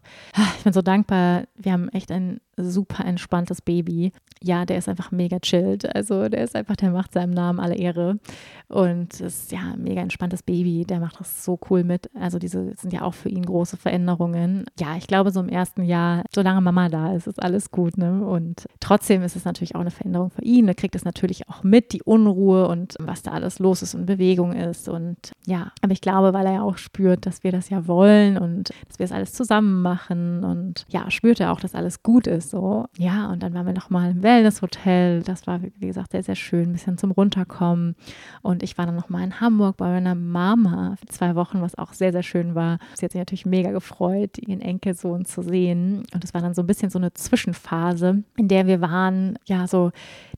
ich 0.57 0.63
bin 0.63 0.73
so 0.73 0.81
dankbar. 0.81 1.43
Wir 1.55 1.73
haben 1.73 1.89
echt 1.89 2.11
ein 2.11 2.39
super 2.57 3.03
entspanntes 3.05 3.61
Baby. 3.61 4.13
Ja, 4.41 4.65
der 4.65 4.77
ist 4.77 4.87
einfach 4.87 5.11
mega 5.11 5.39
chillt. 5.39 5.93
Also 5.95 6.29
der 6.29 6.43
ist 6.43 6.55
einfach, 6.55 6.75
der 6.75 6.91
macht 6.91 7.13
seinem 7.13 7.31
Namen 7.31 7.59
alle 7.59 7.75
Ehre. 7.75 8.19
Und 8.67 9.19
ist 9.19 9.51
ja 9.51 9.73
ein 9.73 9.83
mega 9.83 10.01
entspanntes 10.01 10.43
Baby. 10.43 10.85
Der 10.85 10.99
macht 10.99 11.19
das 11.19 11.43
so 11.43 11.59
cool 11.69 11.83
mit. 11.83 12.09
Also 12.15 12.39
diese 12.39 12.73
sind 12.75 12.93
ja 12.93 13.01
auch 13.01 13.13
für 13.13 13.29
ihn 13.29 13.45
große 13.45 13.77
Veränderungen. 13.77 14.65
Ja, 14.79 14.95
ich 14.95 15.07
glaube, 15.07 15.31
so 15.31 15.39
im 15.39 15.49
ersten 15.49 15.83
Jahr, 15.83 16.23
solange 16.33 16.61
Mama 16.61 16.89
da 16.89 17.13
ist, 17.13 17.27
ist 17.27 17.41
alles 17.41 17.71
gut. 17.71 17.97
Ne? 17.97 18.25
Und 18.25 18.67
trotzdem 18.79 19.23
ist 19.23 19.35
es 19.35 19.45
natürlich 19.45 19.75
auch 19.75 19.81
eine 19.81 19.91
Veränderung 19.91 20.29
für 20.29 20.43
ihn. 20.43 20.67
Er 20.67 20.75
kriegt 20.75 20.95
es 20.95 21.05
natürlich 21.05 21.49
auch 21.49 21.63
mit, 21.63 21.93
die 21.93 22.03
Unruhe 22.03 22.67
und 22.67 22.74
was 22.99 23.21
da 23.23 23.31
alles 23.31 23.59
los 23.59 23.81
ist 23.81 23.95
und 23.95 24.05
Bewegung 24.05 24.53
ist. 24.53 24.87
Und 24.87 25.17
ja, 25.45 25.71
aber 25.81 25.93
ich 25.93 26.01
glaube, 26.01 26.33
weil 26.33 26.45
er 26.45 26.53
ja 26.53 26.61
auch 26.61 26.77
spürt, 26.77 27.25
dass 27.25 27.43
wir 27.43 27.51
das 27.51 27.69
ja 27.69 27.87
wollen 27.87 28.37
und 28.37 28.69
dass 28.87 28.99
wir 28.99 29.05
es 29.05 29.11
alles 29.11 29.33
zusammen 29.33 29.81
machen. 29.81 30.43
Und 30.43 30.85
ja, 30.89 31.09
spürt 31.11 31.39
er 31.39 31.51
auch, 31.51 31.59
dass 31.59 31.75
alles 31.75 32.03
gut 32.03 32.27
ist 32.27 32.49
so. 32.49 32.85
Ja, 32.97 33.31
und 33.31 33.43
dann 33.43 33.53
waren 33.53 33.65
wir 33.65 33.73
nochmal 33.73 34.11
im 34.11 34.23
Wellness-Hotel. 34.23 35.23
Das 35.23 35.47
war, 35.47 35.61
wie 35.61 35.87
gesagt, 35.87 36.11
sehr, 36.11 36.23
sehr 36.23 36.35
schön, 36.35 36.69
ein 36.69 36.73
bisschen 36.73 36.97
zum 36.97 37.11
Runterkommen. 37.11 37.95
Und 38.41 38.63
ich 38.63 38.77
war 38.77 38.85
dann 38.85 38.95
nochmal 38.95 39.23
in 39.23 39.39
Hamburg 39.39 39.77
bei 39.77 39.89
meiner 39.89 40.15
Mama 40.15 40.95
für 40.99 41.07
zwei 41.07 41.35
Wochen, 41.35 41.61
was 41.61 41.77
auch 41.77 41.93
sehr, 41.93 42.11
sehr 42.11 42.23
schön 42.23 42.55
war. 42.55 42.79
Sie 42.95 43.05
hat 43.05 43.11
sich 43.11 43.19
natürlich 43.19 43.45
mega 43.45 43.71
gefreut, 43.71 44.37
ihren 44.37 44.61
Enkelsohn 44.61 45.25
zu 45.25 45.41
sehen. 45.41 46.03
Und 46.13 46.23
es 46.23 46.33
war 46.33 46.41
dann 46.41 46.53
so 46.53 46.61
ein 46.63 46.67
bisschen 46.67 46.89
so 46.89 46.99
eine 46.99 47.13
Zwischenphase, 47.13 48.23
in 48.37 48.47
der 48.47 48.67
wir 48.67 48.81
waren, 48.81 49.37
ja, 49.45 49.67
so 49.67 49.91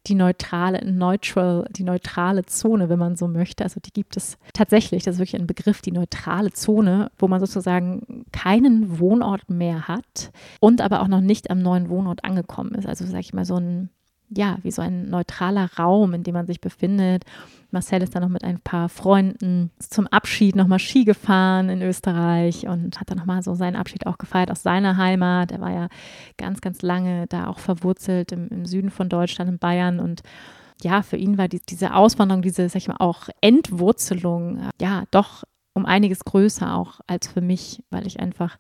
die 0.07 0.15
neutrale, 0.15 0.85
neutral, 0.89 1.67
die 1.71 1.83
neutrale 1.83 2.26
Zone, 2.45 2.89
wenn 2.89 2.99
man 2.99 3.15
so 3.15 3.27
möchte. 3.27 3.63
Also 3.63 3.79
die 3.79 3.91
gibt 3.91 4.17
es 4.17 4.37
tatsächlich, 4.53 5.03
das 5.03 5.15
ist 5.15 5.19
wirklich 5.19 5.39
ein 5.39 5.47
Begriff, 5.47 5.81
die 5.81 5.91
neutrale 5.91 6.51
Zone, 6.51 7.11
wo 7.17 7.27
man 7.27 7.39
sozusagen 7.39 8.25
keinen 8.31 8.99
Wohnort 8.99 9.49
mehr 9.49 9.87
hat 9.87 10.31
und 10.59 10.81
aber 10.81 11.01
auch 11.01 11.07
noch 11.07 11.21
nicht 11.21 11.49
am 11.51 11.59
neuen 11.59 11.89
Wohnort 11.89 12.23
angekommen 12.23 12.75
ist. 12.75 12.87
Also 12.87 13.05
sage 13.05 13.21
ich 13.21 13.33
mal 13.33 13.45
so 13.45 13.57
ein 13.57 13.89
ja, 14.29 14.57
wie 14.61 14.71
so 14.71 14.81
ein 14.81 15.09
neutraler 15.09 15.69
Raum, 15.77 16.13
in 16.13 16.23
dem 16.23 16.33
man 16.33 16.47
sich 16.47 16.59
befindet. 16.59 17.23
Marcel 17.71 18.01
ist 18.01 18.15
dann 18.15 18.23
noch 18.23 18.29
mit 18.29 18.43
ein 18.43 18.59
paar 18.59 18.89
Freunden 18.89 19.71
zum 19.79 20.07
Abschied 20.07 20.55
nochmal 20.55 20.79
Ski 20.79 21.05
gefahren 21.05 21.69
in 21.69 21.81
Österreich 21.81 22.67
und 22.67 22.99
hat 22.99 23.09
dann 23.09 23.17
nochmal 23.17 23.41
so 23.41 23.55
seinen 23.55 23.75
Abschied 23.75 24.05
auch 24.05 24.17
gefeiert 24.17 24.51
aus 24.51 24.63
seiner 24.63 24.97
Heimat. 24.97 25.51
Er 25.51 25.61
war 25.61 25.71
ja 25.71 25.87
ganz, 26.37 26.61
ganz 26.61 26.81
lange 26.81 27.27
da 27.27 27.47
auch 27.47 27.59
verwurzelt 27.59 28.31
im, 28.31 28.47
im 28.49 28.65
Süden 28.65 28.89
von 28.89 29.09
Deutschland, 29.09 29.49
in 29.49 29.59
Bayern 29.59 29.99
und 29.99 30.23
ja, 30.81 31.01
für 31.01 31.17
ihn 31.17 31.37
war 31.37 31.47
die, 31.47 31.61
diese 31.67 31.93
Auswanderung, 31.93 32.41
diese, 32.41 32.67
sag 32.69 32.77
ich 32.77 32.87
mal, 32.87 32.97
auch 32.99 33.29
Entwurzelung, 33.41 34.69
ja, 34.79 35.03
doch 35.11 35.43
um 35.77 35.85
einiges 35.85 36.25
größer 36.25 36.75
auch 36.75 36.99
als 37.05 37.27
für 37.27 37.39
mich, 37.39 37.83
weil 37.91 38.07
ich 38.07 38.19
einfach 38.19 38.57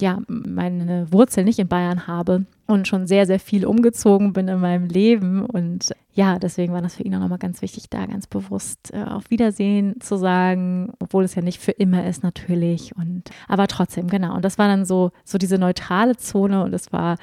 ja 0.00 0.18
meine 0.28 1.12
Wurzel 1.12 1.44
nicht 1.44 1.58
in 1.58 1.68
Bayern 1.68 2.06
habe 2.06 2.46
und 2.66 2.86
schon 2.86 3.08
sehr 3.08 3.26
sehr 3.26 3.40
viel 3.40 3.66
umgezogen 3.66 4.32
bin 4.32 4.46
in 4.46 4.60
meinem 4.60 4.86
Leben. 4.86 5.44
Und 5.44 5.90
ja 6.12 6.38
deswegen 6.38 6.72
war 6.72 6.80
das 6.80 6.94
für 6.94 7.02
ihn 7.02 7.14
auch 7.16 7.20
nochmal 7.20 7.38
ganz 7.38 7.60
wichtig 7.60 7.90
da 7.90 8.06
ganz 8.06 8.28
bewusst 8.28 8.94
äh, 8.94 9.02
auf 9.02 9.30
Wiedersehen 9.30 10.00
zu 10.00 10.16
sagen 10.16 10.92
obwohl 11.00 11.24
es 11.24 11.34
ja 11.34 11.42
nicht 11.42 11.60
für 11.60 11.72
immer 11.72 12.06
ist 12.06 12.22
natürlich. 12.22 12.96
Und 12.96 13.24
aber 13.48 13.66
trotzdem 13.66 14.06
genau. 14.06 14.36
Und 14.36 14.44
das 14.44 14.56
war 14.56 14.68
dann 14.68 14.84
so 14.86 15.10
so 15.24 15.38
diese 15.38 15.58
neutrale 15.58 16.16
Zone 16.16 16.62
und 16.62 16.72
es 16.72 16.92
war 16.92 17.16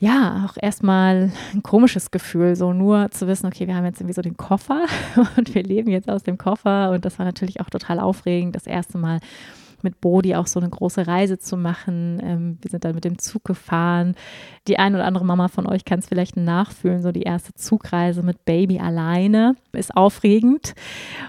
ja, 0.00 0.48
auch 0.48 0.56
erstmal 0.60 1.30
ein 1.54 1.62
komisches 1.62 2.10
Gefühl, 2.10 2.56
so 2.56 2.72
nur 2.72 3.10
zu 3.10 3.26
wissen, 3.26 3.46
okay, 3.46 3.66
wir 3.66 3.76
haben 3.76 3.84
jetzt 3.84 4.00
irgendwie 4.00 4.14
so 4.14 4.22
den 4.22 4.38
Koffer 4.38 4.86
und 5.36 5.54
wir 5.54 5.62
leben 5.62 5.90
jetzt 5.90 6.08
aus 6.08 6.22
dem 6.22 6.38
Koffer. 6.38 6.90
Und 6.90 7.04
das 7.04 7.18
war 7.18 7.26
natürlich 7.26 7.60
auch 7.60 7.68
total 7.68 8.00
aufregend, 8.00 8.56
das 8.56 8.66
erste 8.66 8.96
Mal 8.96 9.20
mit 9.82 10.00
Bodi 10.00 10.34
auch 10.34 10.46
so 10.46 10.60
eine 10.60 10.68
große 10.68 11.06
Reise 11.06 11.38
zu 11.38 11.56
machen. 11.56 12.20
Ähm, 12.22 12.58
wir 12.60 12.70
sind 12.70 12.84
dann 12.84 12.94
mit 12.94 13.04
dem 13.04 13.18
Zug 13.18 13.44
gefahren. 13.44 14.14
Die 14.68 14.78
ein 14.78 14.94
oder 14.94 15.04
andere 15.04 15.24
Mama 15.24 15.48
von 15.48 15.66
euch 15.66 15.84
kann 15.84 16.00
es 16.00 16.06
vielleicht 16.06 16.36
nachfühlen. 16.36 17.02
So 17.02 17.12
die 17.12 17.22
erste 17.22 17.54
Zugreise 17.54 18.22
mit 18.22 18.44
Baby 18.44 18.78
alleine 18.78 19.56
ist 19.72 19.96
aufregend 19.96 20.74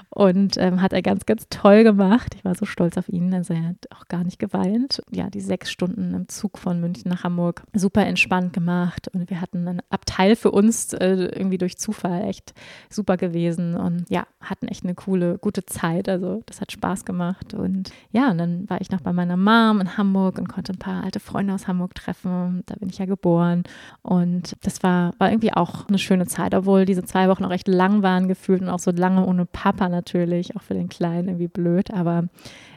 und 0.10 0.58
ähm, 0.58 0.82
hat 0.82 0.94
er 0.94 1.02
ganz, 1.02 1.26
ganz 1.26 1.48
toll 1.50 1.84
gemacht. 1.84 2.36
Ich 2.36 2.44
war 2.44 2.56
so 2.56 2.66
stolz 2.66 2.98
auf 2.98 3.08
ihn. 3.08 3.34
Also 3.34 3.54
er 3.54 3.70
hat 3.70 3.88
auch 3.92 4.08
gar 4.08 4.24
nicht 4.24 4.40
geweint. 4.40 5.02
Ja, 5.12 5.30
die 5.30 5.42
sechs 5.42 5.72
Stunden 5.72 6.14
im 6.14 6.28
Zug 6.28 6.58
von 6.58 6.80
München 6.82 7.10
nach 7.10 7.24
Hamburg 7.24 7.64
super 7.74 8.06
entspannt 8.06 8.54
gemacht 8.54 9.08
und 9.14 9.30
wir 9.30 9.40
hatten 9.40 9.68
ein 9.68 9.82
Abteil 9.90 10.36
für 10.36 10.52
uns 10.52 10.94
äh, 10.94 11.14
irgendwie 11.14 11.58
durch 11.58 11.78
Zufall 11.78 12.24
echt 12.24 12.54
super 12.90 13.18
gewesen 13.18 13.76
und 13.76 14.10
ja, 14.10 14.28
hatten 14.42 14.68
echt 14.68 14.84
eine 14.84 14.96
coole, 14.96 15.38
gute 15.38 15.66
Zeit. 15.66 16.10
Also 16.10 16.44
das 16.46 16.62
hat 16.62 16.72
Spaß 16.72 17.06
gemacht 17.06 17.54
und 17.54 17.92
ja, 18.12 18.34
dann 18.42 18.70
war 18.70 18.82
ich 18.82 18.92
noch 18.92 19.02
bei 19.02 19.14
meiner 19.14 19.38
Mom 19.38 19.82
in 19.82 19.98
Hamburg 19.98 20.38
und 20.38 20.50
konnte 20.50 20.74
ein 20.74 20.80
paar 20.80 21.04
alte 21.04 21.20
Freunde 21.20 21.54
aus 21.54 21.68
Hamburg 21.68 21.96
treffen. 21.96 22.64
Da 22.66 22.76
bin 22.76 22.90
ich 22.90 22.98
ja 22.98 23.06
geboren. 23.06 23.64
Und 24.02 24.56
das 24.64 24.84
war, 24.84 25.14
war 25.18 25.30
irgendwie 25.32 25.54
auch 25.54 25.88
eine 25.88 26.00
schöne 26.00 26.28
Zeit, 26.28 26.54
obwohl 26.54 26.86
diese 26.86 27.04
zwei 27.04 27.30
Wochen 27.30 27.46
auch 27.46 27.50
recht 27.50 27.68
lang 27.68 28.02
waren 28.02 28.28
gefühlt 28.28 28.62
und 28.62 28.70
auch 28.70 28.80
so 28.80 28.92
lange 28.92 29.26
ohne 29.26 29.46
Papa 29.46 29.90
natürlich, 29.90 30.56
auch 30.56 30.62
für 30.62 30.74
den 30.74 30.90
Kleinen 30.90 31.30
irgendwie 31.30 31.48
blöd. 31.48 31.92
Aber 31.92 32.26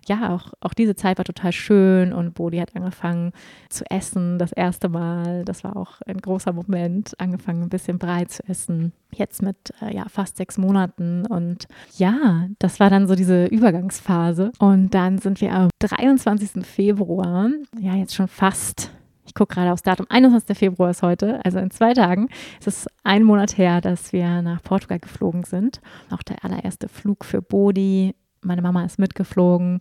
ja, 0.09 0.34
auch, 0.34 0.52
auch 0.61 0.74
diese 0.74 0.94
Zeit 0.94 1.18
war 1.18 1.24
total 1.24 1.52
schön 1.52 2.12
und 2.12 2.34
Bodi 2.34 2.59
hat 2.59 2.74
angefangen 2.74 3.32
zu 3.68 3.84
essen 3.90 4.38
das 4.38 4.52
erste 4.52 4.88
Mal. 4.88 5.44
Das 5.44 5.64
war 5.64 5.76
auch 5.76 6.00
ein 6.07 6.18
großer 6.18 6.52
Moment, 6.52 7.18
angefangen 7.18 7.62
ein 7.62 7.68
bisschen 7.68 7.98
Brei 7.98 8.24
zu 8.24 8.46
essen. 8.48 8.92
Jetzt 9.12 9.42
mit 9.42 9.72
äh, 9.80 9.94
ja, 9.94 10.07
fast 10.09 10.36
sechs 10.36 10.59
Monaten 10.59 11.26
und 11.26 11.66
ja, 11.96 12.48
das 12.59 12.80
war 12.80 12.90
dann 12.90 13.07
so 13.07 13.14
diese 13.14 13.46
Übergangsphase. 13.46 14.52
Und 14.59 14.94
dann 14.94 15.18
sind 15.18 15.40
wir 15.40 15.52
am 15.52 15.68
23. 15.78 16.66
Februar, 16.66 17.48
ja, 17.78 17.94
jetzt 17.94 18.14
schon 18.14 18.28
fast 18.28 18.90
ich 19.26 19.34
gucke 19.34 19.55
gerade 19.55 19.72
aufs 19.72 19.82
Datum, 19.82 20.07
21. 20.09 20.57
Februar 20.57 20.90
ist 20.90 21.02
heute, 21.02 21.44
also 21.44 21.59
in 21.59 21.70
zwei 21.70 21.94
Tagen. 21.94 22.28
Es 22.61 22.66
ist 22.66 22.88
ein 23.05 23.24
Monat 23.24 23.57
her, 23.59 23.80
dass 23.80 24.12
wir 24.12 24.42
nach 24.42 24.62
Portugal 24.62 24.98
geflogen 24.98 25.44
sind. 25.44 25.80
Auch 26.11 26.22
der 26.22 26.44
allererste 26.44 26.88
Flug 26.88 27.24
für 27.24 27.40
Bodi 27.40 28.14
meine 28.45 28.62
Mama 28.62 28.84
ist 28.84 28.99
mitgeflogen 28.99 29.80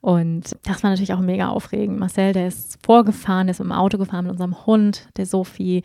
und 0.00 0.56
das 0.64 0.82
war 0.82 0.90
natürlich 0.90 1.12
auch 1.12 1.20
mega 1.20 1.48
aufregend. 1.48 1.98
Marcel, 1.98 2.32
der 2.32 2.48
ist 2.48 2.78
vorgefahren, 2.84 3.46
der 3.46 3.52
ist 3.52 3.60
im 3.60 3.72
Auto 3.72 3.98
gefahren 3.98 4.24
mit 4.24 4.32
unserem 4.32 4.66
Hund, 4.66 5.08
der 5.16 5.26
Sophie 5.26 5.82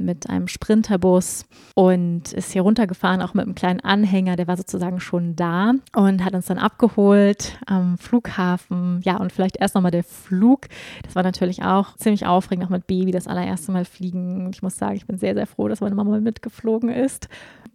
mit 0.00 0.28
einem 0.28 0.48
Sprinterbus 0.48 1.46
und 1.74 2.32
ist 2.32 2.52
hier 2.52 2.62
runtergefahren, 2.62 3.22
auch 3.22 3.34
mit 3.34 3.44
einem 3.44 3.54
kleinen 3.54 3.80
Anhänger, 3.80 4.36
der 4.36 4.48
war 4.48 4.56
sozusagen 4.56 5.00
schon 5.00 5.36
da 5.36 5.74
und 5.94 6.24
hat 6.24 6.34
uns 6.34 6.46
dann 6.46 6.58
abgeholt 6.58 7.58
am 7.66 7.98
Flughafen. 7.98 9.00
Ja, 9.04 9.16
und 9.16 9.32
vielleicht 9.32 9.56
erst 9.56 9.74
nochmal 9.74 9.90
der 9.90 10.04
Flug. 10.04 10.68
Das 11.04 11.14
war 11.14 11.22
natürlich 11.22 11.62
auch 11.62 11.96
ziemlich 11.96 12.26
aufregend, 12.26 12.66
auch 12.66 12.70
mit 12.70 12.86
Baby 12.86 13.10
das 13.10 13.26
allererste 13.26 13.72
Mal 13.72 13.84
fliegen. 13.84 14.50
Ich 14.52 14.62
muss 14.62 14.78
sagen, 14.78 14.96
ich 14.96 15.06
bin 15.06 15.18
sehr, 15.18 15.34
sehr 15.34 15.46
froh, 15.46 15.68
dass 15.68 15.80
meine 15.80 15.94
Mama 15.94 16.18
mitgeflogen 16.18 16.90
ist 16.90 17.28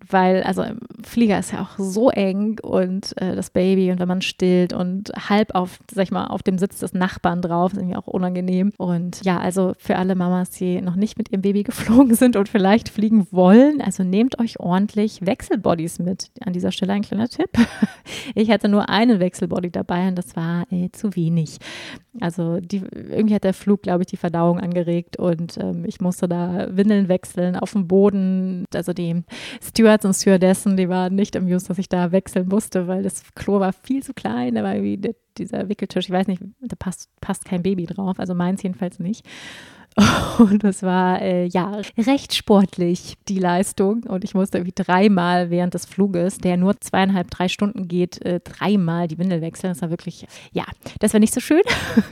weil, 0.10 0.44
also 0.44 0.64
Flieger 1.04 1.40
ist 1.40 1.52
ja 1.52 1.62
auch 1.62 1.78
so 1.78 2.10
eng 2.10 2.60
und 2.62 3.16
äh, 3.22 3.36
das 3.36 3.50
Baby 3.50 3.92
und 3.92 4.00
wenn 4.00 4.08
man 4.08 4.22
stillt 4.22 4.74
und 4.74 5.12
halb 5.30 5.56
auf, 5.56 5.80
sag 5.92 6.04
ich 6.04 6.12
mal, 6.12 6.28
auf 6.28 6.44
dem 6.44 6.58
Sitz 6.58 6.80
des 6.80 6.94
Nachbarn 6.94 7.42
drauf, 7.42 7.74
ist 7.74 7.80
irgendwie 7.80 7.96
auch 7.96 8.08
unangenehm. 8.08 8.74
Und 8.78 9.24
ja, 9.24 9.40
also 9.40 9.74
für 9.78 9.98
alle 9.98 10.16
Mamas, 10.16 10.52
die 10.52 10.82
noch 10.82 10.96
nicht 10.96 11.18
mit 11.18 11.32
ihrem 11.32 11.42
Baby 11.42 11.64
geflogen 11.64 12.13
sind 12.16 12.36
und 12.36 12.50
vielleicht 12.50 12.90
fliegen 12.90 13.28
wollen, 13.32 13.82
also 13.82 14.04
nehmt 14.04 14.40
euch 14.40 14.60
ordentlich 14.60 15.26
Wechselbodies 15.26 16.00
mit. 16.00 16.32
An 16.42 16.54
dieser 16.54 16.72
Stelle 16.72 16.94
ein 16.94 17.02
kleiner 17.02 17.30
Tipp. 17.30 17.50
Ich 18.36 18.50
hatte 18.50 18.68
nur 18.68 18.90
einen 18.90 19.20
Wechselbody 19.20 19.72
dabei 19.72 20.08
und 20.08 20.16
das 20.16 20.36
war 20.36 20.66
äh, 20.72 20.90
zu 20.92 21.16
wenig. 21.16 21.58
Also 22.20 22.60
die, 22.60 22.82
irgendwie 22.94 23.36
hat 23.36 23.44
der 23.44 23.54
Flug, 23.54 23.82
glaube 23.82 24.04
ich, 24.04 24.08
die 24.08 24.18
Verdauung 24.18 24.60
angeregt 24.60 25.18
und 25.18 25.58
ähm, 25.58 25.86
ich 25.86 26.02
musste 26.02 26.28
da 26.28 26.68
Windeln 26.76 27.08
wechseln 27.08 27.56
auf 27.56 27.72
dem 27.72 27.88
Boden. 27.88 28.66
Also 28.74 28.94
die 28.94 29.24
Stewards 29.62 30.06
und 30.06 30.14
Stewardessen, 30.14 30.78
die 30.78 30.90
waren 30.90 31.16
nicht 31.16 31.36
amused, 31.36 31.70
dass 31.70 31.78
ich 31.78 31.90
da 31.90 32.12
wechseln 32.12 32.48
musste, 32.48 32.88
weil 32.88 33.04
das 33.04 33.24
Klo 33.36 33.60
war 33.60 33.74
viel 33.74 34.04
zu 34.04 34.14
klein. 34.14 34.56
Da 34.56 34.64
war 34.64 34.76
irgendwie 34.76 35.16
dieser 35.38 35.70
Wickeltisch, 35.70 36.06
ich 36.06 36.12
weiß 36.12 36.28
nicht, 36.28 36.42
da 36.62 36.76
passt, 36.78 37.10
passt 37.22 37.46
kein 37.46 37.64
Baby 37.64 37.86
drauf, 37.86 38.20
also 38.20 38.36
meins 38.36 38.64
jedenfalls 38.64 39.00
nicht. 39.00 39.26
Und 40.40 40.64
das 40.64 40.84
war 40.84 41.22
äh, 41.22 41.46
ja 41.46 41.82
recht 41.98 42.34
sportlich, 42.34 43.16
die 43.28 43.40
Leistung. 43.40 44.04
Und 44.04 44.24
ich 44.24 44.34
musste 44.34 44.58
irgendwie 44.58 44.74
dreimal 44.76 45.50
während 45.50 45.74
des 45.74 45.86
Fluges, 45.86 46.38
der 46.38 46.58
nur 46.58 46.80
zweieinhalb, 46.82 47.30
drei 47.30 47.48
Stunden 47.48 47.88
geht, 47.88 48.22
äh, 48.26 48.40
dreimal 48.40 49.08
die 49.08 49.18
Windel 49.18 49.42
wechseln. 49.42 49.72
Das 49.72 49.82
war 49.82 49.90
wirklich, 49.90 50.26
ja, 50.52 50.66
das 51.00 51.14
war 51.14 51.20
nicht 51.20 51.34
so 51.34 51.40
schön. 51.40 51.62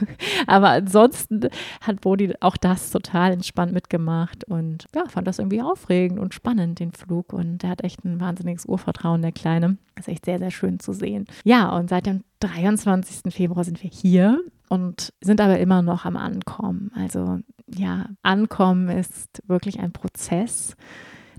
Aber 0.46 0.70
ansonsten 0.70 1.48
hat 1.80 2.00
Bodi 2.00 2.32
auch 2.40 2.56
das 2.56 2.90
total 2.90 3.32
entspannt 3.32 3.72
mitgemacht 3.72 4.44
und 4.44 4.86
ja, 4.94 5.04
fand 5.08 5.26
das 5.26 5.38
irgendwie 5.38 5.62
aufregend 5.62 6.18
und 6.18 6.34
spannend, 6.34 6.78
den 6.78 6.92
Flug. 6.92 7.32
Und 7.32 7.64
er 7.64 7.70
hat 7.70 7.84
echt 7.84 8.04
ein 8.04 8.20
wahnsinniges 8.20 8.66
Urvertrauen, 8.66 9.22
der 9.22 9.32
Kleine. 9.32 9.76
Das 9.96 10.06
ist 10.06 10.12
echt 10.12 10.24
sehr, 10.24 10.38
sehr 10.38 10.50
schön 10.50 10.78
zu 10.78 10.92
sehen. 10.92 11.26
Ja, 11.44 11.76
und 11.76 11.90
seit 11.90 12.06
dem 12.06 12.22
23. 12.40 13.32
Februar 13.32 13.64
sind 13.64 13.82
wir 13.82 13.90
hier 13.90 14.40
und 14.72 15.12
sind 15.20 15.42
aber 15.42 15.58
immer 15.58 15.82
noch 15.82 16.06
am 16.06 16.16
Ankommen. 16.16 16.90
Also 16.94 17.40
ja, 17.66 18.06
Ankommen 18.22 18.88
ist 18.88 19.42
wirklich 19.46 19.80
ein 19.80 19.92
Prozess. 19.92 20.76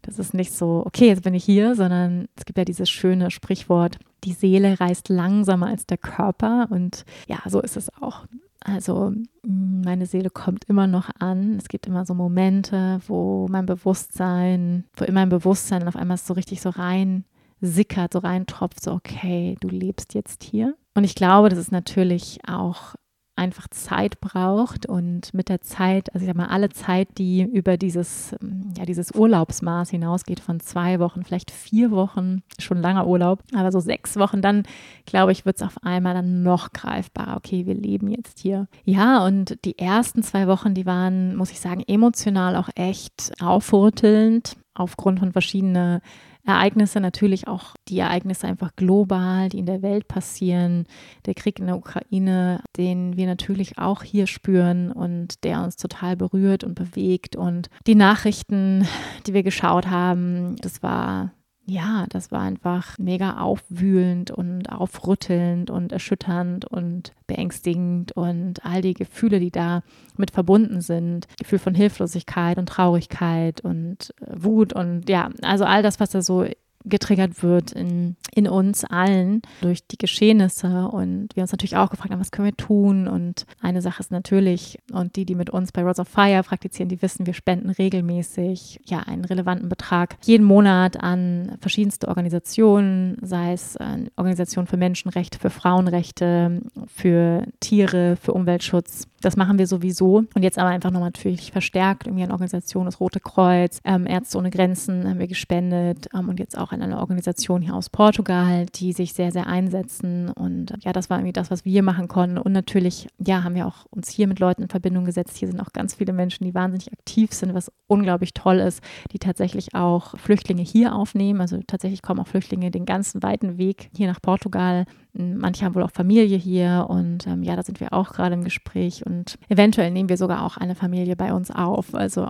Das 0.04 0.20
ist 0.20 0.36
nicht 0.36 0.54
so, 0.54 0.84
okay, 0.86 1.08
jetzt 1.08 1.24
bin 1.24 1.34
ich 1.34 1.44
hier, 1.44 1.74
sondern 1.74 2.28
es 2.36 2.46
gibt 2.46 2.60
ja 2.60 2.64
dieses 2.64 2.92
schöne 2.92 3.32
Sprichwort, 3.32 3.98
die 4.24 4.34
Seele 4.34 4.80
reist 4.80 5.10
langsamer 5.10 5.66
als 5.66 5.88
der 5.88 5.98
Körper. 5.98 6.68
Und 6.70 7.06
ja, 7.28 7.40
so 7.48 7.60
ist 7.60 7.76
es 7.76 7.90
auch. 8.00 8.28
Also 8.60 9.14
meine 9.42 10.06
Seele 10.06 10.30
kommt 10.30 10.66
immer 10.66 10.86
noch 10.86 11.10
an. 11.18 11.56
Es 11.58 11.70
gibt 11.70 11.88
immer 11.88 12.06
so 12.06 12.14
Momente, 12.14 13.02
wo 13.08 13.48
mein 13.50 13.66
Bewusstsein, 13.66 14.84
wo 14.96 15.06
in 15.06 15.16
mein 15.16 15.30
Bewusstsein 15.30 15.88
auf 15.88 15.96
einmal 15.96 16.18
so 16.18 16.36
richtig 16.36 16.62
so 16.62 16.70
rein 16.70 17.26
sickert, 17.62 18.14
so 18.14 18.20
reintropft, 18.20 18.84
so 18.84 18.92
okay, 18.92 19.58
du 19.60 19.70
lebst 19.70 20.14
jetzt 20.14 20.44
hier. 20.44 20.76
Und 20.94 21.04
ich 21.04 21.16
glaube, 21.16 21.50
das 21.50 21.58
ist 21.58 21.72
natürlich 21.72 22.40
auch 22.48 22.94
einfach 23.36 23.68
Zeit 23.70 24.22
braucht 24.22 24.86
und 24.86 25.34
mit 25.34 25.50
der 25.50 25.62
Zeit, 25.62 26.14
also 26.14 26.24
ich 26.24 26.28
sag 26.28 26.36
mal, 26.36 26.48
alle 26.48 26.70
Zeit, 26.70 27.08
die 27.18 27.42
über 27.42 27.78
dieses, 27.78 28.36
ja, 28.78 28.86
dieses 28.86 29.12
Urlaubsmaß 29.12 29.90
hinausgeht 29.90 30.40
von 30.40 30.60
zwei 30.60 31.00
Wochen, 31.00 31.24
vielleicht 31.24 31.50
vier 31.50 31.92
Wochen, 31.92 32.44
schon 32.60 32.78
langer 32.78 33.08
Urlaub, 33.08 33.44
aber 33.56 33.72
so 33.72 33.80
sechs 33.80 34.18
Wochen, 34.18 34.42
dann 34.42 34.64
glaube 35.06 35.32
ich, 35.32 35.46
wird 35.46 35.58
es 35.58 35.64
auf 35.64 35.84
einmal 35.84 36.14
dann 36.14 36.44
noch 36.44 36.74
greifbarer. 36.74 37.38
Okay, 37.38 37.66
wir 37.66 37.76
leben 37.76 38.08
jetzt 38.10 38.40
hier. 38.40 38.68
Ja, 38.84 39.26
und 39.26 39.58
die 39.66 39.80
ersten 39.80 40.22
zwei 40.22 40.48
Wochen, 40.48 40.76
die 40.76 40.86
waren, 40.86 41.36
muss 41.36 41.52
ich 41.52 41.60
sagen, 41.60 41.84
emotional 41.88 42.56
auch 42.56 42.70
echt 42.76 43.34
aufrüttelnd 43.42 44.58
aufgrund 44.76 45.20
von 45.20 45.32
verschiedenen 45.32 46.02
Ereignisse, 46.46 47.00
natürlich 47.00 47.48
auch 47.48 47.76
die 47.88 48.00
Ereignisse 48.00 48.48
einfach 48.48 48.76
global, 48.76 49.50
die 49.50 49.60
in 49.60 49.66
der 49.66 49.82
Welt 49.82 50.08
passieren. 50.08 50.86
Der 51.26 51.34
Krieg 51.34 51.60
in 51.60 51.68
der 51.68 51.78
Ukraine, 51.78 52.62
den 52.78 53.16
wir 53.16 53.28
natürlich 53.28 53.78
auch 53.78 54.04
hier 54.04 54.28
spüren 54.28 54.91
und 54.91 55.44
der 55.44 55.64
uns 55.64 55.78
total 55.78 56.18
berührt 56.18 56.64
und 56.64 56.76
bewegt. 56.76 57.36
Und 57.36 57.70
die 57.88 57.96
Nachrichten, 57.96 58.86
die 59.26 59.34
wir 59.34 59.44
geschaut 59.44 59.89
haben, 59.89 60.58
das 60.58 60.84
war 60.84 61.32
ja, 61.66 62.05
das 62.09 62.32
war 62.32 62.41
einfach 62.41 62.97
mega 62.99 63.38
aufwühlend 63.38 64.32
und 64.32 64.70
aufrüttelnd 64.70 65.70
und 65.70 65.93
erschütternd 65.93 66.66
und 66.66 67.14
beängstigend 67.26 68.11
und 68.11 68.66
all 68.66 68.82
die 68.82 68.93
Gefühle, 68.93 69.39
die 69.39 69.51
da 69.51 69.82
mit 70.18 70.32
verbunden 70.32 70.82
sind. 70.82 71.28
Gefühl 71.38 71.59
von 71.59 71.74
Hilflosigkeit 71.74 72.57
und 72.57 72.68
Traurigkeit 72.68 73.61
und 73.61 74.14
äh, 74.20 74.43
Wut 74.43 74.74
und 74.74 75.07
ja, 75.09 75.30
also 75.41 75.64
all 75.64 75.84
das, 75.84 76.01
was 76.01 76.09
da 76.09 76.22
so 76.22 76.45
getriggert 76.86 77.44
wird 77.44 77.72
in, 77.72 78.16
in 78.34 78.48
uns 78.48 78.84
allen 78.84 79.42
durch 79.62 79.88
die 79.88 79.98
Geschehnisse 79.98 80.88
und 80.88 81.30
wir 81.36 81.44
uns 81.44 81.52
natürlich 81.52 81.78
auch 81.78 81.90
gefragt 81.90 82.12
haben, 82.12 82.20
was 82.20 82.32
können 82.32 82.48
wir 82.48 82.58
tun 82.58 83.08
und 83.08 83.46
eine 83.62 83.82
Sache 83.82 84.02
ist 84.02 84.12
natürlich 84.12 84.80
und 84.92 85.16
die, 85.16 85.26
die 85.26 85.36
mit 85.36 85.50
uns 85.50 85.72
bei 85.72 85.84
Rods 85.84 86.00
of 86.00 86.08
Fire 86.08 86.44
praktizieren, 86.44 86.90
die 86.90 87.02
wissen, 87.02 87.26
wir 87.26 87.34
spenden 87.34 87.70
regelmäßig 87.70 88.82
ja 88.86 89.00
einen 89.00 89.26
relevanten 89.26 89.70
Betrag 89.70 90.18
jeden 90.24 90.46
Monat 90.46 91.02
an 91.02 91.58
verschiedenste 91.62 92.08
Organisationen, 92.08 93.18
sei 93.22 93.54
es 93.54 93.78
eine 93.78 94.10
Organisation 94.16 94.68
für 94.68 94.78
Menschenrechte, 94.78 95.40
für 95.40 95.50
Frauenrechte, 95.50 96.62
für 96.88 97.46
Tiere, 97.60 98.18
für 98.18 98.34
Umweltschutz, 98.34 99.08
das 99.24 99.38
machen 99.38 99.58
wir 99.58 99.68
sowieso. 99.68 100.24
Und 100.34 100.44
jetzt 100.44 100.60
aber 100.60 100.70
einfach 100.70 100.92
nochmal 100.92 101.10
natürlich 101.10 101.52
verstärkt. 101.52 102.08
Irgendwie 102.08 102.24
eine 102.24 102.34
Organisation, 102.34 102.86
das 102.86 103.00
Rote 103.00 103.20
Kreuz, 103.20 103.80
ähm, 103.86 104.06
Ärzte 104.06 104.38
ohne 104.38 104.50
Grenzen 104.50 105.08
haben 105.10 105.20
wir 105.20 105.28
gespendet 105.28 106.10
ähm, 106.14 106.30
und 106.30 106.40
jetzt 106.40 106.58
auch 106.58 106.72
in 106.74 106.82
einer 106.82 106.99
Organisation 106.99 107.61
hier 107.61 107.76
aus 107.76 107.89
Portugal, 107.89 108.65
die 108.76 108.93
sich 108.93 109.13
sehr, 109.13 109.32
sehr 109.32 109.47
einsetzen. 109.47 110.30
Und 110.30 110.74
ja, 110.82 110.93
das 110.93 111.09
war 111.09 111.17
irgendwie 111.17 111.34
das, 111.34 111.51
was 111.51 111.65
wir 111.65 111.84
machen 111.84 112.07
konnten. 112.07 112.38
Und 112.38 112.51
natürlich, 112.51 113.07
ja, 113.19 113.43
haben 113.43 113.55
wir 113.55 113.67
auch 113.67 113.86
uns 113.89 114.09
hier 114.09 114.28
mit 114.28 114.39
Leuten 114.39 114.63
in 114.63 114.69
Verbindung 114.69 115.05
gesetzt. 115.05 115.38
Hier 115.38 115.47
sind 115.47 115.59
auch 115.59 115.74
ganz 115.74 115.95
viele 115.95 116.13
Menschen, 116.13 116.43
die 116.43 116.53
wahnsinnig 116.53 116.91
aktiv 116.91 117.34
sind, 117.34 117.53
was 117.53 117.71
unglaublich 117.88 118.34
toll 118.34 118.57
ist, 118.57 118.82
die 119.11 119.19
tatsächlich 119.19 119.76
auch 119.76 120.17
Flüchtlinge 120.17 120.63
hier 120.63 120.95
aufnehmen. 120.95 121.41
Also 121.41 121.59
tatsächlich 121.65 122.01
kommen 122.01 122.19
auch 122.19 122.28
Flüchtlinge 122.28 122.71
den 122.71 122.86
ganzen 122.86 123.24
weiten 123.24 123.57
Weg 123.57 123.89
hier 123.95 124.07
nach 124.07 124.21
Portugal 124.21 124.86
Manche 125.15 125.63
haben 125.63 125.76
wohl 125.76 125.84
auch 125.84 125.91
Familie 125.91 126.38
hier 126.38 126.88
und 126.89 127.28
ähm, 127.28 127.43
ja, 127.43 127.55
da 127.55 127.61
sind 127.61 127.80
wir 127.80 127.93
auch 127.93 128.13
gerade 128.13 128.34
im 128.34 128.43
Gespräch 128.43 129.05
und 129.05 129.38
eventuell 129.47 129.91
nehmen 129.91 130.09
wir 130.09 130.17
sogar 130.17 130.43
auch 130.43 130.57
eine 130.57 130.74
Familie 130.74 131.15
bei 131.15 131.34
uns 131.34 131.51
auf. 131.51 131.93
Also, 131.93 132.30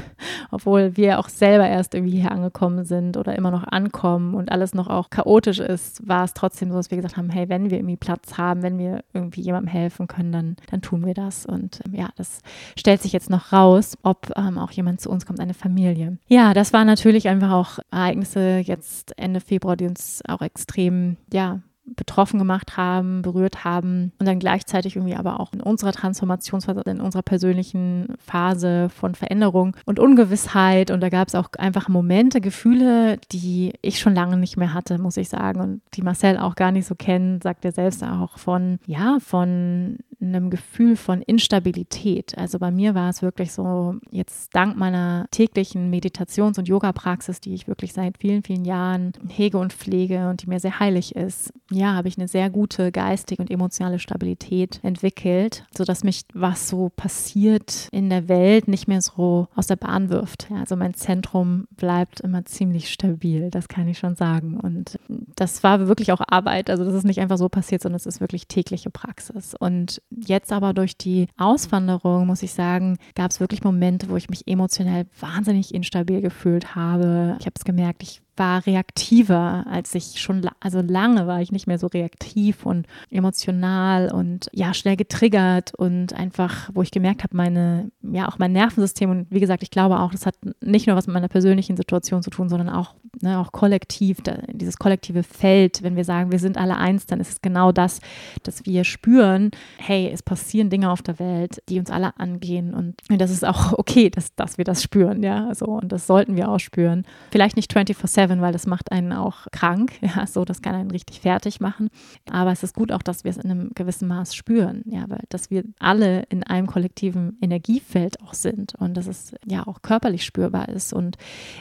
obwohl 0.50 0.96
wir 0.96 1.20
auch 1.20 1.28
selber 1.28 1.68
erst 1.68 1.94
irgendwie 1.94 2.20
hier 2.20 2.32
angekommen 2.32 2.84
sind 2.86 3.16
oder 3.16 3.36
immer 3.36 3.52
noch 3.52 3.62
ankommen 3.84 4.34
und 4.34 4.50
alles 4.50 4.74
noch 4.74 4.88
auch 4.88 5.10
chaotisch 5.10 5.58
ist, 5.58 6.06
war 6.06 6.24
es 6.24 6.34
trotzdem 6.34 6.70
so, 6.70 6.76
dass 6.76 6.90
wir 6.90 6.96
gesagt 6.96 7.16
haben: 7.16 7.30
hey, 7.30 7.48
wenn 7.48 7.70
wir 7.70 7.78
irgendwie 7.78 7.96
Platz 7.96 8.38
haben, 8.38 8.62
wenn 8.62 8.78
wir 8.78 9.04
irgendwie 9.12 9.42
jemandem 9.42 9.68
helfen 9.68 10.06
können, 10.06 10.32
dann, 10.32 10.56
dann 10.70 10.82
tun 10.82 11.04
wir 11.04 11.14
das. 11.14 11.46
Und 11.46 11.80
ähm, 11.86 11.94
ja, 11.94 12.08
das 12.16 12.40
stellt 12.78 13.02
sich 13.02 13.12
jetzt 13.12 13.30
noch 13.30 13.52
raus, 13.52 13.96
ob 14.02 14.32
ähm, 14.36 14.58
auch 14.58 14.70
jemand 14.70 15.00
zu 15.00 15.10
uns 15.10 15.26
kommt, 15.26 15.40
eine 15.40 15.54
Familie. 15.54 16.18
Ja, 16.28 16.54
das 16.54 16.72
waren 16.72 16.86
natürlich 16.86 17.28
einfach 17.28 17.52
auch 17.52 17.78
Ereignisse 17.90 18.58
jetzt 18.58 19.16
Ende 19.18 19.40
Februar, 19.40 19.76
die 19.76 19.86
uns 19.86 20.22
auch 20.26 20.40
extrem, 20.40 21.16
ja, 21.32 21.60
betroffen 21.86 22.38
gemacht 22.38 22.76
haben, 22.76 23.22
berührt 23.22 23.64
haben 23.64 24.12
und 24.18 24.26
dann 24.26 24.38
gleichzeitig 24.38 24.96
irgendwie 24.96 25.16
aber 25.16 25.38
auch 25.40 25.52
in 25.52 25.60
unserer 25.60 25.92
Transformationsphase, 25.92 26.80
in 26.86 27.00
unserer 27.00 27.22
persönlichen 27.22 28.14
Phase 28.18 28.88
von 28.88 29.14
Veränderung 29.14 29.76
und 29.84 29.98
Ungewissheit. 29.98 30.90
Und 30.90 31.00
da 31.00 31.10
gab 31.10 31.28
es 31.28 31.34
auch 31.34 31.48
einfach 31.58 31.88
Momente, 31.88 32.40
Gefühle, 32.40 33.18
die 33.32 33.74
ich 33.82 34.00
schon 34.00 34.14
lange 34.14 34.36
nicht 34.36 34.56
mehr 34.56 34.72
hatte, 34.72 34.98
muss 34.98 35.16
ich 35.16 35.28
sagen. 35.28 35.60
Und 35.60 35.82
die 35.94 36.02
Marcel 36.02 36.38
auch 36.38 36.54
gar 36.54 36.72
nicht 36.72 36.86
so 36.86 36.94
kennt, 36.94 37.42
sagt 37.42 37.64
er 37.64 37.72
selbst 37.72 38.02
auch 38.02 38.38
von, 38.38 38.78
ja, 38.86 39.18
von 39.20 39.98
einem 40.28 40.50
Gefühl 40.50 40.96
von 40.96 41.22
Instabilität. 41.22 42.36
Also 42.38 42.58
bei 42.58 42.70
mir 42.70 42.94
war 42.94 43.10
es 43.10 43.22
wirklich 43.22 43.52
so, 43.52 43.96
jetzt 44.10 44.54
dank 44.54 44.76
meiner 44.76 45.26
täglichen 45.30 45.90
Meditations- 45.90 46.58
und 46.58 46.68
Yoga-Praxis, 46.68 47.40
die 47.40 47.54
ich 47.54 47.68
wirklich 47.68 47.92
seit 47.92 48.18
vielen, 48.18 48.42
vielen 48.42 48.64
Jahren 48.64 49.12
hege 49.28 49.58
und 49.58 49.72
pflege 49.72 50.28
und 50.28 50.42
die 50.42 50.48
mir 50.48 50.60
sehr 50.60 50.80
heilig 50.80 51.14
ist, 51.14 51.52
ja, 51.70 51.94
habe 51.94 52.08
ich 52.08 52.18
eine 52.18 52.28
sehr 52.28 52.50
gute 52.50 52.92
geistige 52.92 53.42
und 53.42 53.50
emotionale 53.50 53.98
Stabilität 53.98 54.80
entwickelt, 54.82 55.64
sodass 55.76 56.04
mich, 56.04 56.22
was 56.32 56.68
so 56.68 56.90
passiert 56.94 57.88
in 57.90 58.10
der 58.10 58.28
Welt, 58.28 58.68
nicht 58.68 58.88
mehr 58.88 59.00
so 59.00 59.48
aus 59.54 59.66
der 59.66 59.76
Bahn 59.76 60.10
wirft. 60.10 60.48
Ja, 60.50 60.58
also 60.58 60.76
mein 60.76 60.94
Zentrum 60.94 61.66
bleibt 61.70 62.20
immer 62.20 62.44
ziemlich 62.44 62.90
stabil, 62.90 63.50
das 63.50 63.68
kann 63.68 63.88
ich 63.88 63.98
schon 63.98 64.16
sagen. 64.16 64.58
Und 64.58 64.98
das 65.36 65.62
war 65.62 65.86
wirklich 65.88 66.12
auch 66.12 66.20
Arbeit. 66.26 66.70
Also 66.70 66.84
das 66.84 66.94
ist 66.94 67.04
nicht 67.04 67.20
einfach 67.20 67.38
so 67.38 67.48
passiert, 67.48 67.82
sondern 67.82 67.96
es 67.96 68.06
ist 68.06 68.20
wirklich 68.20 68.46
tägliche 68.46 68.90
Praxis. 68.90 69.54
Und 69.58 70.02
jetzt 70.26 70.52
aber 70.52 70.72
durch 70.72 70.96
die 70.96 71.26
Auswanderung, 71.36 72.26
muss 72.26 72.42
ich 72.42 72.52
sagen, 72.52 72.98
gab 73.14 73.30
es 73.30 73.40
wirklich 73.40 73.64
Momente, 73.64 74.08
wo 74.08 74.16
ich 74.16 74.30
mich 74.30 74.46
emotionell 74.46 75.06
wahnsinnig 75.18 75.74
instabil 75.74 76.20
gefühlt 76.20 76.74
habe. 76.74 77.36
Ich 77.40 77.46
habe 77.46 77.54
es 77.56 77.64
gemerkt, 77.64 78.02
ich 78.02 78.23
war 78.36 78.66
reaktiver, 78.66 79.64
als 79.68 79.94
ich 79.94 80.20
schon, 80.20 80.48
also 80.60 80.80
lange 80.80 81.26
war 81.26 81.40
ich 81.40 81.52
nicht 81.52 81.66
mehr 81.66 81.78
so 81.78 81.86
reaktiv 81.86 82.66
und 82.66 82.86
emotional 83.10 84.12
und 84.12 84.48
ja, 84.52 84.74
schnell 84.74 84.96
getriggert 84.96 85.74
und 85.74 86.12
einfach, 86.14 86.70
wo 86.74 86.82
ich 86.82 86.90
gemerkt 86.90 87.22
habe, 87.22 87.36
meine, 87.36 87.90
ja, 88.02 88.28
auch 88.28 88.38
mein 88.38 88.52
Nervensystem 88.52 89.10
und 89.10 89.26
wie 89.30 89.40
gesagt, 89.40 89.62
ich 89.62 89.70
glaube 89.70 90.00
auch, 90.00 90.12
das 90.12 90.26
hat 90.26 90.36
nicht 90.60 90.86
nur 90.86 90.96
was 90.96 91.06
mit 91.06 91.14
meiner 91.14 91.28
persönlichen 91.28 91.76
Situation 91.76 92.22
zu 92.22 92.30
tun, 92.30 92.48
sondern 92.48 92.68
auch, 92.68 92.94
ne, 93.20 93.38
auch 93.38 93.52
kollektiv, 93.52 94.20
da, 94.22 94.38
dieses 94.52 94.78
kollektive 94.78 95.22
Feld, 95.22 95.82
wenn 95.82 95.96
wir 95.96 96.04
sagen, 96.04 96.32
wir 96.32 96.38
sind 96.38 96.58
alle 96.58 96.76
eins, 96.76 97.06
dann 97.06 97.20
ist 97.20 97.30
es 97.30 97.42
genau 97.42 97.72
das, 97.72 98.00
dass 98.42 98.66
wir 98.66 98.84
spüren, 98.84 99.50
hey, 99.78 100.10
es 100.12 100.22
passieren 100.22 100.70
Dinge 100.70 100.90
auf 100.90 101.02
der 101.02 101.18
Welt, 101.18 101.62
die 101.68 101.78
uns 101.78 101.90
alle 101.90 102.18
angehen 102.18 102.74
und, 102.74 103.00
das 103.08 103.30
ist 103.30 103.44
auch 103.44 103.72
okay, 103.78 104.10
dass, 104.10 104.34
dass 104.34 104.58
wir 104.58 104.64
das 104.64 104.82
spüren, 104.82 105.22
ja, 105.22 105.54
so 105.54 105.66
und 105.66 105.92
das 105.92 106.06
sollten 106.06 106.36
wir 106.36 106.48
auch 106.48 106.58
spüren. 106.58 107.04
Vielleicht 107.30 107.56
nicht 107.56 107.72
24-7, 107.72 108.23
Seven, 108.24 108.40
weil 108.40 108.52
das 108.52 108.66
macht 108.66 108.90
einen 108.92 109.12
auch 109.12 109.46
krank. 109.52 109.92
Ja, 110.14 110.26
so, 110.26 110.44
das 110.44 110.62
kann 110.62 110.74
einen 110.74 110.90
richtig 110.90 111.20
fertig 111.20 111.60
machen. 111.60 111.88
Aber 112.30 112.52
es 112.52 112.62
ist 112.62 112.74
gut 112.74 112.92
auch, 112.92 113.02
dass 113.02 113.24
wir 113.24 113.30
es 113.30 113.38
in 113.38 113.50
einem 113.50 113.70
gewissen 113.74 114.06
Maß 114.06 114.34
spüren. 114.34 114.82
Ja, 114.84 115.04
weil 115.08 115.24
dass 115.28 115.50
wir 115.50 115.64
alle 115.78 116.24
in 116.28 116.42
einem 116.44 116.66
kollektiven 116.66 117.38
Energiefeld 117.40 118.20
auch 118.20 118.34
sind 118.34 118.74
und 118.76 118.96
dass 118.96 119.06
es 119.06 119.34
ja 119.46 119.66
auch 119.66 119.82
körperlich 119.82 120.24
spürbar 120.24 120.68
ist 120.68 120.92
und 120.92 121.16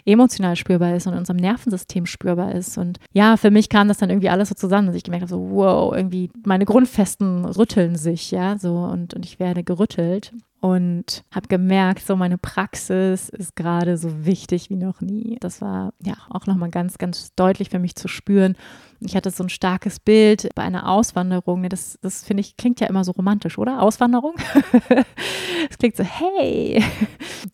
emotional 0.05 0.55
spürbar 0.55 0.95
ist 0.95 1.07
und 1.07 1.13
in 1.13 1.19
unserem 1.19 1.37
Nervensystem 1.37 2.05
spürbar 2.05 2.53
ist. 2.53 2.77
Und 2.77 2.99
ja, 3.13 3.37
für 3.37 3.49
mich 3.49 3.69
kam 3.69 3.87
das 3.87 3.97
dann 3.97 4.09
irgendwie 4.09 4.29
alles 4.29 4.49
so 4.49 4.55
zusammen, 4.55 4.87
dass 4.87 4.95
ich 4.95 5.03
gemerkt 5.03 5.23
habe, 5.23 5.29
so, 5.29 5.49
wow, 5.51 5.93
irgendwie 5.95 6.29
meine 6.45 6.65
Grundfesten 6.65 7.45
rütteln 7.45 7.95
sich, 7.95 8.29
ja, 8.31 8.57
so 8.57 8.75
und, 8.75 9.13
und 9.13 9.25
ich 9.25 9.39
werde 9.39 9.63
gerüttelt 9.63 10.33
und 10.63 11.25
habe 11.29 11.49
gemerkt, 11.49 12.05
so 12.07 12.15
meine 12.15 12.37
Praxis 12.37 13.27
ist 13.27 13.57
gerade 13.57 13.97
so 13.97 14.25
wichtig 14.25 14.69
wie 14.69 14.77
noch 14.77 15.01
nie. 15.01 15.35
Das 15.41 15.59
war 15.59 15.93
ja 16.01 16.13
auch 16.29 16.47
nochmal 16.47 16.69
ganz, 16.69 16.97
ganz 16.97 17.35
deutlich 17.35 17.69
für 17.69 17.79
mich 17.79 17.97
zu 17.97 18.07
spüren. 18.07 18.55
Ich 19.05 19.15
hatte 19.15 19.31
so 19.31 19.43
ein 19.43 19.49
starkes 19.49 19.99
Bild 19.99 20.49
bei 20.55 20.63
einer 20.63 20.89
Auswanderung. 20.89 21.67
Das, 21.69 21.99
das 22.01 22.23
finde 22.23 22.41
ich, 22.41 22.57
klingt 22.57 22.79
ja 22.79 22.87
immer 22.87 23.03
so 23.03 23.11
romantisch, 23.11 23.57
oder? 23.57 23.81
Auswanderung? 23.81 24.35
Es 25.69 25.77
klingt 25.77 25.95
so, 25.95 26.03
hey. 26.03 26.83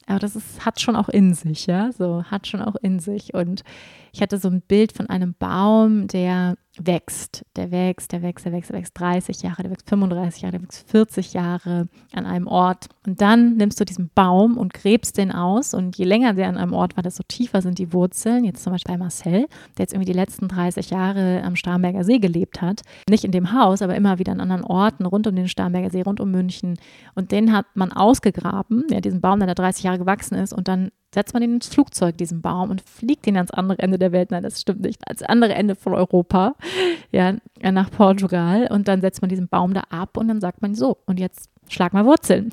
Aber 0.08 0.18
das 0.18 0.36
ist, 0.36 0.66
hat 0.66 0.82
schon 0.82 0.96
auch 0.96 1.10
in 1.10 1.36
sich, 1.36 1.68
ja. 1.68 1.92
So, 1.92 2.24
hat 2.24 2.48
schon 2.48 2.62
auch 2.62 2.76
in 2.76 3.00
sich. 3.00 3.36
Und 3.36 3.64
ich 4.12 4.22
hatte 4.22 4.38
so 4.38 4.50
ein 4.50 4.62
Bild 4.62 4.92
von 4.92 5.08
einem 5.10 5.36
Baum, 5.38 6.08
der 6.08 6.56
wächst, 6.78 7.46
der 7.56 7.72
wächst, 7.72 8.12
der 8.12 8.22
wächst, 8.22 8.46
der 8.46 8.54
wächst, 8.54 8.70
der 8.72 8.78
wächst 8.78 9.00
30 9.00 9.42
Jahre, 9.42 9.64
der 9.64 9.72
wächst 9.72 9.90
35 9.90 10.42
Jahre, 10.42 10.52
der 10.54 10.62
wächst 10.64 10.90
40 10.90 11.34
Jahre 11.34 11.88
an 12.14 12.26
einem 12.26 12.48
Ort. 12.48 12.88
Und 13.06 13.22
dann 13.22 13.58
nimmst 13.58 13.80
du 13.80 13.86
diesen 13.86 14.10
Baum 14.14 14.58
und 14.58 14.74
gräbst 14.74 15.18
den 15.18 15.32
aus. 15.32 15.74
Und 15.74 15.98
je 15.98 16.06
länger 16.06 16.34
der 16.34 16.48
an 16.48 16.58
einem 16.58 16.74
Ort 16.74 16.96
war, 16.96 17.04
desto 17.04 17.24
tiefer 17.24 17.62
sind 17.62 17.80
die 17.80 17.94
Wurzeln. 17.94 18.44
Jetzt 18.46 18.64
zum 18.64 18.74
Beispiel 18.74 18.94
bei 18.94 18.98
Marcel, 18.98 19.48
der 19.78 19.84
jetzt 19.84 19.94
irgendwie 19.94 20.12
die 20.12 20.18
letzten 20.18 20.48
30 20.48 20.90
Jahre 20.90 21.39
am 21.44 21.56
Starnberger 21.56 22.04
See 22.04 22.20
gelebt 22.20 22.62
hat. 22.62 22.82
Nicht 23.10 23.24
in 23.24 23.32
dem 23.32 23.54
Haus, 23.54 23.82
aber 23.82 23.96
immer 23.96 24.20
wieder 24.20 24.32
an 24.32 24.42
anderen 24.42 24.64
Orten 24.64 25.06
rund 25.06 25.28
um 25.28 25.36
den 25.36 25.48
Starnberger 25.48 25.90
See, 25.90 26.02
rund 26.02 26.20
um 26.20 26.32
München. 26.32 26.78
Und 27.16 27.32
den 27.32 27.54
hat 27.54 27.66
man 27.76 27.92
ausgegraben, 27.92 28.86
ja, 28.90 29.02
diesen 29.02 29.22
Baum, 29.22 29.40
der 29.40 29.48
da 29.48 29.54
30 29.54 29.84
Jahre 29.84 30.00
gewachsen 30.00 30.36
ist. 30.36 30.54
Und 30.54 30.68
dann 30.68 30.92
setzt 31.14 31.34
man 31.34 31.42
ihn 31.42 31.56
ins 31.56 31.68
Flugzeug, 31.68 32.18
diesen 32.18 32.42
Baum, 32.42 32.70
und 32.70 32.82
fliegt 32.82 33.26
ihn 33.28 33.36
ans 33.36 33.52
andere 33.52 33.80
Ende 33.80 33.98
der 33.98 34.12
Welt. 34.12 34.32
Nein, 34.32 34.44
das 34.44 34.62
stimmt 34.62 34.82
nicht. 34.82 35.02
Ans 35.08 35.24
andere 35.24 35.56
Ende 35.56 35.76
von 35.76 35.94
Europa, 35.94 36.56
ja, 37.12 37.36
nach 37.62 37.90
Portugal. 37.92 38.68
Und 38.72 38.88
dann 38.88 39.02
setzt 39.02 39.22
man 39.22 39.30
diesen 39.30 39.48
Baum 39.48 39.74
da 39.74 39.82
ab 39.90 40.18
und 40.18 40.28
dann 40.28 40.42
sagt 40.42 40.62
man 40.62 40.76
so, 40.76 40.98
und 41.06 41.20
jetzt 41.20 41.50
schlag 41.70 41.94
mal 41.94 42.06
Wurzeln. 42.06 42.50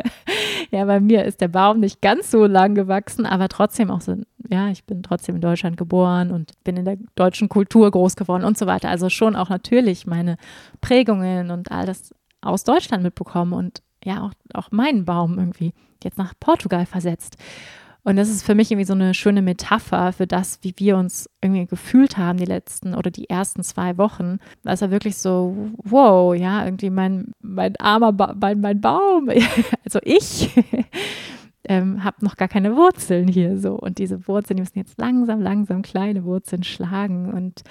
ja, 0.70 0.84
bei 0.84 1.00
mir 1.00 1.24
ist 1.24 1.40
der 1.40 1.48
Baum 1.48 1.80
nicht 1.80 2.00
ganz 2.02 2.30
so 2.30 2.46
lang 2.46 2.74
gewachsen, 2.74 3.26
aber 3.26 3.48
trotzdem 3.48 3.90
auch 3.90 4.00
so, 4.00 4.16
ja, 4.48 4.68
ich 4.68 4.84
bin 4.84 5.02
trotzdem 5.02 5.36
in 5.36 5.40
Deutschland 5.40 5.76
geboren 5.76 6.30
und 6.30 6.52
bin 6.64 6.76
in 6.76 6.84
der 6.84 6.98
deutschen 7.14 7.48
Kultur 7.48 7.90
groß 7.90 8.16
geworden 8.16 8.44
und 8.44 8.58
so 8.58 8.66
weiter. 8.66 8.88
Also 8.88 9.08
schon 9.08 9.36
auch 9.36 9.48
natürlich 9.48 10.06
meine 10.06 10.36
Prägungen 10.80 11.50
und 11.50 11.70
all 11.70 11.86
das 11.86 12.14
aus 12.42 12.64
Deutschland 12.64 13.02
mitbekommen 13.02 13.52
und 13.52 13.82
ja, 14.04 14.22
auch, 14.22 14.32
auch 14.54 14.70
meinen 14.70 15.04
Baum 15.04 15.38
irgendwie 15.38 15.72
jetzt 16.02 16.18
nach 16.18 16.32
Portugal 16.40 16.86
versetzt. 16.86 17.36
Und 18.02 18.16
das 18.16 18.30
ist 18.30 18.44
für 18.44 18.54
mich 18.54 18.70
irgendwie 18.70 18.86
so 18.86 18.94
eine 18.94 19.14
schöne 19.14 19.42
Metapher 19.42 20.12
für 20.12 20.26
das, 20.26 20.58
wie 20.62 20.74
wir 20.76 20.96
uns 20.96 21.28
irgendwie 21.42 21.66
gefühlt 21.66 22.16
haben 22.16 22.38
die 22.38 22.46
letzten 22.46 22.94
oder 22.94 23.10
die 23.10 23.28
ersten 23.28 23.62
zwei 23.62 23.98
Wochen. 23.98 24.38
Da 24.62 24.72
ist 24.72 24.80
ja 24.80 24.90
wirklich 24.90 25.16
so, 25.16 25.56
wow, 25.76 26.34
ja, 26.34 26.64
irgendwie 26.64 26.90
mein, 26.90 27.32
mein 27.40 27.76
armer 27.76 28.12
ba 28.12 28.34
mein, 28.40 28.60
mein 28.60 28.80
Baum, 28.80 29.28
also 29.84 29.98
ich. 30.02 30.50
ähm, 31.64 32.02
habe 32.02 32.24
noch 32.24 32.36
gar 32.36 32.48
keine 32.48 32.74
Wurzeln 32.74 33.28
hier 33.28 33.58
so. 33.58 33.74
Und 33.74 33.98
diese 33.98 34.26
Wurzeln, 34.26 34.56
die 34.56 34.62
müssen 34.62 34.78
jetzt 34.78 34.98
langsam, 34.98 35.40
langsam 35.40 35.82
kleine 35.82 36.24
Wurzeln 36.24 36.62
schlagen 36.62 37.32
und 37.32 37.62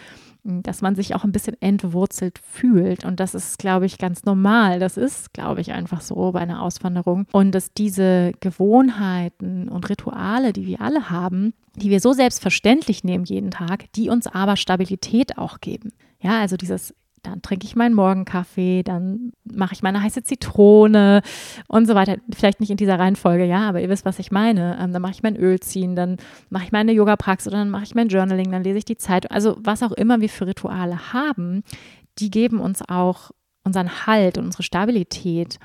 dass 0.44 0.82
man 0.82 0.96
sich 0.96 1.16
auch 1.16 1.24
ein 1.24 1.32
bisschen 1.32 1.62
entwurzelt 1.62 2.40
fühlt. 2.40 3.06
Und 3.06 3.20
das 3.20 3.36
ist, 3.36 3.60
glaube 3.60 3.86
ich, 3.86 3.98
ganz 3.98 4.24
normal. 4.24 4.80
Das 4.80 4.98
ist, 4.98 5.34
glaube 5.34 5.62
ich, 5.62 5.72
einfach 5.72 6.02
so 6.02 6.32
bei 6.32 6.40
einer 6.40 6.62
Auswanderung. 6.62 7.28
Und 7.32 7.54
dass 7.54 7.74
diese 7.74 8.32
Gewohnheiten 8.40 9.70
und 9.70 9.90
Rituale, 9.90 10.54
die 10.54 10.66
wir 10.66 10.82
alle 10.82 11.10
haben, 11.10 11.54
die 11.76 11.90
wir 11.90 12.00
so 12.00 12.14
selbstverständlich 12.14 13.04
nehmen 13.04 13.26
jeden 13.26 13.52
Tag, 13.52 13.92
die 13.94 14.10
uns 14.10 14.28
aber 14.28 14.56
Stabilität 14.56 15.38
auch 15.38 15.60
geben. 15.60 15.92
Ja, 16.22 16.40
also 16.40 16.58
dieses 16.58 16.94
dann 17.24 17.42
trinke 17.42 17.66
ich 17.66 17.76
meinen 17.76 17.96
Morgenkaffee, 17.96 18.84
dann 18.84 19.32
mache 19.44 19.74
ich 19.74 19.84
meine 19.84 20.02
heiße 20.02 20.24
Zitrone 20.24 21.22
und 21.68 21.88
so 21.88 21.96
weiter. 21.96 22.18
Vielleicht 22.34 22.60
nicht 22.60 22.70
in 22.70 22.78
dieser 22.78 23.00
Reihenfolge, 23.00 23.46
ja, 23.46 23.68
aber 23.70 23.82
ihr 23.82 23.90
wisst, 23.90 24.06
was 24.06 24.20
ich 24.20 24.32
meine. 24.32 24.78
Ähm, 24.80 24.94
dann 24.94 25.02
mache 25.02 25.14
ich 25.14 25.24
mein 25.24 25.36
Öl 25.36 25.60
ziehen, 25.60 25.96
dann 25.96 26.18
mache 26.50 26.66
ich 26.66 26.72
meine 26.72 26.92
Yoga-Praxis 26.92 27.48
oder 27.48 27.58
dann 27.58 27.70
mache 27.70 27.84
ich 27.84 27.96
mein 27.96 28.10
Journaling, 28.10 28.52
dann 28.52 28.64
lese 28.64 28.80
ich 28.80 28.86
die 28.86 28.98
Zeit. 28.98 29.32
Also 29.32 29.58
was 29.60 29.84
auch 29.84 29.92
immer 29.92 30.22
wir 30.22 30.30
für 30.30 30.48
Rituale 30.48 31.14
haben, 31.14 31.64
die 32.20 32.32
geben 32.32 32.60
uns 32.60 32.82
auch 32.88 33.32
unseren 33.64 34.06
Halt 34.06 34.38
und 34.38 34.46
unsere 34.46 34.64
Stabilität. 34.64 35.60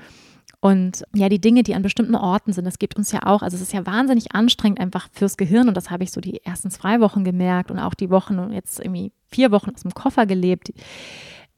Und 0.65 1.03
ja, 1.13 1.29
die 1.29 1.39
Dinge, 1.39 1.61
die 1.61 1.75
an 1.75 1.83
bestimmten 1.83 2.15
Orten 2.15 2.51
sind, 2.51 2.65
das 2.65 2.79
gibt 2.79 2.97
uns 2.97 3.11
ja 3.11 3.19
auch, 3.27 3.43
also 3.43 3.55
es 3.55 3.61
ist 3.61 3.73
ja 3.73 3.85
wahnsinnig 3.85 4.31
anstrengend 4.31 4.79
einfach 4.79 5.09
fürs 5.11 5.37
Gehirn 5.37 5.67
und 5.67 5.77
das 5.77 5.91
habe 5.91 6.03
ich 6.03 6.11
so 6.11 6.21
die 6.21 6.43
ersten 6.43 6.71
zwei 6.71 7.01
Wochen 7.01 7.23
gemerkt 7.23 7.69
und 7.69 7.77
auch 7.77 7.93
die 7.93 8.09
Wochen 8.09 8.39
und 8.39 8.51
jetzt 8.51 8.79
irgendwie 8.79 9.11
vier 9.27 9.51
Wochen 9.51 9.69
aus 9.69 9.83
dem 9.83 9.93
Koffer 9.93 10.25
gelebt, 10.25 10.73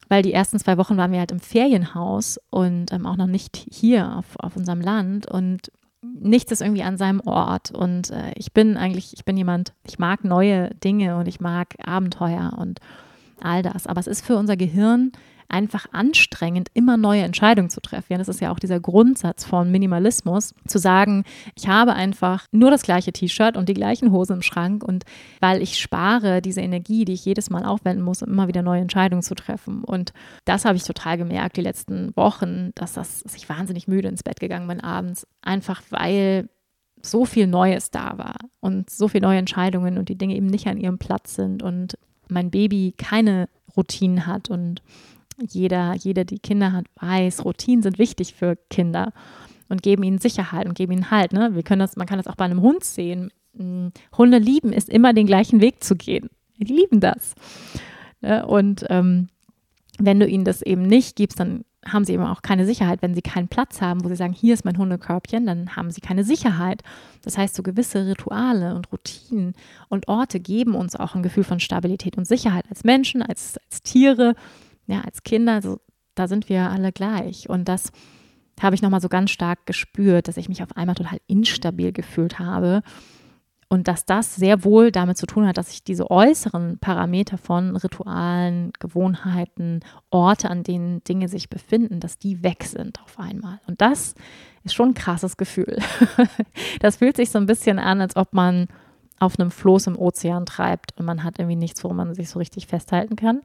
weil 0.10 0.22
die 0.22 0.34
ersten 0.34 0.60
zwei 0.60 0.78
Wochen 0.78 0.98
waren 0.98 1.12
wir 1.12 1.20
halt 1.20 1.32
im 1.32 1.40
Ferienhaus 1.40 2.40
und 2.50 2.92
ähm, 2.92 3.06
auch 3.06 3.18
noch 3.18 3.28
nicht 3.28 3.66
hier 3.70 4.16
auf, 4.16 4.26
auf 4.40 4.56
unserem 4.56 4.82
Land. 4.82 5.30
Und 5.30 5.72
nichts 6.02 6.52
ist 6.52 6.62
irgendwie 6.62 6.84
an 6.84 6.98
seinem 6.98 7.22
Ort. 7.22 7.72
Und 7.72 8.12
äh, 8.12 8.32
ich 8.36 8.54
bin 8.54 8.78
eigentlich, 8.78 9.14
ich 9.14 9.26
bin 9.26 9.38
jemand, 9.38 9.74
ich 9.86 10.00
mag 10.00 10.24
neue 10.24 10.70
Dinge 10.76 11.18
und 11.18 11.28
ich 11.28 11.40
mag 11.40 11.76
Abenteuer 11.86 12.54
und 12.58 12.80
all 13.42 13.62
das, 13.62 13.86
aber 13.86 14.00
es 14.00 14.08
ist 14.08 14.26
für 14.26 14.36
unser 14.36 14.58
Gehirn 14.58 15.12
einfach 15.50 15.88
anstrengend, 15.92 16.70
immer 16.74 16.98
neue 16.98 17.24
Entscheidungen 17.24 17.70
zu 17.70 17.82
treffen. 17.82 18.18
Das 18.18 18.28
ist 18.28 18.42
ja 18.42 18.52
auch 18.52 18.60
dieser 18.60 18.80
Grundsatz 18.80 19.46
von 19.46 19.72
Minimalismus, 19.72 20.54
zu 20.68 20.78
sagen, 20.78 21.24
ich 21.56 21.68
habe 21.68 21.94
einfach 21.94 22.46
nur 22.52 22.72
das 22.72 22.84
gleiche 22.84 23.14
T-Shirt 23.14 23.58
und 23.58 23.70
die 23.70 23.74
gleichen 23.74 24.12
Hosen 24.12 24.38
im 24.38 24.42
Schrank 24.42 24.84
und 24.84 25.06
weil 25.40 25.62
ich 25.62 25.80
spare 25.80 26.42
diese 26.42 26.62
Energie, 26.62 27.06
die 27.06 27.14
ich 27.14 27.26
jedes 27.26 27.50
Mal 27.50 27.66
aufwenden 27.66 28.04
muss, 28.04 28.22
um 28.22 28.30
immer 28.30 28.48
wieder 28.48 28.62
neue 28.62 28.82
Entscheidungen 28.82 29.24
zu 29.24 29.36
treffen. 29.36 29.84
Und 29.84 30.14
das 30.46 30.66
habe 30.66 30.78
ich 30.78 30.84
total 30.84 31.18
gemerkt 31.18 31.58
die 31.58 31.62
letzten 31.62 32.16
Wochen, 32.16 32.72
dass 32.76 32.94
das, 32.94 33.24
dass 33.24 33.36
ich 33.36 33.50
wahnsinnig 33.50 33.88
müde 33.88 34.08
ins 34.08 34.24
Bett 34.24 34.40
gegangen 34.40 34.68
bin 34.68 34.82
abends, 34.82 35.28
einfach 35.42 35.82
weil 35.90 36.50
so 37.02 37.26
viel 37.26 37.48
Neues 37.48 37.92
da 37.92 38.18
war 38.18 38.36
und 38.60 38.90
so 38.90 39.08
viele 39.08 39.28
neue 39.28 39.40
Entscheidungen 39.40 39.98
und 39.98 40.10
die 40.10 40.18
Dinge 40.18 40.36
eben 40.36 40.48
nicht 40.48 40.68
an 40.68 40.78
ihrem 40.78 40.98
Platz 40.98 41.36
sind 41.36 41.64
und 41.64 41.98
mein 42.28 42.52
Baby 42.52 42.94
keine 42.98 43.48
Routinen 43.76 44.26
hat 44.26 44.50
und 44.50 44.82
jeder, 45.40 45.94
jeder, 45.96 46.26
die 46.26 46.40
Kinder 46.40 46.74
hat, 46.74 46.86
weiß, 47.00 47.46
Routinen 47.46 47.84
sind 47.84 48.00
wichtig 48.00 48.34
für 48.34 48.58
Kinder 48.70 49.14
und 49.70 49.84
geben 49.84 50.04
ihnen 50.04 50.20
Sicherheit 50.20 50.68
und 50.68 50.76
geben 50.76 50.94
ihnen 50.94 51.12
Halt. 51.12 51.34
Ne? 51.34 51.54
Wir 51.54 51.64
können 51.64 51.80
das, 51.80 51.96
man 51.96 52.08
kann 52.08 52.18
das 52.18 52.28
auch 52.28 52.36
bei 52.36 52.46
einem 52.46 52.62
Hund 52.62 52.84
sehen. 52.84 53.32
Hm, 53.56 53.92
Hunde 54.18 54.38
lieben 54.38 54.74
es, 54.74 54.88
immer 54.88 55.14
den 55.14 55.28
gleichen 55.28 55.62
Weg 55.62 55.84
zu 55.84 55.96
gehen. 55.96 56.30
Die 56.58 56.74
lieben 56.74 57.00
das. 57.00 57.36
Ne? 58.22 58.46
Und 58.46 58.86
ähm, 58.90 59.30
wenn 60.00 60.20
du 60.20 60.28
ihnen 60.28 60.46
das 60.46 60.62
eben 60.62 60.84
nicht 60.84 61.16
gibst, 61.16 61.40
dann 61.40 61.64
haben 61.86 62.06
sie 62.06 62.14
eben 62.14 62.24
auch 62.24 62.42
keine 62.42 62.66
Sicherheit. 62.66 63.02
Wenn 63.02 63.16
sie 63.16 63.22
keinen 63.22 63.48
Platz 63.48 63.82
haben, 63.82 64.04
wo 64.04 64.10
sie 64.10 64.16
sagen, 64.16 64.34
hier 64.34 64.54
ist 64.54 64.66
mein 64.66 64.78
Hundekörbchen, 64.78 65.46
dann 65.46 65.76
haben 65.76 65.92
sie 65.92 66.02
keine 66.02 66.24
Sicherheit. 66.24 66.84
Das 67.24 67.38
heißt, 67.38 67.56
so 67.56 67.64
gewisse 67.64 68.08
Rituale 68.08 68.76
und 68.76 68.92
Routinen 68.92 69.54
und 69.88 70.08
Orte 70.08 70.40
geben 70.40 70.76
uns 70.76 70.96
auch 70.96 71.16
ein 71.16 71.24
Gefühl 71.24 71.44
von 71.44 71.60
Stabilität 71.60 72.18
und 72.18 72.26
Sicherheit 72.26 72.66
als 72.70 72.84
Menschen, 72.84 73.22
als, 73.22 73.58
als 73.70 73.82
Tiere 73.84 74.36
ja, 74.88 75.02
als 75.02 75.24
Kinder, 75.24 75.62
so, 75.62 75.80
da 76.16 76.28
sind 76.28 76.50
wir 76.50 76.70
alle 76.70 76.92
gleich. 76.92 77.50
Und 77.50 77.68
das 77.68 77.92
habe 78.60 78.76
ich 78.76 78.82
nochmal 78.82 79.02
so 79.02 79.10
ganz 79.10 79.32
stark 79.32 79.66
gespürt, 79.66 80.28
dass 80.28 80.38
ich 80.38 80.50
mich 80.50 80.64
auf 80.64 80.76
einmal 80.76 80.96
total 80.96 81.20
instabil 81.28 81.92
gefühlt 81.92 82.40
habe. 82.40 82.82
Und 83.70 83.90
dass 83.90 84.06
das 84.06 84.36
sehr 84.36 84.64
wohl 84.64 84.92
damit 84.92 85.18
zu 85.18 85.26
tun 85.26 85.46
hat, 85.46 85.58
dass 85.58 85.74
ich 85.74 85.84
diese 85.84 86.10
äußeren 86.10 86.80
Parameter 86.80 87.38
von 87.38 87.76
Ritualen, 87.76 88.72
Gewohnheiten, 88.80 89.82
Orte, 90.10 90.50
an 90.50 90.64
denen 90.64 91.04
Dinge 91.04 91.28
sich 91.28 91.50
befinden, 91.50 92.00
dass 92.00 92.18
die 92.18 92.44
weg 92.44 92.64
sind 92.64 93.02
auf 93.04 93.20
einmal. 93.20 93.60
Und 93.68 93.82
das 93.82 94.16
ist 94.64 94.74
schon 94.74 94.90
ein 94.90 94.94
krasses 94.94 95.38
Gefühl. 95.38 95.78
Das 96.80 96.98
fühlt 96.98 97.18
sich 97.18 97.30
so 97.32 97.40
ein 97.40 97.46
bisschen 97.46 97.80
an, 97.80 98.02
als 98.02 98.16
ob 98.16 98.34
man 98.34 98.68
auf 99.20 99.40
einem 99.40 99.52
Floß 99.52 99.88
im 99.88 99.98
Ozean 99.98 100.46
treibt 100.46 100.98
und 100.98 101.06
man 101.06 101.24
hat 101.24 101.40
irgendwie 101.40 101.56
nichts, 101.56 101.84
worum 101.84 101.98
man 101.98 102.14
sich 102.14 102.30
so 102.30 102.40
richtig 102.40 102.68
festhalten 102.68 103.16
kann. 103.16 103.42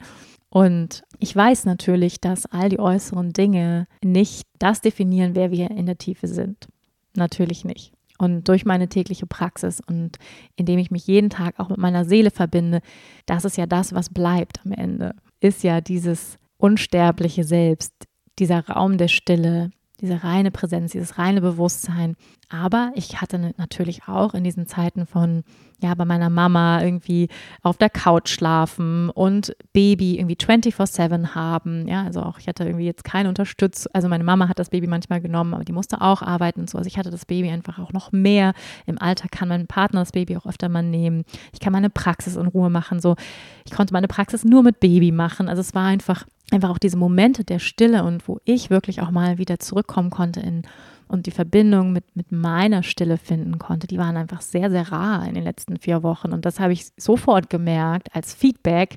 Und 0.50 1.02
ich 1.18 1.34
weiß 1.34 1.64
natürlich, 1.64 2.20
dass 2.20 2.46
all 2.46 2.68
die 2.68 2.78
äußeren 2.78 3.32
Dinge 3.32 3.86
nicht 4.04 4.46
das 4.58 4.82
definieren, 4.82 5.34
wer 5.34 5.50
wir 5.50 5.70
in 5.70 5.86
der 5.86 5.96
Tiefe 5.96 6.28
sind. 6.28 6.68
Natürlich 7.16 7.64
nicht. 7.64 7.92
Und 8.18 8.48
durch 8.48 8.64
meine 8.64 8.88
tägliche 8.88 9.26
Praxis 9.26 9.80
und 9.80 10.18
indem 10.54 10.78
ich 10.78 10.90
mich 10.90 11.06
jeden 11.06 11.30
Tag 11.30 11.58
auch 11.58 11.70
mit 11.70 11.78
meiner 11.78 12.04
Seele 12.04 12.30
verbinde, 12.30 12.80
das 13.26 13.44
ist 13.44 13.56
ja 13.56 13.66
das, 13.66 13.94
was 13.94 14.10
bleibt 14.10 14.60
am 14.64 14.72
Ende, 14.72 15.14
ist 15.40 15.64
ja 15.64 15.80
dieses 15.80 16.38
unsterbliche 16.58 17.44
Selbst, 17.44 17.92
dieser 18.38 18.68
Raum 18.68 18.98
der 18.98 19.08
Stille, 19.08 19.70
diese 20.03 20.24
reine 20.24 20.50
Präsenz, 20.50 20.92
dieses 20.92 21.16
reine 21.16 21.40
Bewusstsein. 21.40 22.16
Aber 22.50 22.92
ich 22.94 23.20
hatte 23.22 23.55
natürlich 23.57 24.09
auch 24.09 24.34
in 24.34 24.44
diesen 24.44 24.66
Zeiten 24.66 25.07
von, 25.07 25.44
ja, 25.80 25.94
bei 25.94 26.05
meiner 26.05 26.28
Mama 26.28 26.82
irgendwie 26.82 27.28
auf 27.62 27.78
der 27.78 27.88
Couch 27.88 28.28
schlafen 28.28 29.09
und 29.11 29.57
Baby 29.72 30.18
irgendwie 30.18 30.36
24-7 30.36 31.34
haben. 31.34 31.88
Ja, 31.88 32.03
also 32.03 32.20
auch, 32.22 32.38
ich 32.38 32.48
hatte 32.48 32.64
irgendwie 32.64 32.84
jetzt 32.84 33.05
keine 33.05 33.28
Unterstützung. 33.28 33.90
Also 33.94 34.09
meine 34.09 34.24
Mama 34.24 34.48
hat 34.48 34.59
das 34.59 34.70
Baby 34.70 34.88
manchmal 34.88 35.20
genommen, 35.20 35.55
aber 35.55 35.64
die 35.64 35.72
musste 35.72 36.03
auch 36.03 36.20
arbeiten 36.20 36.61
und 36.61 36.70
so. 36.70 36.76
Also 36.76 36.88
ich 36.88 36.98
hatte 36.98 37.11
das 37.11 37.24
Baby 37.24 37.48
einfach 37.48 37.78
auch 37.78 37.92
noch 37.92 38.12
mehr. 38.12 38.53
Im 38.86 39.00
Alter 39.00 39.28
kann 39.28 39.48
mein 39.48 39.66
Partner 39.66 40.00
das 40.00 40.12
Baby 40.12 40.36
auch 40.36 40.46
öfter 40.46 40.68
mal 40.68 40.82
nehmen. 40.82 41.24
Ich 41.53 41.61
kann 41.61 41.72
meine 41.72 41.90
Praxis 41.90 42.36
in 42.36 42.48
Ruhe 42.48 42.70
machen. 42.70 43.00
So, 43.00 43.14
ich 43.64 43.72
konnte 43.72 43.94
meine 43.94 44.09
Praxis 44.09 44.44
nur 44.44 44.62
mit 44.62 44.80
Baby 44.80 45.12
machen. 45.12 45.48
Also 45.48 45.61
es 45.61 45.74
war 45.74 45.86
einfach 45.86 46.26
einfach 46.53 46.70
auch 46.70 46.78
diese 46.78 46.96
Momente 46.96 47.44
der 47.44 47.59
Stille 47.59 48.05
und 48.05 48.26
wo 48.28 48.38
ich 48.44 48.70
wirklich 48.70 49.00
auch 49.00 49.11
mal 49.11 49.38
wieder 49.38 49.59
zurückkommen 49.59 50.11
konnte 50.11 50.40
in, 50.40 50.62
und 51.09 51.26
die 51.26 51.30
Verbindung 51.30 51.92
mit, 51.92 52.16
mit 52.16 52.32
meiner 52.32 52.82
Stille 52.82 53.18
finden 53.18 53.59
konnte, 53.59 53.86
die 53.86 53.98
waren 53.98 54.16
einfach 54.16 54.40
sehr, 54.40 54.70
sehr 54.70 54.90
rar 54.90 55.26
in 55.26 55.34
den 55.34 55.44
letzten 55.44 55.76
vier 55.76 56.03
Wochen. 56.03 56.32
Und 56.32 56.46
das 56.46 56.59
habe 56.59 56.72
ich 56.72 56.86
sofort 56.96 57.50
gemerkt 57.50 58.14
als 58.14 58.34
Feedback, 58.34 58.96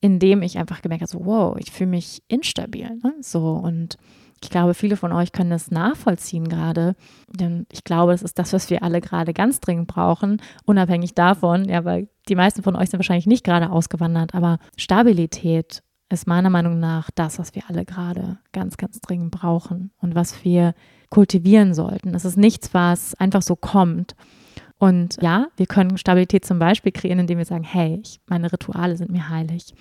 indem 0.00 0.42
ich 0.42 0.58
einfach 0.58 0.82
gemerkt 0.82 1.02
habe, 1.02 1.10
so, 1.10 1.24
wow, 1.24 1.56
ich 1.58 1.70
fühle 1.70 1.90
mich 1.90 2.22
instabil. 2.28 2.90
Ne? 3.02 3.14
So 3.20 3.52
und 3.52 3.98
ich 4.42 4.50
glaube, 4.50 4.74
viele 4.74 4.96
von 4.96 5.12
euch 5.12 5.32
können 5.32 5.50
das 5.50 5.70
nachvollziehen 5.70 6.48
gerade, 6.48 6.94
denn 7.28 7.66
ich 7.72 7.82
glaube, 7.82 8.12
das 8.12 8.22
ist 8.22 8.38
das, 8.38 8.52
was 8.52 8.70
wir 8.70 8.82
alle 8.82 9.00
gerade 9.00 9.32
ganz 9.32 9.60
dringend 9.60 9.88
brauchen, 9.88 10.40
unabhängig 10.64 11.14
davon, 11.14 11.68
ja, 11.68 11.84
weil 11.84 12.08
die 12.28 12.36
meisten 12.36 12.62
von 12.62 12.76
euch 12.76 12.90
sind 12.90 13.00
wahrscheinlich 13.00 13.26
nicht 13.26 13.44
gerade 13.44 13.70
ausgewandert, 13.70 14.34
aber 14.34 14.58
Stabilität 14.76 15.82
ist 16.10 16.26
meiner 16.26 16.50
Meinung 16.50 16.80
nach 16.80 17.10
das, 17.10 17.38
was 17.38 17.54
wir 17.54 17.62
alle 17.68 17.84
gerade 17.84 18.38
ganz, 18.52 18.76
ganz 18.76 19.00
dringend 19.00 19.30
brauchen 19.30 19.90
und 20.00 20.14
was 20.14 20.44
wir 20.44 20.74
kultivieren 21.10 21.74
sollten. 21.74 22.14
Es 22.14 22.24
ist 22.24 22.36
nichts, 22.36 22.72
was 22.74 23.14
einfach 23.14 23.42
so 23.42 23.56
kommt. 23.56 24.14
Und 24.78 25.20
ja, 25.20 25.48
wir 25.56 25.66
können 25.66 25.98
Stabilität 25.98 26.44
zum 26.44 26.58
Beispiel 26.58 26.92
kreieren, 26.92 27.18
indem 27.18 27.38
wir 27.38 27.44
sagen, 27.44 27.64
hey, 27.64 28.00
ich, 28.02 28.20
meine 28.26 28.52
Rituale 28.52 28.96
sind 28.96 29.10
mir 29.10 29.28
heilig. 29.28 29.74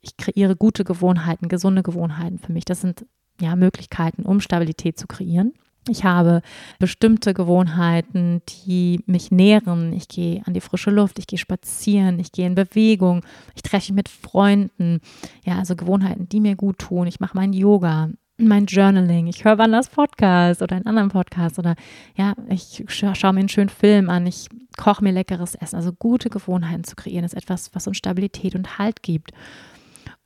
Ich 0.00 0.16
kreiere 0.16 0.56
gute 0.56 0.84
Gewohnheiten, 0.84 1.48
gesunde 1.48 1.82
Gewohnheiten 1.82 2.38
für 2.38 2.52
mich. 2.52 2.64
Das 2.64 2.80
sind 2.80 3.04
ja 3.40 3.56
Möglichkeiten, 3.56 4.22
um 4.22 4.40
Stabilität 4.40 4.98
zu 4.98 5.06
kreieren. 5.06 5.54
Ich 5.88 6.04
habe 6.04 6.40
bestimmte 6.78 7.34
Gewohnheiten, 7.34 8.40
die 8.48 9.02
mich 9.06 9.30
nähren. 9.30 9.92
Ich 9.92 10.08
gehe 10.08 10.42
an 10.46 10.54
die 10.54 10.62
frische 10.62 10.90
Luft, 10.90 11.18
ich 11.18 11.26
gehe 11.26 11.38
spazieren, 11.38 12.18
ich 12.18 12.32
gehe 12.32 12.46
in 12.46 12.54
Bewegung, 12.54 13.22
ich 13.54 13.62
treffe 13.62 13.92
mich 13.92 13.96
mit 13.96 14.08
Freunden. 14.08 15.00
Ja, 15.44 15.58
also 15.58 15.76
Gewohnheiten, 15.76 16.28
die 16.28 16.40
mir 16.40 16.56
gut 16.56 16.78
tun. 16.78 17.06
Ich 17.06 17.20
mache 17.20 17.36
mein 17.36 17.52
Yoga, 17.52 18.08
mein 18.38 18.66
Journaling, 18.66 19.26
ich 19.26 19.44
höre 19.44 19.58
Wanders 19.58 19.88
Podcast 19.88 20.62
oder 20.62 20.76
einen 20.76 20.86
anderen 20.86 21.10
Podcast 21.10 21.58
oder 21.58 21.76
ja, 22.16 22.34
ich 22.48 22.84
scha 22.88 23.14
schaue 23.14 23.34
mir 23.34 23.40
einen 23.40 23.48
schönen 23.48 23.68
Film 23.68 24.10
an, 24.10 24.26
ich 24.26 24.48
koche 24.76 25.04
mir 25.04 25.12
leckeres 25.12 25.54
Essen. 25.54 25.76
Also 25.76 25.92
gute 25.92 26.30
Gewohnheiten 26.30 26.84
zu 26.84 26.96
kreieren, 26.96 27.24
ist 27.24 27.34
etwas, 27.34 27.74
was 27.74 27.86
uns 27.86 27.98
Stabilität 27.98 28.54
und 28.54 28.78
Halt 28.78 29.02
gibt. 29.02 29.32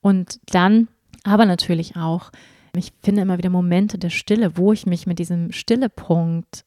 Und 0.01 0.41
dann 0.47 0.89
aber 1.25 1.47
natürlich 1.47 1.97
auch 1.97 2.31
ich 2.77 2.93
finde 3.03 3.23
immer 3.23 3.39
wieder 3.39 3.51
Momente 3.51 3.99
der 3.99 4.11
Stille, 4.11 4.57
wo 4.57 4.73
ich 4.73 4.87
mich 4.87 5.07
mit 5.07 5.19
diesem 5.19 5.53
Stillepunkt 5.53 6.65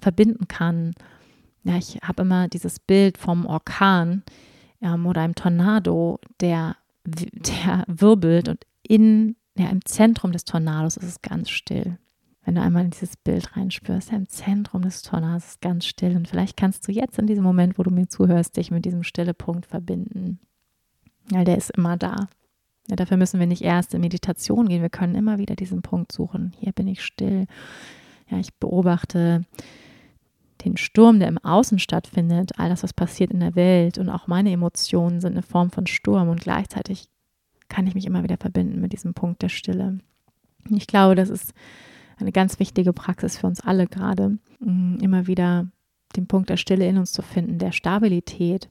verbinden 0.00 0.48
kann. 0.48 0.94
Ja, 1.64 1.76
ich 1.76 1.98
habe 2.02 2.22
immer 2.22 2.48
dieses 2.48 2.78
Bild 2.78 3.18
vom 3.18 3.46
Orkan 3.46 4.22
ähm, 4.80 5.06
oder 5.06 5.22
einem 5.22 5.34
Tornado, 5.34 6.18
der, 6.40 6.76
der 7.04 7.84
wirbelt 7.86 8.48
und 8.48 8.64
in, 8.82 9.36
ja, 9.56 9.68
im 9.68 9.84
Zentrum 9.84 10.32
des 10.32 10.44
Tornados 10.44 10.96
ist 10.96 11.06
es 11.06 11.22
ganz 11.22 11.50
still. 11.50 11.98
Wenn 12.44 12.54
du 12.54 12.62
einmal 12.62 12.84
in 12.84 12.90
dieses 12.90 13.16
Bild 13.16 13.56
reinspürst, 13.56 14.10
ja, 14.10 14.16
im 14.16 14.28
Zentrum 14.28 14.82
des 14.82 15.02
Tornados 15.02 15.44
ist 15.44 15.50
es 15.50 15.60
ganz 15.60 15.84
still. 15.84 16.16
Und 16.16 16.26
vielleicht 16.26 16.56
kannst 16.56 16.88
du 16.88 16.92
jetzt 16.92 17.18
in 17.18 17.26
diesem 17.26 17.44
Moment, 17.44 17.78
wo 17.78 17.82
du 17.82 17.90
mir 17.90 18.08
zuhörst, 18.08 18.56
dich 18.56 18.70
mit 18.70 18.84
diesem 18.84 19.02
Stillepunkt 19.02 19.66
verbinden. 19.66 20.40
Weil 21.28 21.44
der 21.44 21.58
ist 21.58 21.70
immer 21.76 21.96
da. 21.96 22.28
Ja, 22.90 22.96
dafür 22.96 23.16
müssen 23.16 23.38
wir 23.38 23.46
nicht 23.46 23.62
erst 23.62 23.94
in 23.94 24.00
Meditation 24.00 24.68
gehen. 24.68 24.82
Wir 24.82 24.90
können 24.90 25.14
immer 25.14 25.38
wieder 25.38 25.54
diesen 25.54 25.80
Punkt 25.80 26.10
suchen. 26.10 26.52
Hier 26.58 26.72
bin 26.72 26.88
ich 26.88 27.02
still. 27.02 27.46
Ja, 28.28 28.38
ich 28.38 28.52
beobachte 28.54 29.42
den 30.64 30.76
Sturm, 30.76 31.20
der 31.20 31.28
im 31.28 31.38
Außen 31.38 31.78
stattfindet, 31.78 32.58
all 32.58 32.68
das, 32.68 32.82
was 32.82 32.92
passiert 32.92 33.30
in 33.30 33.40
der 33.40 33.54
Welt 33.54 33.96
und 33.96 34.08
auch 34.08 34.26
meine 34.26 34.50
Emotionen 34.50 35.20
sind 35.20 35.32
eine 35.32 35.42
Form 35.42 35.70
von 35.70 35.86
Sturm 35.86 36.28
und 36.28 36.40
gleichzeitig 36.40 37.08
kann 37.68 37.86
ich 37.86 37.94
mich 37.94 38.06
immer 38.06 38.22
wieder 38.22 38.36
verbinden 38.36 38.80
mit 38.80 38.92
diesem 38.92 39.14
Punkt 39.14 39.42
der 39.42 39.48
Stille. 39.48 39.98
Ich 40.68 40.86
glaube, 40.86 41.14
das 41.14 41.30
ist 41.30 41.54
eine 42.18 42.32
ganz 42.32 42.58
wichtige 42.58 42.92
Praxis 42.92 43.38
für 43.38 43.46
uns 43.46 43.60
alle 43.60 43.86
gerade, 43.86 44.38
mm, 44.58 44.96
immer 45.00 45.26
wieder 45.26 45.68
den 46.16 46.26
Punkt 46.26 46.50
der 46.50 46.56
Stille 46.56 46.86
in 46.86 46.98
uns 46.98 47.12
zu 47.12 47.22
finden, 47.22 47.58
der 47.58 47.72
Stabilität. 47.72 48.68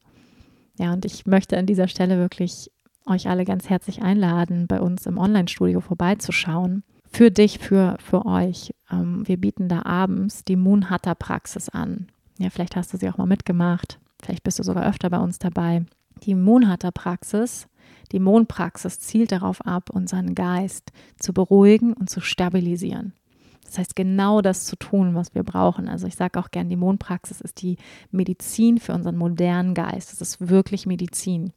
Ja, 0.77 0.93
und 0.93 1.05
ich 1.05 1.25
möchte 1.25 1.57
an 1.57 1.65
dieser 1.65 1.87
Stelle 1.87 2.17
wirklich 2.17 2.69
euch 3.09 3.29
alle 3.29 3.45
ganz 3.45 3.69
herzlich 3.69 4.01
einladen, 4.01 4.67
bei 4.67 4.79
uns 4.79 5.05
im 5.05 5.17
Online-Studio 5.17 5.81
vorbeizuschauen. 5.81 6.83
für 7.11 7.31
dich, 7.31 7.59
für, 7.59 7.97
für 7.99 8.25
euch. 8.25 8.73
Ähm, 8.91 9.27
wir 9.27 9.37
bieten 9.37 9.67
da 9.67 9.83
abends 9.83 10.43
die 10.43 10.55
Moon 10.55 10.89
Hatha 10.89 11.15
Praxis 11.15 11.67
an. 11.69 12.07
Ja, 12.37 12.49
vielleicht 12.49 12.75
hast 12.75 12.93
du 12.93 12.97
sie 12.97 13.09
auch 13.09 13.17
mal 13.17 13.25
mitgemacht. 13.25 13.99
Vielleicht 14.21 14.43
bist 14.43 14.59
du 14.59 14.63
sogar 14.63 14.87
öfter 14.87 15.09
bei 15.09 15.19
uns 15.19 15.39
dabei. 15.39 15.85
Die 16.23 16.35
Moon 16.35 16.69
Hatha 16.69 16.91
Praxis, 16.91 17.67
die 18.11 18.19
Mondpraxis 18.19 18.99
zielt 18.99 19.31
darauf 19.31 19.65
ab, 19.65 19.89
unseren 19.91 20.35
Geist 20.35 20.91
zu 21.17 21.33
beruhigen 21.33 21.93
und 21.93 22.09
zu 22.09 22.21
stabilisieren. 22.21 23.13
Das 23.63 23.77
heißt, 23.77 23.95
genau 23.95 24.41
das 24.41 24.65
zu 24.65 24.75
tun, 24.77 25.13
was 25.13 25.35
wir 25.35 25.43
brauchen. 25.43 25.87
Also 25.87 26.07
ich 26.07 26.15
sage 26.15 26.39
auch 26.39 26.49
gern, 26.49 26.69
die 26.69 26.75
Mondpraxis 26.75 27.39
ist 27.39 27.61
die 27.61 27.77
Medizin 28.09 28.79
für 28.79 28.93
unseren 28.93 29.15
modernen 29.15 29.75
Geist. 29.75 30.11
Es 30.11 30.21
ist 30.21 30.49
wirklich 30.49 30.87
Medizin. 30.87 31.53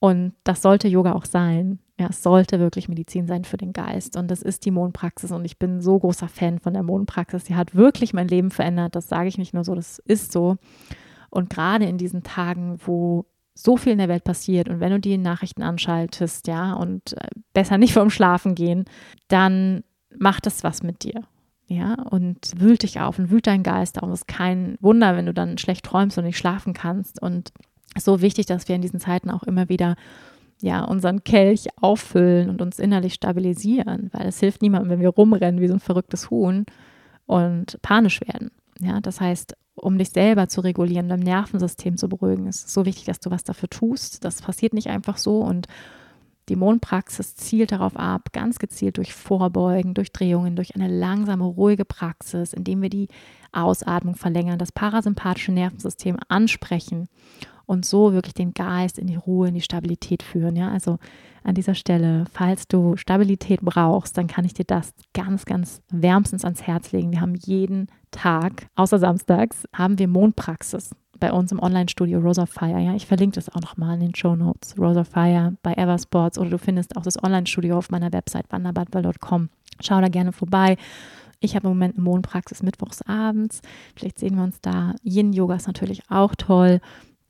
Und 0.00 0.34
das 0.44 0.62
sollte 0.62 0.88
Yoga 0.88 1.12
auch 1.12 1.24
sein. 1.24 1.80
Ja, 1.98 2.08
es 2.10 2.22
sollte 2.22 2.60
wirklich 2.60 2.88
Medizin 2.88 3.26
sein 3.26 3.44
für 3.44 3.56
den 3.56 3.72
Geist. 3.72 4.16
Und 4.16 4.30
das 4.30 4.42
ist 4.42 4.64
die 4.64 4.70
Mondpraxis. 4.70 5.32
Und 5.32 5.44
ich 5.44 5.58
bin 5.58 5.80
so 5.80 5.98
großer 5.98 6.28
Fan 6.28 6.60
von 6.60 6.72
der 6.72 6.84
Mondpraxis. 6.84 7.46
Sie 7.46 7.56
hat 7.56 7.74
wirklich 7.74 8.14
mein 8.14 8.28
Leben 8.28 8.50
verändert. 8.50 8.94
Das 8.94 9.08
sage 9.08 9.28
ich 9.28 9.38
nicht 9.38 9.54
nur 9.54 9.64
so, 9.64 9.74
das 9.74 9.98
ist 9.98 10.30
so. 10.30 10.56
Und 11.30 11.50
gerade 11.50 11.86
in 11.86 11.98
diesen 11.98 12.22
Tagen, 12.22 12.78
wo 12.86 13.26
so 13.54 13.76
viel 13.76 13.92
in 13.92 13.98
der 13.98 14.08
Welt 14.08 14.22
passiert 14.22 14.68
und 14.68 14.78
wenn 14.78 14.92
du 14.92 15.00
die 15.00 15.18
Nachrichten 15.18 15.62
anschaltest, 15.62 16.46
ja, 16.46 16.74
und 16.74 17.14
äh, 17.14 17.28
besser 17.52 17.76
nicht 17.76 17.92
vorm 17.92 18.08
Schlafen 18.08 18.54
gehen, 18.54 18.84
dann 19.26 19.82
macht 20.16 20.46
es 20.46 20.62
was 20.62 20.84
mit 20.84 21.02
dir. 21.02 21.24
Ja, 21.66 21.94
und 22.10 22.52
wühlt 22.56 22.82
dich 22.82 23.00
auf 23.00 23.18
und 23.18 23.30
wühlt 23.30 23.46
deinen 23.46 23.62
Geist 23.62 24.02
auf. 24.02 24.08
Es 24.10 24.20
ist 24.20 24.28
kein 24.28 24.78
Wunder, 24.80 25.16
wenn 25.16 25.26
du 25.26 25.34
dann 25.34 25.58
schlecht 25.58 25.84
träumst 25.84 26.16
und 26.16 26.24
nicht 26.24 26.38
schlafen 26.38 26.72
kannst. 26.72 27.20
Und 27.20 27.52
so 28.00 28.20
wichtig, 28.22 28.46
dass 28.46 28.68
wir 28.68 28.74
in 28.74 28.82
diesen 28.82 29.00
Zeiten 29.00 29.30
auch 29.30 29.42
immer 29.44 29.68
wieder 29.68 29.96
ja, 30.60 30.84
unseren 30.84 31.22
Kelch 31.22 31.68
auffüllen 31.80 32.50
und 32.50 32.60
uns 32.60 32.78
innerlich 32.78 33.14
stabilisieren, 33.14 34.10
weil 34.12 34.26
es 34.26 34.40
hilft 34.40 34.62
niemandem, 34.62 34.90
wenn 34.90 35.00
wir 35.00 35.10
rumrennen 35.10 35.60
wie 35.60 35.68
so 35.68 35.74
ein 35.74 35.80
verrücktes 35.80 36.30
Huhn 36.30 36.66
und 37.26 37.80
panisch 37.82 38.20
werden. 38.20 38.50
Ja, 38.80 39.00
das 39.00 39.20
heißt, 39.20 39.56
um 39.74 39.98
dich 39.98 40.10
selber 40.10 40.48
zu 40.48 40.60
regulieren, 40.60 41.08
dein 41.08 41.20
Nervensystem 41.20 41.96
zu 41.96 42.08
beruhigen, 42.08 42.46
ist 42.46 42.66
es 42.66 42.74
so 42.74 42.84
wichtig, 42.84 43.04
dass 43.04 43.20
du 43.20 43.30
was 43.30 43.44
dafür 43.44 43.68
tust. 43.68 44.24
Das 44.24 44.42
passiert 44.42 44.72
nicht 44.72 44.88
einfach 44.88 45.16
so 45.16 45.40
und 45.40 45.68
die 46.48 46.56
Mondpraxis 46.56 47.36
zielt 47.36 47.72
darauf 47.72 47.96
ab, 47.96 48.32
ganz 48.32 48.58
gezielt 48.58 48.96
durch 48.96 49.12
Vorbeugen, 49.12 49.94
durch 49.94 50.12
Drehungen, 50.12 50.56
durch 50.56 50.74
eine 50.74 50.88
langsame, 50.88 51.44
ruhige 51.44 51.84
Praxis, 51.84 52.54
indem 52.54 52.80
wir 52.80 52.88
die 52.88 53.08
Ausatmung 53.52 54.14
verlängern, 54.14 54.58
das 54.58 54.72
parasympathische 54.72 55.52
Nervensystem 55.52 56.16
ansprechen 56.28 57.08
und 57.68 57.84
so 57.84 58.14
wirklich 58.14 58.34
den 58.34 58.54
Geist 58.54 58.98
in 58.98 59.06
die 59.06 59.16
Ruhe, 59.16 59.48
in 59.48 59.54
die 59.54 59.60
Stabilität 59.60 60.22
führen. 60.22 60.56
Ja, 60.56 60.70
also 60.70 60.98
an 61.44 61.54
dieser 61.54 61.74
Stelle, 61.74 62.24
falls 62.32 62.66
du 62.66 62.96
Stabilität 62.96 63.60
brauchst, 63.60 64.16
dann 64.16 64.26
kann 64.26 64.46
ich 64.46 64.54
dir 64.54 64.64
das 64.64 64.94
ganz, 65.12 65.44
ganz 65.44 65.82
wärmstens 65.90 66.44
ans 66.44 66.62
Herz 66.62 66.92
legen. 66.92 67.12
Wir 67.12 67.20
haben 67.20 67.34
jeden 67.34 67.88
Tag, 68.10 68.68
außer 68.74 68.98
samstags, 68.98 69.64
haben 69.74 69.98
wir 69.98 70.08
Mondpraxis 70.08 70.90
bei 71.20 71.30
uns 71.30 71.52
im 71.52 71.60
Online-Studio 71.60 72.20
Rosa 72.20 72.46
Fire. 72.46 72.80
Ja, 72.80 72.94
ich 72.94 73.06
verlinke 73.06 73.34
das 73.34 73.54
auch 73.54 73.60
nochmal 73.60 73.94
in 73.94 74.00
den 74.00 74.14
Show 74.14 74.34
Notes. 74.34 74.74
Rosa 74.78 75.04
Fire 75.04 75.54
bei 75.62 75.74
Eversports 75.74 76.38
oder 76.38 76.48
du 76.50 76.58
findest 76.58 76.96
auch 76.96 77.02
das 77.02 77.22
Online-Studio 77.22 77.76
auf 77.76 77.90
meiner 77.90 78.12
Website 78.14 78.46
wanderbadwell.com. 78.48 79.50
Schau 79.80 80.00
da 80.00 80.08
gerne 80.08 80.32
vorbei. 80.32 80.78
Ich 81.40 81.54
habe 81.54 81.68
im 81.68 81.74
Moment 81.74 81.96
eine 81.96 82.04
Mondpraxis 82.04 82.62
mittwochs 82.62 83.02
abends. 83.02 83.60
Vielleicht 83.94 84.18
sehen 84.18 84.36
wir 84.36 84.42
uns 84.42 84.60
da. 84.60 84.94
Yin-Yoga 85.04 85.56
ist 85.56 85.66
natürlich 85.66 86.02
auch 86.10 86.34
toll 86.34 86.80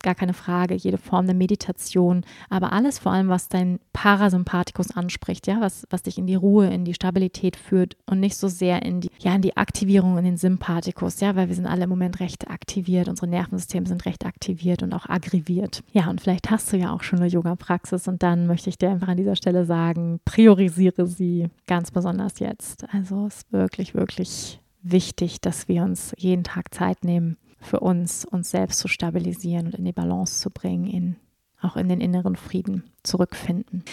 gar 0.03 0.14
keine 0.14 0.34
Frage, 0.34 0.74
jede 0.74 0.99
Form 0.99 1.26
der 1.26 1.34
Meditation, 1.34 2.24
aber 2.49 2.72
alles 2.72 2.99
vor 2.99 3.12
allem, 3.12 3.28
was 3.28 3.49
dein 3.49 3.80
Parasympathikus 3.92 4.94
anspricht, 4.94 5.46
ja, 5.46 5.61
was, 5.61 5.86
was 5.90 6.03
dich 6.03 6.18
in 6.18 6.26
die 6.26 6.34
Ruhe, 6.34 6.68
in 6.68 6.84
die 6.84 6.94
Stabilität 6.94 7.57
führt 7.57 7.96
und 8.07 8.20
nicht 8.20 8.36
so 8.36 8.49
sehr 8.49 8.82
in 8.82 9.01
die, 9.01 9.11
ja, 9.18 9.34
in 9.34 9.42
die 9.42 9.57
Aktivierung 9.57 10.18
in 10.18 10.24
den 10.24 10.36
Sympathikus, 10.36 11.20
ja, 11.20 11.34
weil 11.36 11.49
wir 11.49 11.55
sind 11.55 11.66
alle 11.66 11.84
im 11.84 11.90
Moment 11.90 12.20
recht 12.20 12.49
aktiviert, 12.49 13.09
unsere 13.09 13.28
Nervensysteme 13.28 13.86
sind 13.86 14.07
recht 14.07 14.24
aktiviert 14.24 14.82
und 14.82 14.92
auch 14.92 15.09
aggriviert. 15.09 15.82
Ja, 15.92 16.09
und 16.09 16.20
vielleicht 16.20 16.51
hast 16.51 16.72
du 16.72 16.76
ja 16.76 16.92
auch 16.92 17.03
schon 17.03 17.18
eine 17.18 17.28
Yoga-Praxis 17.28 18.07
und 18.09 18.22
dann 18.22 18.46
möchte 18.46 18.70
ich 18.70 18.78
dir 18.78 18.90
einfach 18.90 19.09
an 19.09 19.16
dieser 19.16 19.36
Stelle 19.36 19.64
sagen, 19.64 20.20
priorisiere 20.24 21.07
sie 21.07 21.49
ganz 21.66 21.90
besonders 21.90 22.38
jetzt. 22.38 22.84
Also 22.92 23.26
es 23.26 23.38
ist 23.38 23.53
wirklich, 23.53 23.94
wirklich 23.94 24.61
wichtig, 24.82 25.40
dass 25.40 25.68
wir 25.68 25.82
uns 25.82 26.14
jeden 26.16 26.44
Tag 26.44 26.72
Zeit 26.74 27.05
nehmen, 27.05 27.36
für 27.61 27.81
uns, 27.81 28.25
uns 28.25 28.51
selbst 28.51 28.79
zu 28.79 28.89
stabilisieren 28.89 29.67
und 29.67 29.75
in 29.75 29.85
die 29.85 29.93
Balance 29.93 30.41
zu 30.41 30.51
bringen, 30.51 30.87
in, 30.87 31.17
auch 31.61 31.77
in 31.77 31.89
den 31.89 32.01
inneren 32.01 32.37
Frieden 32.37 32.85
zurückfinden. 33.03 33.85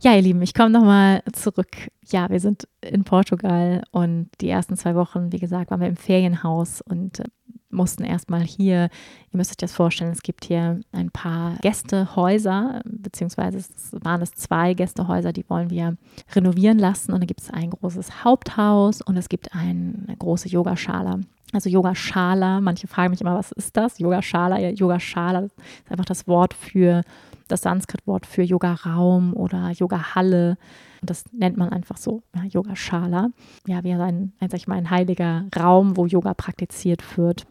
Ja, 0.00 0.14
ihr 0.14 0.22
Lieben, 0.22 0.42
ich 0.42 0.54
komme 0.54 0.70
nochmal 0.70 1.22
zurück. 1.32 1.88
Ja, 2.06 2.30
wir 2.30 2.38
sind 2.38 2.68
in 2.80 3.02
Portugal 3.02 3.82
und 3.90 4.30
die 4.40 4.48
ersten 4.48 4.76
zwei 4.76 4.94
Wochen, 4.94 5.32
wie 5.32 5.40
gesagt, 5.40 5.72
waren 5.72 5.80
wir 5.80 5.88
im 5.88 5.96
Ferienhaus 5.96 6.80
und 6.80 7.18
äh, 7.18 7.24
mussten 7.70 8.04
erstmal 8.04 8.42
hier, 8.42 8.90
ihr 9.30 9.36
müsst 9.36 9.50
euch 9.50 9.56
das 9.56 9.72
vorstellen, 9.72 10.12
es 10.12 10.22
gibt 10.22 10.44
hier 10.44 10.80
ein 10.92 11.10
paar 11.10 11.56
Gästehäuser, 11.62 12.80
beziehungsweise 12.84 13.58
es 13.58 13.92
waren 13.92 14.22
es 14.22 14.32
zwei 14.32 14.74
Gästehäuser, 14.74 15.32
die 15.32 15.48
wollen 15.50 15.70
wir 15.70 15.96
renovieren 16.32 16.78
lassen. 16.78 17.12
Und 17.12 17.20
da 17.20 17.26
gibt 17.26 17.40
es 17.40 17.50
ein 17.50 17.70
großes 17.70 18.24
Haupthaus 18.24 19.02
und 19.02 19.16
es 19.16 19.28
gibt 19.28 19.52
ein, 19.52 20.04
eine 20.06 20.16
große 20.16 20.48
Yogaschala. 20.48 21.20
Also 21.52 21.70
Yogashala, 21.70 22.60
manche 22.60 22.86
fragen 22.86 23.10
mich 23.10 23.20
immer, 23.20 23.38
was 23.38 23.52
ist 23.52 23.76
das? 23.76 23.98
Yogashala, 23.98 24.58
ja, 24.58 24.68
Yogashala 24.68 25.40
ist 25.40 25.56
einfach 25.88 26.04
das 26.04 26.28
Wort 26.28 26.52
für, 26.52 27.02
das 27.48 27.62
Sanskrit-Wort 27.62 28.26
für 28.26 28.42
Yoga-Raum 28.42 29.34
oder 29.34 29.70
Yoga-Halle. 29.70 30.58
Und 31.00 31.10
das 31.10 31.24
nennt 31.32 31.56
man 31.56 31.70
einfach 31.70 31.96
so, 31.96 32.22
ja, 32.34 32.44
Yogashala. 32.44 33.30
Ja, 33.66 33.82
wie 33.82 33.92
ein, 33.92 34.32
ein, 34.40 34.50
sag 34.50 34.58
ich 34.58 34.68
mal, 34.68 34.76
ein 34.76 34.90
heiliger 34.90 35.46
Raum, 35.58 35.96
wo 35.96 36.04
Yoga 36.06 36.34
praktiziert 36.34 37.16
wird. 37.16 37.46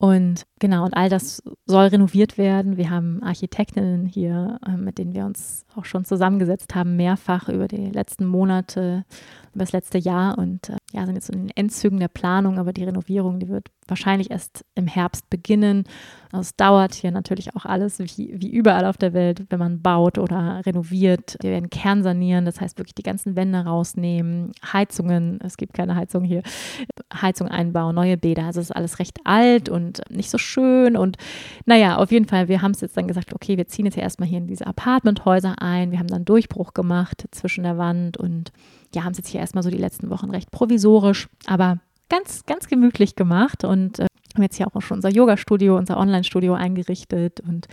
Und 0.00 0.46
genau, 0.60 0.84
und 0.84 0.96
all 0.96 1.08
das 1.08 1.42
soll 1.66 1.86
renoviert 1.86 2.38
werden. 2.38 2.76
Wir 2.76 2.88
haben 2.88 3.20
Architektinnen 3.20 4.06
hier, 4.06 4.60
äh, 4.64 4.76
mit 4.76 4.98
denen 4.98 5.12
wir 5.12 5.24
uns 5.24 5.66
auch 5.74 5.84
schon 5.84 6.04
zusammengesetzt 6.04 6.76
haben, 6.76 6.94
mehrfach 6.94 7.48
über 7.48 7.66
die 7.66 7.90
letzten 7.90 8.24
Monate, 8.24 9.04
über 9.54 9.64
das 9.64 9.72
letzte 9.72 9.98
Jahr 9.98 10.38
und 10.38 10.68
äh, 10.70 10.76
ja, 10.92 11.04
sind 11.04 11.16
jetzt 11.16 11.28
in 11.28 11.46
den 11.46 11.56
Endzügen 11.56 12.00
der 12.00 12.08
Planung, 12.08 12.58
aber 12.58 12.72
die 12.72 12.84
Renovierung, 12.84 13.40
die 13.40 13.48
wird 13.48 13.68
wahrscheinlich 13.86 14.30
erst 14.30 14.64
im 14.74 14.86
Herbst 14.86 15.28
beginnen. 15.28 15.84
Also 16.30 16.42
es 16.42 16.56
dauert 16.56 16.94
hier 16.94 17.10
natürlich 17.10 17.54
auch 17.56 17.64
alles, 17.64 17.98
wie, 17.98 18.34
wie 18.36 18.50
überall 18.50 18.84
auf 18.84 18.96
der 18.96 19.12
Welt, 19.12 19.44
wenn 19.50 19.58
man 19.58 19.82
baut 19.82 20.18
oder 20.18 20.62
renoviert. 20.64 21.36
Wir 21.42 21.50
werden 21.50 21.70
Kern 21.70 22.02
sanieren, 22.02 22.44
das 22.44 22.60
heißt 22.60 22.78
wirklich 22.78 22.94
die 22.94 23.02
ganzen 23.02 23.36
Wände 23.36 23.58
rausnehmen, 23.58 24.52
Heizungen, 24.72 25.40
es 25.42 25.56
gibt 25.56 25.74
keine 25.74 25.94
Heizung 25.94 26.24
hier, 26.24 26.42
Heizung 27.12 27.48
einbauen, 27.48 27.94
neue 27.94 28.16
Bäder. 28.16 28.44
Also 28.44 28.60
es 28.60 28.70
ist 28.70 28.76
alles 28.76 28.98
recht 28.98 29.18
alt 29.24 29.68
und 29.68 30.00
nicht 30.10 30.30
so 30.30 30.38
schön. 30.38 30.96
Und 30.96 31.16
naja, 31.66 31.96
auf 31.96 32.12
jeden 32.12 32.26
Fall, 32.26 32.48
wir 32.48 32.62
haben 32.62 32.72
es 32.72 32.80
jetzt 32.80 32.96
dann 32.96 33.08
gesagt, 33.08 33.34
okay, 33.34 33.56
wir 33.56 33.66
ziehen 33.66 33.86
jetzt 33.86 33.96
ja 33.96 34.02
erstmal 34.02 34.28
hier 34.28 34.38
in 34.38 34.46
diese 34.46 34.66
Apartmenthäuser 34.66 35.60
ein. 35.60 35.90
Wir 35.90 35.98
haben 35.98 36.08
dann 36.08 36.24
Durchbruch 36.24 36.74
gemacht 36.74 37.26
zwischen 37.30 37.64
der 37.64 37.78
Wand 37.78 38.16
und 38.16 38.52
ja, 38.94 39.04
haben 39.04 39.12
es 39.12 39.18
jetzt 39.18 39.28
hier 39.28 39.40
erstmal 39.40 39.62
so 39.62 39.70
die 39.70 39.78
letzten 39.78 40.10
Wochen 40.10 40.30
recht 40.30 40.50
provisorisch, 40.50 41.28
aber 41.46 41.78
ganz, 42.08 42.44
ganz 42.46 42.68
gemütlich 42.68 43.16
gemacht 43.16 43.64
und 43.64 43.98
äh, 43.98 44.06
haben 44.34 44.42
jetzt 44.42 44.56
hier 44.56 44.66
auch 44.68 44.80
schon 44.80 44.98
unser 44.98 45.10
Yoga-Studio, 45.10 45.76
unser 45.76 45.98
Online-Studio 45.98 46.54
eingerichtet 46.54 47.40
und 47.40 47.66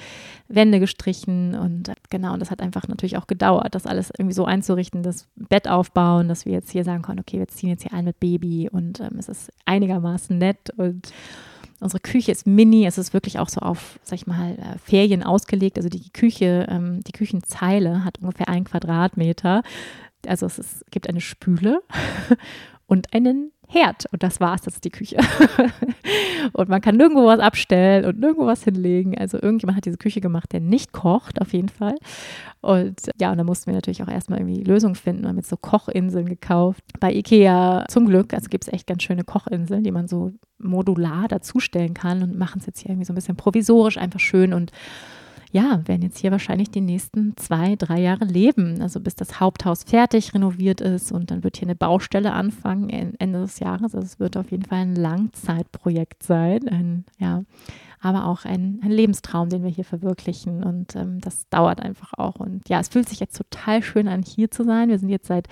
Wände 0.47 0.80
gestrichen 0.80 1.55
und 1.55 1.89
äh, 1.89 1.93
genau, 2.09 2.34
und 2.34 2.39
das 2.39 2.51
hat 2.51 2.61
einfach 2.61 2.88
natürlich 2.88 3.18
auch 3.18 3.28
gedauert, 3.28 3.76
das 3.76 3.86
alles 3.86 4.11
irgendwie 4.18 4.34
so 4.34 4.45
einzurichten, 4.45 5.03
das 5.03 5.28
Bett 5.36 5.68
aufbauen, 5.68 6.28
dass 6.28 6.45
wir 6.45 6.53
jetzt 6.53 6.72
hier 6.72 6.84
sagen 6.84 7.03
können, 7.03 7.20
okay, 7.20 7.39
wir 7.39 7.47
ziehen 7.47 7.70
jetzt 7.70 7.84
hier 7.84 7.93
ein 7.93 8.05
mit 8.05 8.20
Baby 8.20 8.70
und 8.70 8.99
ähm, 8.99 9.18
es 9.18 9.30
ist 9.30 9.51
einigermaßen 9.66 10.38
nett 10.38 10.72
und 10.78 11.13
Unsere 11.82 11.99
Küche 11.99 12.32
ist 12.32 12.47
mini, 12.47 12.86
es 12.86 12.97
ist 12.97 13.13
wirklich 13.13 13.38
auch 13.38 13.49
so 13.49 13.59
auf, 13.59 13.99
sag 14.01 14.16
ich 14.16 14.28
mal, 14.28 14.53
äh, 14.53 14.78
Ferien 14.80 15.24
ausgelegt. 15.24 15.78
Also 15.78 15.89
die 15.89 16.09
Küche, 16.09 16.66
ähm, 16.70 17.03
die 17.03 17.11
Küchenzeile 17.11 18.05
hat 18.05 18.20
ungefähr 18.22 18.47
einen 18.47 18.63
Quadratmeter. 18.63 19.61
Also 20.28 20.46
es 20.46 20.60
ist, 20.60 20.92
gibt 20.92 21.10
eine 21.10 21.22
Spüle 21.22 21.82
und 22.88 23.14
einen 23.14 23.52
Herd. 23.68 24.06
Und 24.12 24.22
das 24.22 24.40
war's, 24.40 24.62
das 24.62 24.76
ist 24.76 24.86
die 24.86 24.92
Küche. 24.92 25.18
und 26.54 26.70
man 26.70 26.82
kann 26.82 26.98
nirgendwo 26.98 27.26
was 27.26 27.40
abstellen 27.40 28.06
und 28.06 28.20
nirgendwo 28.20 28.46
was 28.46 28.64
hinlegen. 28.64 29.18
Also 29.18 29.42
irgendjemand 29.42 29.78
hat 29.78 29.86
diese 29.86 29.98
Küche 29.98 30.22
gemacht, 30.22 30.52
der 30.52 30.60
nicht 30.60 30.92
kocht, 30.92 31.42
auf 31.42 31.54
jeden 31.54 31.70
Fall. 31.70 31.96
Und 32.62 33.10
ja, 33.20 33.32
und 33.32 33.38
da 33.38 33.44
mussten 33.44 33.68
wir 33.68 33.74
natürlich 33.74 34.04
auch 34.04 34.08
erstmal 34.08 34.40
irgendwie 34.40 34.64
Lösungen 34.64 34.96
finden. 34.96 35.24
Wir 35.24 35.30
haben 35.30 35.38
jetzt 35.38 35.50
so 35.50 35.58
Kochinseln 35.58 36.28
gekauft. 36.28 36.84
Bei 37.00 37.12
Ikea 37.12 37.86
zum 37.90 38.06
Glück, 38.08 38.34
also 38.34 38.50
gibt 38.50 38.68
es 38.68 38.74
echt 38.74 38.88
ganz 38.88 39.04
schöne 39.04 39.24
Kochinseln, 39.24 39.84
die 39.84 39.92
man 39.92 40.08
so 40.08 40.32
modular 40.60 41.28
dazustellen 41.28 41.94
kann 41.94 42.22
und 42.22 42.38
machen 42.38 42.60
es 42.60 42.68
jetzt 42.68 42.80
hier 42.82 42.92
irgendwie 42.92 43.06
so 43.06 43.14
ein 43.14 43.16
bisschen 43.16 43.36
provisorisch, 43.36 43.98
einfach 43.98 44.20
schön 44.20 44.54
und 44.54 44.72
ja, 45.56 45.88
werden 45.88 46.01
jetzt 46.01 46.18
hier 46.18 46.32
wahrscheinlich 46.32 46.70
die 46.70 46.82
nächsten 46.82 47.38
zwei, 47.38 47.78
drei 47.78 48.01
Jahre 48.01 48.26
leben. 48.26 48.82
Also 48.82 48.99
bis 48.99 49.16
das 49.16 49.39
Haupthaus 49.39 49.84
fertig 49.84 50.34
renoviert 50.34 50.82
ist 50.82 51.14
und 51.14 51.32
dann 51.32 51.45
wird 51.45 51.56
hier 51.56 51.68
eine 51.70 51.78
Baustelle 51.78 52.34
anfangen 52.34 52.89
Ende 52.89 53.39
des 53.39 53.60
Jahres. 53.62 53.95
Also 53.95 54.06
es 54.06 54.20
wird 54.20 54.36
auf 54.36 54.51
jeden 54.51 54.66
Fall 54.66 54.80
ein 54.80 54.95
Langzeitprojekt 54.95 56.24
sein. 56.24 56.68
Ein, 56.68 57.06
ja, 57.20 57.45
aber 58.01 58.26
auch 58.26 58.43
ein, 58.43 58.82
ein, 58.84 58.91
Lebenstraum, 58.91 59.47
den 59.47 59.64
wir 59.64 59.70
hier 59.70 59.86
verwirklichen. 59.86 60.62
Und 60.62 60.93
ähm, 60.97 61.22
das 61.22 61.47
dauert 61.47 61.80
einfach 61.82 62.12
auch. 62.18 62.36
Und 62.36 62.68
ja, 62.68 62.82
es 62.82 62.89
fühlt 62.89 63.08
sich 63.08 63.22
jetzt 63.22 63.38
total 63.38 63.82
schön 63.82 64.10
an, 64.10 64.24
hier 64.24 64.51
zu 64.51 64.66
sein. 64.66 64.89
Wir 64.89 64.99
sind 64.99 65.08
jetzt 65.08 65.28
seit 65.28 65.47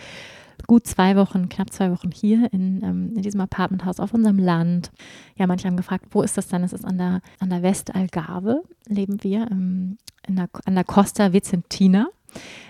gut 0.73 0.87
zwei 0.87 1.15
Wochen, 1.15 1.49
knapp 1.49 1.71
zwei 1.71 1.91
Wochen 1.91 2.09
hier 2.09 2.51
in, 2.51 2.81
ähm, 2.81 3.13
in 3.15 3.21
diesem 3.21 3.39
Apartmenthaus 3.41 3.99
auf 3.99 4.11
unserem 4.11 4.39
Land. 4.39 4.91
Ja, 5.35 5.45
manche 5.45 5.67
haben 5.67 5.77
gefragt, 5.77 6.05
wo 6.09 6.23
ist 6.23 6.35
das 6.35 6.47
dann? 6.47 6.63
Es 6.63 6.73
ist 6.73 6.83
an 6.83 6.97
der, 6.97 7.21
an 7.37 7.51
der 7.51 7.61
Westalgarve, 7.61 8.63
leben 8.87 9.23
wir, 9.23 9.51
ähm, 9.51 9.99
der, 10.27 10.49
an 10.65 10.73
der 10.73 10.83
Costa 10.83 11.31
Vicentina. 11.31 12.07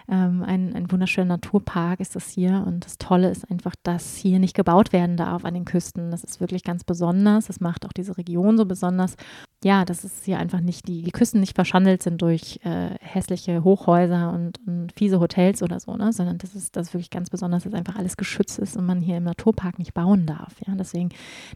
Ähm, 0.09 0.43
ein, 0.43 0.74
ein 0.76 0.91
wunderschöner 0.91 1.36
Naturpark 1.36 1.99
ist 1.99 2.16
das 2.16 2.30
hier. 2.30 2.64
Und 2.66 2.86
das 2.86 2.97
Tolle 2.97 3.30
ist 3.30 3.49
einfach, 3.49 3.74
dass 3.84 4.16
hier 4.16 4.39
nicht 4.39 4.55
gebaut 4.55 4.93
werden 4.93 5.18
darf 5.18 5.45
an 5.45 5.53
den 5.53 5.66
Küsten. 5.66 6.11
Das 6.11 6.24
ist 6.24 6.39
wirklich 6.39 6.64
ganz 6.64 6.84
besonders. 6.84 7.47
Das 7.47 7.59
macht 7.59 7.86
auch 7.86 7.93
diese 7.93 8.18
Region 8.18 8.57
so 8.57 8.66
besonders. 8.66 9.16
Ja, 9.64 9.86
dass 9.86 10.03
es 10.03 10.26
hier 10.26 10.39
einfach 10.39 10.59
nicht, 10.59 10.89
die, 10.89 11.03
die 11.03 11.11
Küsten 11.11 11.39
nicht 11.39 11.55
verschandelt 11.55 12.03
sind 12.03 12.22
durch 12.22 12.59
äh, 12.64 12.95
hässliche 12.99 13.64
Hochhäuser 13.64 14.34
und, 14.34 14.59
und, 14.68 14.91
fiese 14.93 15.22
Hotels 15.22 15.64
oder 15.64 15.80
so, 15.80 15.95
ne? 15.95 16.11
sondern 16.11 16.38
das 16.38 16.53
ist, 16.53 16.76
das 16.76 16.88
ist 16.88 16.93
wirklich 16.93 17.09
ganz 17.09 17.30
besonders, 17.30 17.64
dass 17.64 17.74
einfach 17.74 17.95
alles 17.95 18.18
geschützt 18.18 18.59
ist 18.59 18.76
und 18.76 18.86
man 18.86 18.99
hier 18.99 19.16
im 19.16 19.24
Naturpark 19.24 19.80
nicht 19.80 19.93
bauen 19.93 20.26
darf. 20.26 20.55
Ja? 20.68 20.76
Deswegen 20.76 21.09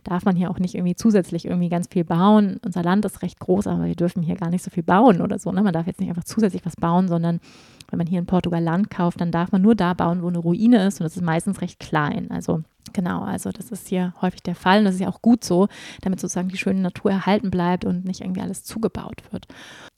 darf 0.06 0.24
man 0.24 0.38
hier 0.38 0.50
auch 0.50 0.60
nicht 0.60 0.76
irgendwie 0.76 0.96
zusätzlich 0.96 1.46
irgendwie 1.46 1.68
ganz 1.68 1.88
viel 1.92 2.06
bauen. 2.06 2.62
Unser 2.64 2.82
Land 2.82 3.04
ist 3.04 3.22
recht 3.22 3.42
groß, 3.42 3.68
aber 3.68 3.86
wir 3.86 3.96
dürfen 3.96 4.24
hier 4.24 4.36
gar 4.36 4.50
nicht 4.50 4.64
so 4.64 4.72
viel 4.72 4.84
bauen 4.84 5.20
oder 5.20 5.38
so. 5.38 5.52
Ne? 5.52 5.62
Man 5.62 5.74
darf 5.74 5.88
jetzt 5.88 6.00
nicht 6.00 6.10
einfach 6.10 6.24
zusätzlich 6.24 6.66
was 6.66 6.78
bauen, 6.78 7.10
sondern 7.10 7.42
wenn 7.90 7.98
man 7.98 8.08
hier 8.08 8.20
in 8.20 8.26
Portugal 8.26 8.64
Land 8.64 8.90
kauft, 8.90 9.22
dann 9.22 9.32
darf 9.32 9.52
man 9.52 9.62
nur 9.62 9.76
da 9.76 9.94
bauen, 9.94 10.22
wo 10.22 10.28
eine 10.28 10.40
Ruine 10.40 10.86
ist 10.86 11.00
und 11.00 11.06
das 11.06 11.16
ist 11.16 11.24
meistens 11.24 11.62
recht 11.62 11.80
klein. 11.80 12.30
Also 12.32 12.64
Genau, 12.94 13.22
also 13.24 13.52
das 13.52 13.72
ist 13.72 13.88
hier 13.88 14.14
häufig 14.22 14.42
der 14.42 14.56
Fall 14.56 14.80
und 14.80 14.86
das 14.86 14.96
ist 14.96 15.02
ja 15.02 15.10
auch 15.10 15.22
gut 15.22 15.44
so, 15.44 15.68
damit 16.02 16.20
sozusagen 16.20 16.50
die 16.50 16.58
schöne 16.58 16.80
Natur 16.80 17.12
erhalten 17.12 17.52
bleibt 17.52 17.86
und 17.86 18.06
nicht 18.06 18.22
irgendwie 18.22 18.42
alles 18.42 18.64
zugebaut 18.64 19.24
wird. 19.32 19.48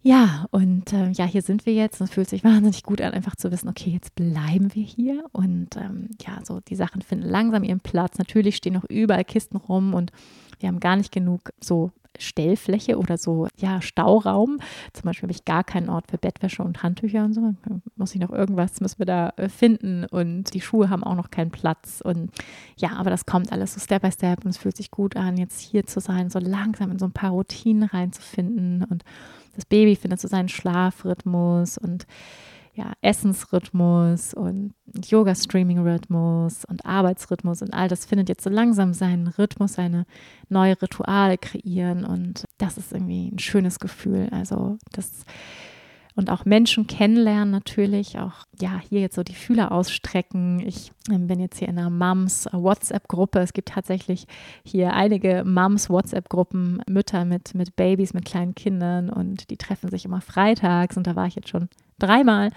Ja, 0.01 0.45
und 0.51 0.93
äh, 0.93 1.09
ja, 1.11 1.25
hier 1.25 1.41
sind 1.41 1.65
wir 1.65 1.73
jetzt 1.73 1.99
und 1.99 2.07
es 2.07 2.13
fühlt 2.13 2.29
sich 2.29 2.43
wahnsinnig 2.43 2.83
gut 2.83 3.01
an, 3.01 3.13
einfach 3.13 3.35
zu 3.35 3.51
wissen, 3.51 3.69
okay, 3.69 3.89
jetzt 3.91 4.15
bleiben 4.15 4.73
wir 4.73 4.83
hier 4.83 5.23
und 5.31 5.75
ähm, 5.77 6.09
ja, 6.21 6.39
so 6.43 6.59
die 6.61 6.75
Sachen 6.75 7.01
finden 7.01 7.27
langsam 7.27 7.63
ihren 7.63 7.79
Platz. 7.79 8.17
Natürlich 8.17 8.55
stehen 8.55 8.73
noch 8.73 8.85
überall 8.85 9.25
Kisten 9.25 9.57
rum 9.57 9.93
und 9.93 10.11
wir 10.59 10.67
haben 10.67 10.79
gar 10.79 10.95
nicht 10.95 11.11
genug 11.11 11.51
so 11.61 11.91
Stellfläche 12.19 12.97
oder 12.97 13.17
so, 13.17 13.47
ja, 13.57 13.81
Stauraum. 13.81 14.59
Zum 14.93 15.03
Beispiel 15.03 15.23
habe 15.23 15.31
ich 15.31 15.45
gar 15.45 15.63
keinen 15.63 15.89
Ort 15.89 16.09
für 16.09 16.17
Bettwäsche 16.17 16.63
und 16.63 16.83
Handtücher 16.83 17.23
und 17.25 17.33
so. 17.33 17.53
Muss 17.95 18.13
ich 18.13 18.21
noch 18.21 18.31
irgendwas, 18.31 18.81
müssen 18.81 18.99
wir 18.99 19.05
da 19.05 19.33
äh, 19.37 19.49
finden. 19.49 20.05
Und 20.05 20.53
die 20.53 20.61
Schuhe 20.61 20.89
haben 20.89 21.03
auch 21.03 21.15
noch 21.15 21.31
keinen 21.31 21.51
Platz. 21.51 22.01
Und 22.03 22.31
ja, 22.77 22.91
aber 22.93 23.09
das 23.09 23.25
kommt 23.25 23.51
alles 23.51 23.73
so 23.73 23.79
Step 23.79 24.01
by 24.01 24.11
Step 24.11 24.45
und 24.45 24.51
es 24.51 24.57
fühlt 24.57 24.77
sich 24.77 24.91
gut 24.91 25.15
an, 25.15 25.37
jetzt 25.37 25.59
hier 25.59 25.85
zu 25.85 25.99
sein, 25.99 26.29
so 26.29 26.39
langsam 26.39 26.91
in 26.91 26.99
so 26.99 27.05
ein 27.05 27.11
paar 27.11 27.31
Routinen 27.31 27.83
reinzufinden. 27.83 28.83
Und 28.83 29.03
das 29.55 29.65
Baby 29.65 29.95
findet 29.95 30.19
so 30.19 30.27
seinen 30.27 30.49
Schlafrhythmus 30.49 31.77
und 31.77 32.05
ja, 32.73 32.93
Essensrhythmus 33.01 34.33
und 34.33 34.73
Yoga-Streaming-Rhythmus 35.07 36.65
und 36.65 36.85
Arbeitsrhythmus 36.85 37.61
und 37.61 37.73
all 37.73 37.87
das 37.87 38.05
findet 38.05 38.29
jetzt 38.29 38.43
so 38.43 38.49
langsam 38.49 38.93
seinen 38.93 39.27
Rhythmus, 39.27 39.73
seine 39.73 40.05
neue 40.49 40.81
Rituale 40.81 41.37
kreieren 41.37 42.05
und 42.05 42.45
das 42.57 42.77
ist 42.77 42.91
irgendwie 42.91 43.29
ein 43.29 43.39
schönes 43.39 43.79
Gefühl. 43.79 44.29
Also 44.31 44.77
das 44.91 45.25
und 46.19 46.29
auch 46.29 46.43
Menschen 46.43 46.85
kennenlernen 46.85 47.49
natürlich, 47.49 48.19
auch 48.19 48.45
ja, 48.59 48.81
hier 48.89 48.99
jetzt 48.99 49.15
so 49.15 49.23
die 49.23 49.35
Fühler 49.35 49.71
ausstrecken. 49.71 50.59
Ich 50.59 50.91
ähm, 51.09 51.27
bin 51.27 51.39
jetzt 51.39 51.59
hier 51.59 51.69
in 51.69 51.79
einer 51.79 51.89
Moms 51.89 52.49
WhatsApp-Gruppe. 52.51 53.39
Es 53.39 53.53
gibt 53.53 53.69
tatsächlich 53.69 54.27
hier 54.65 54.91
einige 54.91 55.45
Moms 55.45 55.89
WhatsApp-Gruppen, 55.89 56.81
Mütter 56.89 57.23
mit, 57.23 57.55
mit 57.55 57.77
Babys, 57.77 58.13
mit 58.13 58.25
kleinen 58.25 58.53
Kindern 58.53 59.09
und 59.09 59.49
die 59.49 59.55
treffen 59.55 59.89
sich 59.89 60.03
immer 60.03 60.19
freitags 60.19 60.97
und 60.97 61.07
da 61.07 61.15
war 61.15 61.25
ich 61.25 61.35
jetzt 61.35 61.47
schon 61.47 61.69
dreimal. 61.99 62.51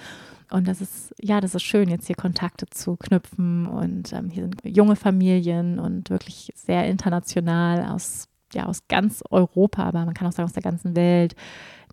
Und 0.51 0.69
das 0.69 0.81
ist, 0.81 1.15
ja, 1.19 1.41
das 1.41 1.55
ist 1.55 1.63
schön, 1.63 1.89
jetzt 1.89 2.07
hier 2.07 2.17
Kontakte 2.17 2.67
zu 2.67 2.97
knüpfen. 2.97 3.67
Und 3.67 4.13
ähm, 4.13 4.29
hier 4.29 4.43
sind 4.43 4.61
junge 4.65 4.97
Familien 4.97 5.79
und 5.79 6.11
wirklich 6.11 6.53
sehr 6.55 6.87
international 6.87 7.87
aus, 7.87 8.29
ja, 8.53 8.67
aus 8.67 8.87
ganz 8.87 9.23
Europa, 9.31 9.83
aber 9.83 10.05
man 10.05 10.15
kann 10.15 10.27
auch 10.27 10.33
sagen 10.33 10.47
aus 10.47 10.53
der 10.53 10.63
ganzen 10.63 10.95
Welt. 10.95 11.35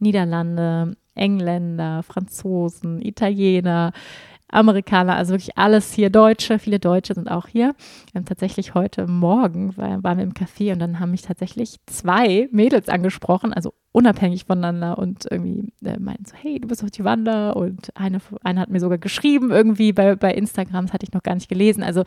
Niederlande, 0.01 0.97
Engländer, 1.15 2.03
Franzosen, 2.03 3.01
Italiener, 3.01 3.91
Amerikaner, 4.49 5.15
also 5.15 5.33
wirklich 5.33 5.57
alles 5.57 5.93
hier 5.93 6.09
Deutsche, 6.09 6.59
viele 6.59 6.79
Deutsche 6.79 7.13
sind 7.13 7.29
auch 7.29 7.47
hier. 7.47 7.75
Haben 8.15 8.25
tatsächlich 8.25 8.73
heute 8.73 9.07
Morgen 9.07 9.77
war, 9.77 10.03
waren 10.03 10.17
wir 10.17 10.23
im 10.23 10.33
Café 10.33 10.73
und 10.73 10.79
dann 10.79 10.99
haben 10.99 11.11
mich 11.11 11.21
tatsächlich 11.21 11.77
zwei 11.85 12.49
Mädels 12.51 12.89
angesprochen, 12.89 13.53
also 13.53 13.73
unabhängig 13.91 14.45
voneinander 14.45 14.97
und 14.97 15.27
irgendwie 15.29 15.71
äh, 15.83 15.99
meinten 15.99 16.25
so, 16.25 16.35
hey, 16.35 16.59
du 16.59 16.67
bist 16.67 16.83
doch 16.83 16.89
die 16.89 17.03
Wanda 17.03 17.51
und 17.51 17.95
eine, 17.95 18.19
eine 18.43 18.59
hat 18.59 18.69
mir 18.69 18.79
sogar 18.79 18.97
geschrieben 18.97 19.51
irgendwie 19.51 19.93
bei, 19.93 20.15
bei 20.15 20.33
Instagram, 20.33 20.85
das 20.85 20.93
hatte 20.93 21.05
ich 21.05 21.13
noch 21.13 21.23
gar 21.23 21.35
nicht 21.35 21.49
gelesen, 21.49 21.83
also 21.83 22.03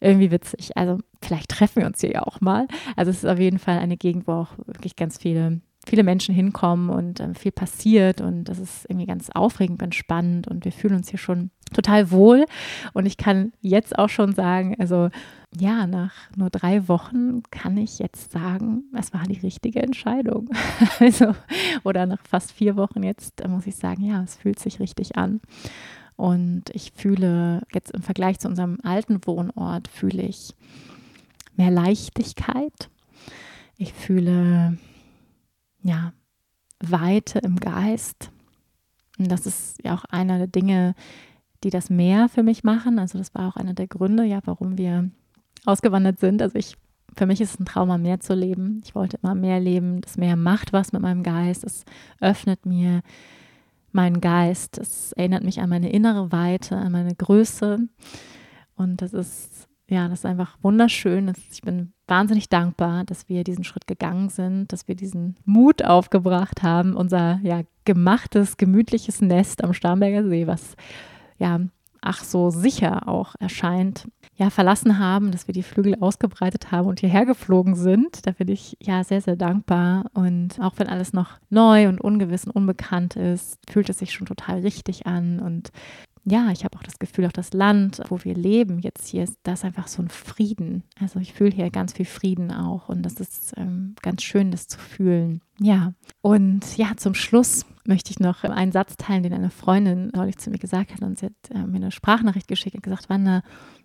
irgendwie 0.00 0.30
witzig. 0.30 0.76
Also 0.76 0.98
vielleicht 1.20 1.50
treffen 1.50 1.80
wir 1.80 1.86
uns 1.86 2.00
hier 2.00 2.12
ja 2.12 2.22
auch 2.22 2.40
mal. 2.40 2.68
Also 2.96 3.10
es 3.10 3.18
ist 3.18 3.26
auf 3.26 3.38
jeden 3.38 3.58
Fall 3.58 3.78
eine 3.78 3.96
Gegend, 3.96 4.26
wo 4.26 4.32
auch 4.32 4.50
wirklich 4.66 4.96
ganz 4.96 5.18
viele 5.18 5.60
viele 5.88 6.02
Menschen 6.02 6.34
hinkommen 6.34 6.90
und 6.90 7.20
äh, 7.20 7.34
viel 7.34 7.52
passiert 7.52 8.20
und 8.20 8.44
das 8.44 8.58
ist 8.58 8.84
irgendwie 8.88 9.06
ganz 9.06 9.30
aufregend, 9.30 9.78
ganz 9.78 9.94
spannend 9.94 10.46
und 10.46 10.64
wir 10.64 10.72
fühlen 10.72 10.96
uns 10.96 11.08
hier 11.08 11.18
schon 11.18 11.50
total 11.72 12.10
wohl 12.10 12.44
und 12.92 13.06
ich 13.06 13.16
kann 13.16 13.52
jetzt 13.60 13.98
auch 13.98 14.08
schon 14.08 14.34
sagen, 14.34 14.76
also 14.78 15.10
ja, 15.56 15.86
nach 15.86 16.12
nur 16.36 16.50
drei 16.50 16.88
Wochen 16.88 17.42
kann 17.50 17.76
ich 17.76 17.98
jetzt 17.98 18.32
sagen, 18.32 18.84
es 18.96 19.14
war 19.14 19.22
die 19.22 19.38
richtige 19.38 19.82
Entscheidung. 19.82 20.50
also, 21.00 21.34
oder 21.84 22.04
nach 22.04 22.20
fast 22.28 22.52
vier 22.52 22.76
Wochen 22.76 23.02
jetzt 23.02 23.46
muss 23.48 23.66
ich 23.66 23.76
sagen, 23.76 24.04
ja, 24.04 24.22
es 24.22 24.36
fühlt 24.36 24.58
sich 24.58 24.78
richtig 24.78 25.16
an. 25.16 25.40
Und 26.16 26.64
ich 26.72 26.92
fühle 26.94 27.62
jetzt 27.72 27.92
im 27.92 28.02
Vergleich 28.02 28.40
zu 28.40 28.48
unserem 28.48 28.78
alten 28.82 29.24
Wohnort, 29.24 29.88
fühle 29.88 30.22
ich 30.22 30.54
mehr 31.56 31.70
Leichtigkeit. 31.70 32.90
Ich 33.76 33.92
fühle 33.92 34.76
ja, 35.82 36.12
Weite 36.80 37.38
im 37.40 37.56
Geist. 37.56 38.30
Und 39.18 39.30
das 39.30 39.46
ist 39.46 39.82
ja 39.84 39.94
auch 39.94 40.04
einer 40.04 40.38
der 40.38 40.46
Dinge, 40.46 40.94
die 41.64 41.70
das 41.70 41.90
Meer 41.90 42.28
für 42.28 42.42
mich 42.42 42.62
machen. 42.62 42.98
Also 42.98 43.18
das 43.18 43.34
war 43.34 43.48
auch 43.48 43.56
einer 43.56 43.74
der 43.74 43.88
Gründe, 43.88 44.24
ja, 44.24 44.40
warum 44.44 44.78
wir 44.78 45.10
ausgewandert 45.64 46.20
sind. 46.20 46.40
Also 46.40 46.56
ich, 46.56 46.76
für 47.16 47.26
mich 47.26 47.40
ist 47.40 47.54
es 47.54 47.60
ein 47.60 47.64
Traum, 47.64 47.90
am 47.90 48.02
Meer 48.02 48.20
zu 48.20 48.34
leben. 48.34 48.80
Ich 48.84 48.94
wollte 48.94 49.18
immer 49.22 49.34
mehr 49.34 49.58
leben. 49.58 50.00
Das 50.00 50.16
Meer 50.16 50.36
macht 50.36 50.72
was 50.72 50.92
mit 50.92 51.02
meinem 51.02 51.22
Geist. 51.22 51.64
Es 51.64 51.84
öffnet 52.20 52.64
mir 52.64 53.02
meinen 53.90 54.20
Geist. 54.20 54.78
Es 54.78 55.12
erinnert 55.12 55.42
mich 55.42 55.60
an 55.60 55.68
meine 55.68 55.90
innere 55.90 56.30
Weite, 56.30 56.76
an 56.76 56.92
meine 56.92 57.14
Größe. 57.14 57.78
Und 58.76 59.02
das 59.02 59.12
ist 59.12 59.67
ja, 59.88 60.08
das 60.08 60.20
ist 60.20 60.26
einfach 60.26 60.58
wunderschön. 60.62 61.32
Ich 61.50 61.62
bin 61.62 61.92
wahnsinnig 62.06 62.48
dankbar, 62.48 63.04
dass 63.04 63.28
wir 63.28 63.44
diesen 63.44 63.64
Schritt 63.64 63.86
gegangen 63.86 64.28
sind, 64.28 64.72
dass 64.72 64.86
wir 64.86 64.94
diesen 64.94 65.36
Mut 65.44 65.84
aufgebracht 65.84 66.62
haben, 66.62 66.94
unser 66.94 67.40
ja 67.42 67.62
gemachtes, 67.84 68.58
gemütliches 68.58 69.20
Nest 69.22 69.64
am 69.64 69.72
Starnberger 69.72 70.28
See, 70.28 70.46
was 70.46 70.76
ja 71.38 71.60
ach 72.00 72.22
so 72.22 72.50
sicher 72.50 73.08
auch 73.08 73.34
erscheint, 73.38 74.08
ja, 74.34 74.50
verlassen 74.50 74.98
haben, 74.98 75.32
dass 75.32 75.48
wir 75.48 75.52
die 75.52 75.64
Flügel 75.64 75.96
ausgebreitet 76.00 76.70
haben 76.70 76.86
und 76.86 77.00
hierher 77.00 77.26
geflogen 77.26 77.74
sind. 77.74 78.24
Da 78.24 78.30
bin 78.30 78.48
ich 78.48 78.76
ja 78.80 79.02
sehr, 79.02 79.20
sehr 79.20 79.34
dankbar. 79.34 80.06
Und 80.14 80.60
auch 80.60 80.74
wenn 80.76 80.86
alles 80.86 81.12
noch 81.12 81.38
neu 81.50 81.88
und 81.88 82.00
ungewiss 82.00 82.44
und 82.44 82.52
unbekannt 82.52 83.16
ist, 83.16 83.58
fühlt 83.68 83.88
es 83.88 83.98
sich 83.98 84.12
schon 84.12 84.28
total 84.28 84.60
richtig 84.60 85.06
an. 85.06 85.40
Und 85.40 85.72
ja, 86.24 86.50
ich 86.50 86.64
habe 86.64 86.76
auch 86.76 86.82
das 86.82 86.98
Gefühl, 86.98 87.26
auch 87.26 87.32
das 87.32 87.52
Land, 87.52 88.00
wo 88.08 88.22
wir 88.24 88.34
leben, 88.34 88.78
jetzt 88.78 89.08
hier 89.08 89.24
ist 89.24 89.38
das 89.42 89.64
einfach 89.64 89.88
so 89.88 90.02
ein 90.02 90.08
Frieden. 90.08 90.84
Also 91.00 91.18
ich 91.20 91.32
fühle 91.32 91.50
hier 91.50 91.70
ganz 91.70 91.92
viel 91.92 92.06
Frieden 92.06 92.52
auch 92.52 92.88
und 92.88 93.02
das 93.02 93.14
ist 93.14 93.54
ähm, 93.56 93.94
ganz 94.02 94.22
schön, 94.22 94.50
das 94.50 94.68
zu 94.68 94.78
fühlen. 94.78 95.40
Ja, 95.60 95.92
und 96.20 96.76
ja, 96.76 96.92
zum 96.96 97.14
Schluss 97.14 97.66
möchte 97.84 98.10
ich 98.10 98.20
noch 98.20 98.44
einen 98.44 98.72
Satz 98.72 98.96
teilen, 98.96 99.22
den 99.22 99.32
eine 99.32 99.50
Freundin 99.50 100.10
neulich 100.14 100.38
zu 100.38 100.50
mir 100.50 100.58
gesagt 100.58 100.92
hat 100.92 101.02
und 101.02 101.18
sie 101.18 101.26
hat 101.26 101.32
äh, 101.50 101.66
mir 101.66 101.76
eine 101.76 101.90
Sprachnachricht 101.90 102.48
geschickt 102.48 102.76
und 102.76 102.82
gesagt, 102.82 103.08
Wanda, 103.08 103.42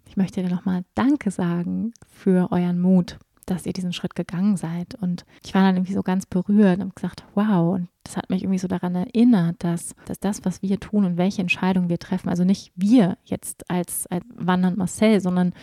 ich 0.08 0.18
möchte 0.18 0.44
dir 0.44 0.50
nochmal 0.50 0.84
Danke 0.94 1.32
sagen 1.32 1.94
für 2.08 2.52
euren 2.52 2.80
Mut 2.80 3.18
dass 3.46 3.66
ihr 3.66 3.74
diesen 3.74 3.94
Schritt 3.94 4.16
gegangen 4.16 4.58
seid. 4.58 4.96
Und 4.96 5.26
ich 5.44 5.54
war 5.54 5.62
dann 5.62 5.76
irgendwie 5.76 5.94
so 5.94 6.04
ganz 6.04 6.26
berührt 6.26 6.80
und 6.80 6.96
gesagt, 6.96 7.24
wow, 7.36 7.76
und 7.76 7.88
das 8.04 8.18
hat 8.18 8.30
mich 8.30 8.44
irgendwie 8.44 8.60
so 8.60 8.68
daran 8.68 8.96
erinnert, 8.96 9.64
dass, 9.64 9.96
dass 10.06 10.20
das, 10.20 10.44
was 10.46 10.62
wir 10.62 10.80
tun 10.80 11.06
und 11.06 11.18
welche 11.18 11.42
Entscheidungen 11.42 11.90
wir 11.90 12.00
treffen, 12.00 12.30
also 12.30 12.44
nicht 12.44 12.72
wir 12.76 13.18
jetzt 13.24 13.70
als, 13.70 14.08
als 14.08 14.26
Wandern 14.36 14.78
Marcel, 14.78 15.22
sondern 15.22 15.54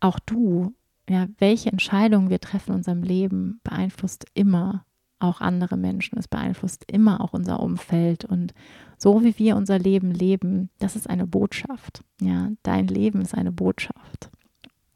auch 0.00 0.18
du, 0.20 0.74
ja, 1.08 1.26
welche 1.38 1.70
Entscheidungen 1.70 2.30
wir 2.30 2.40
treffen 2.40 2.70
in 2.70 2.76
unserem 2.76 3.02
Leben, 3.02 3.60
beeinflusst 3.64 4.26
immer 4.34 4.84
auch 5.20 5.40
andere 5.40 5.76
Menschen. 5.76 6.18
Es 6.18 6.28
beeinflusst 6.28 6.84
immer 6.90 7.20
auch 7.20 7.32
unser 7.32 7.60
Umfeld. 7.60 8.24
Und 8.24 8.54
so 8.96 9.22
wie 9.24 9.38
wir 9.38 9.56
unser 9.56 9.78
Leben 9.78 10.10
leben, 10.10 10.70
das 10.78 10.96
ist 10.96 11.08
eine 11.08 11.26
Botschaft. 11.26 12.02
Ja, 12.20 12.50
dein 12.62 12.86
Leben 12.86 13.20
ist 13.20 13.34
eine 13.34 13.52
Botschaft. 13.52 14.30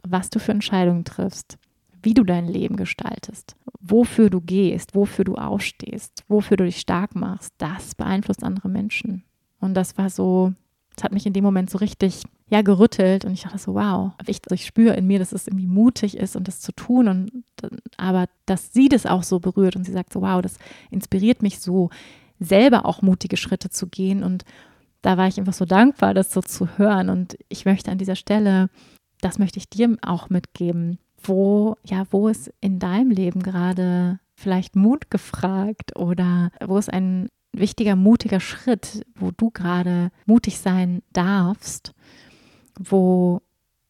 Was 0.02 0.30
du 0.30 0.38
für 0.38 0.52
Entscheidungen 0.52 1.04
triffst, 1.04 1.58
wie 2.02 2.14
du 2.14 2.24
dein 2.24 2.46
Leben 2.48 2.76
gestaltest, 2.76 3.56
wofür 3.80 4.30
du 4.30 4.40
gehst, 4.40 4.94
wofür 4.94 5.24
du 5.24 5.34
aufstehst, 5.34 6.24
wofür 6.28 6.56
du 6.56 6.64
dich 6.64 6.80
stark 6.80 7.14
machst, 7.14 7.54
das 7.58 7.94
beeinflusst 7.94 8.42
andere 8.42 8.68
Menschen. 8.68 9.24
Und 9.60 9.74
das 9.74 9.96
war 9.98 10.10
so, 10.10 10.52
das 10.94 11.04
hat 11.04 11.12
mich 11.12 11.26
in 11.26 11.32
dem 11.32 11.44
Moment 11.44 11.70
so 11.70 11.78
richtig 11.78 12.22
ja 12.48 12.60
gerüttelt 12.60 13.24
und 13.24 13.32
ich 13.32 13.42
dachte 13.42 13.58
so, 13.58 13.74
wow, 13.74 14.12
ich, 14.26 14.40
ich 14.50 14.66
spüre 14.66 14.94
in 14.94 15.06
mir, 15.06 15.18
dass 15.18 15.32
es 15.32 15.46
irgendwie 15.46 15.66
mutig 15.66 16.16
ist 16.16 16.36
und 16.36 16.48
das 16.48 16.60
zu 16.60 16.72
tun 16.72 17.08
und 17.08 17.44
aber 17.96 18.26
dass 18.44 18.72
sie 18.72 18.88
das 18.88 19.06
auch 19.06 19.22
so 19.22 19.40
berührt 19.40 19.76
und 19.76 19.84
sie 19.84 19.92
sagt 19.92 20.12
so, 20.12 20.20
wow, 20.20 20.42
das 20.42 20.58
inspiriert 20.90 21.42
mich 21.42 21.60
so, 21.60 21.88
selber 22.44 22.86
auch 22.86 23.02
mutige 23.02 23.36
Schritte 23.36 23.70
zu 23.70 23.88
gehen. 23.88 24.22
Und 24.22 24.44
da 25.00 25.16
war 25.16 25.28
ich 25.28 25.38
einfach 25.38 25.52
so 25.52 25.64
dankbar, 25.64 26.14
das 26.14 26.32
so 26.32 26.40
zu 26.40 26.78
hören. 26.78 27.08
Und 27.08 27.36
ich 27.48 27.64
möchte 27.64 27.90
an 27.90 27.98
dieser 27.98 28.16
Stelle, 28.16 28.68
das 29.20 29.38
möchte 29.38 29.58
ich 29.58 29.68
dir 29.68 29.96
auch 30.02 30.30
mitgeben, 30.30 30.98
wo, 31.22 31.76
ja, 31.84 32.04
wo 32.10 32.28
ist 32.28 32.52
in 32.60 32.78
deinem 32.78 33.10
Leben 33.10 33.42
gerade 33.42 34.18
vielleicht 34.34 34.76
Mut 34.76 35.10
gefragt 35.10 35.96
oder 35.96 36.50
wo 36.64 36.78
ist 36.78 36.92
ein 36.92 37.28
wichtiger, 37.52 37.96
mutiger 37.96 38.40
Schritt, 38.40 39.04
wo 39.14 39.30
du 39.30 39.50
gerade 39.50 40.10
mutig 40.26 40.58
sein 40.58 41.02
darfst, 41.12 41.94
wo 42.78 43.42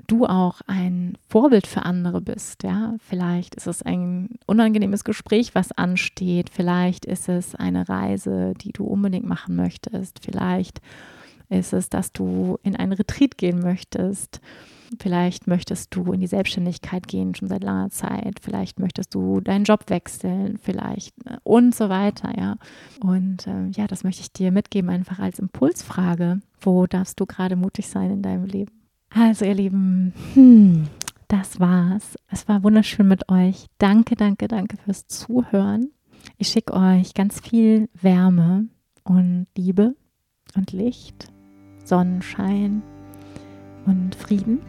du 0.09 0.27
auch 0.27 0.61
ein 0.67 1.17
Vorbild 1.29 1.67
für 1.67 1.85
andere 1.85 2.21
bist, 2.21 2.65
ja. 2.65 2.97
Vielleicht 3.09 3.55
ist 3.55 3.67
es 3.67 3.83
ein 3.83 4.31
unangenehmes 4.47 5.05
Gespräch, 5.05 5.55
was 5.55 5.73
ansteht. 5.73 6.51
Vielleicht 6.51 7.05
ist 7.05 7.29
es 7.29 7.55
eine 7.55 7.89
Reise, 7.89 8.55
die 8.61 8.73
du 8.73 8.85
unbedingt 8.85 9.27
machen 9.27 9.57
möchtest. 9.57 10.19
Vielleicht 10.23 10.81
ist 11.49 11.73
es, 11.73 11.89
dass 11.89 12.13
du 12.13 12.59
in 12.63 12.77
einen 12.77 12.93
Retreat 12.93 13.39
gehen 13.39 13.61
möchtest. 13.61 14.41
Vielleicht 15.01 15.47
möchtest 15.47 15.95
du 15.95 16.13
in 16.13 16.21
die 16.21 16.27
Selbstständigkeit 16.27 17.09
gehen, 17.09 17.35
schon 17.35 17.49
seit 17.49 17.65
langer 17.65 17.91
Zeit. 17.91 18.39
Vielleicht 18.41 18.79
möchtest 18.79 19.15
du 19.15 19.41
deinen 19.41 19.65
Job 19.65 19.85
wechseln, 19.89 20.59
vielleicht 20.61 21.15
äh, 21.27 21.37
und 21.45 21.75
so 21.75 21.89
weiter, 21.89 22.33
ja. 22.37 22.57
Und 23.01 23.47
äh, 23.47 23.69
ja, 23.69 23.87
das 23.87 24.05
möchte 24.05 24.23
ich 24.23 24.33
dir 24.33 24.53
mitgeben, 24.53 24.91
einfach 24.91 25.19
als 25.19 25.39
Impulsfrage. 25.39 26.41
Wo 26.61 26.87
darfst 26.87 27.21
du 27.21 27.27
gerade 27.27 27.57
mutig 27.57 27.89
sein 27.89 28.11
in 28.11 28.23
deinem 28.23 28.45
Leben? 28.45 28.73
Also, 29.11 29.45
ihr 29.45 29.55
Lieben, 29.55 30.15
hm, 30.35 30.89
das 31.29 31.61
war's. 31.61 32.17
Es 32.31 32.49
war 32.49 32.63
wunderschön 32.63 33.09
mit 33.09 33.31
euch. 33.31 33.67
Danke, 33.79 34.17
danke, 34.17 34.49
danke 34.49 34.77
fürs 34.77 35.07
Zuhören. 35.07 35.91
Ich 36.39 36.49
schicke 36.49 36.75
euch 36.75 37.15
ganz 37.15 37.41
viel 37.41 37.89
Wärme 38.01 38.69
und 39.05 39.47
Liebe 39.57 39.95
und 40.55 40.73
Licht, 40.73 41.33
Sonnenschein 41.85 42.83
und 43.87 44.15
Frieden 44.15 44.61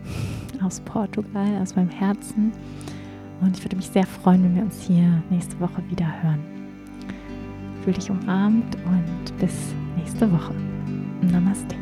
aus 0.64 0.80
Portugal, 0.82 1.62
aus 1.62 1.76
meinem 1.76 1.90
Herzen. 1.90 2.52
Und 3.42 3.58
ich 3.58 3.64
würde 3.64 3.76
mich 3.76 3.88
sehr 3.88 4.06
freuen, 4.06 4.44
wenn 4.44 4.56
wir 4.56 4.64
uns 4.64 4.82
hier 4.82 5.22
nächste 5.30 5.60
Woche 5.60 5.84
wieder 5.90 6.08
hören. 6.24 6.40
Fühl 7.84 7.94
dich 7.94 8.10
umarmt 8.10 8.78
und 8.86 9.38
bis 9.40 9.74
nächste 9.98 10.32
Woche. 10.32 10.54
Namaste. 11.22 11.76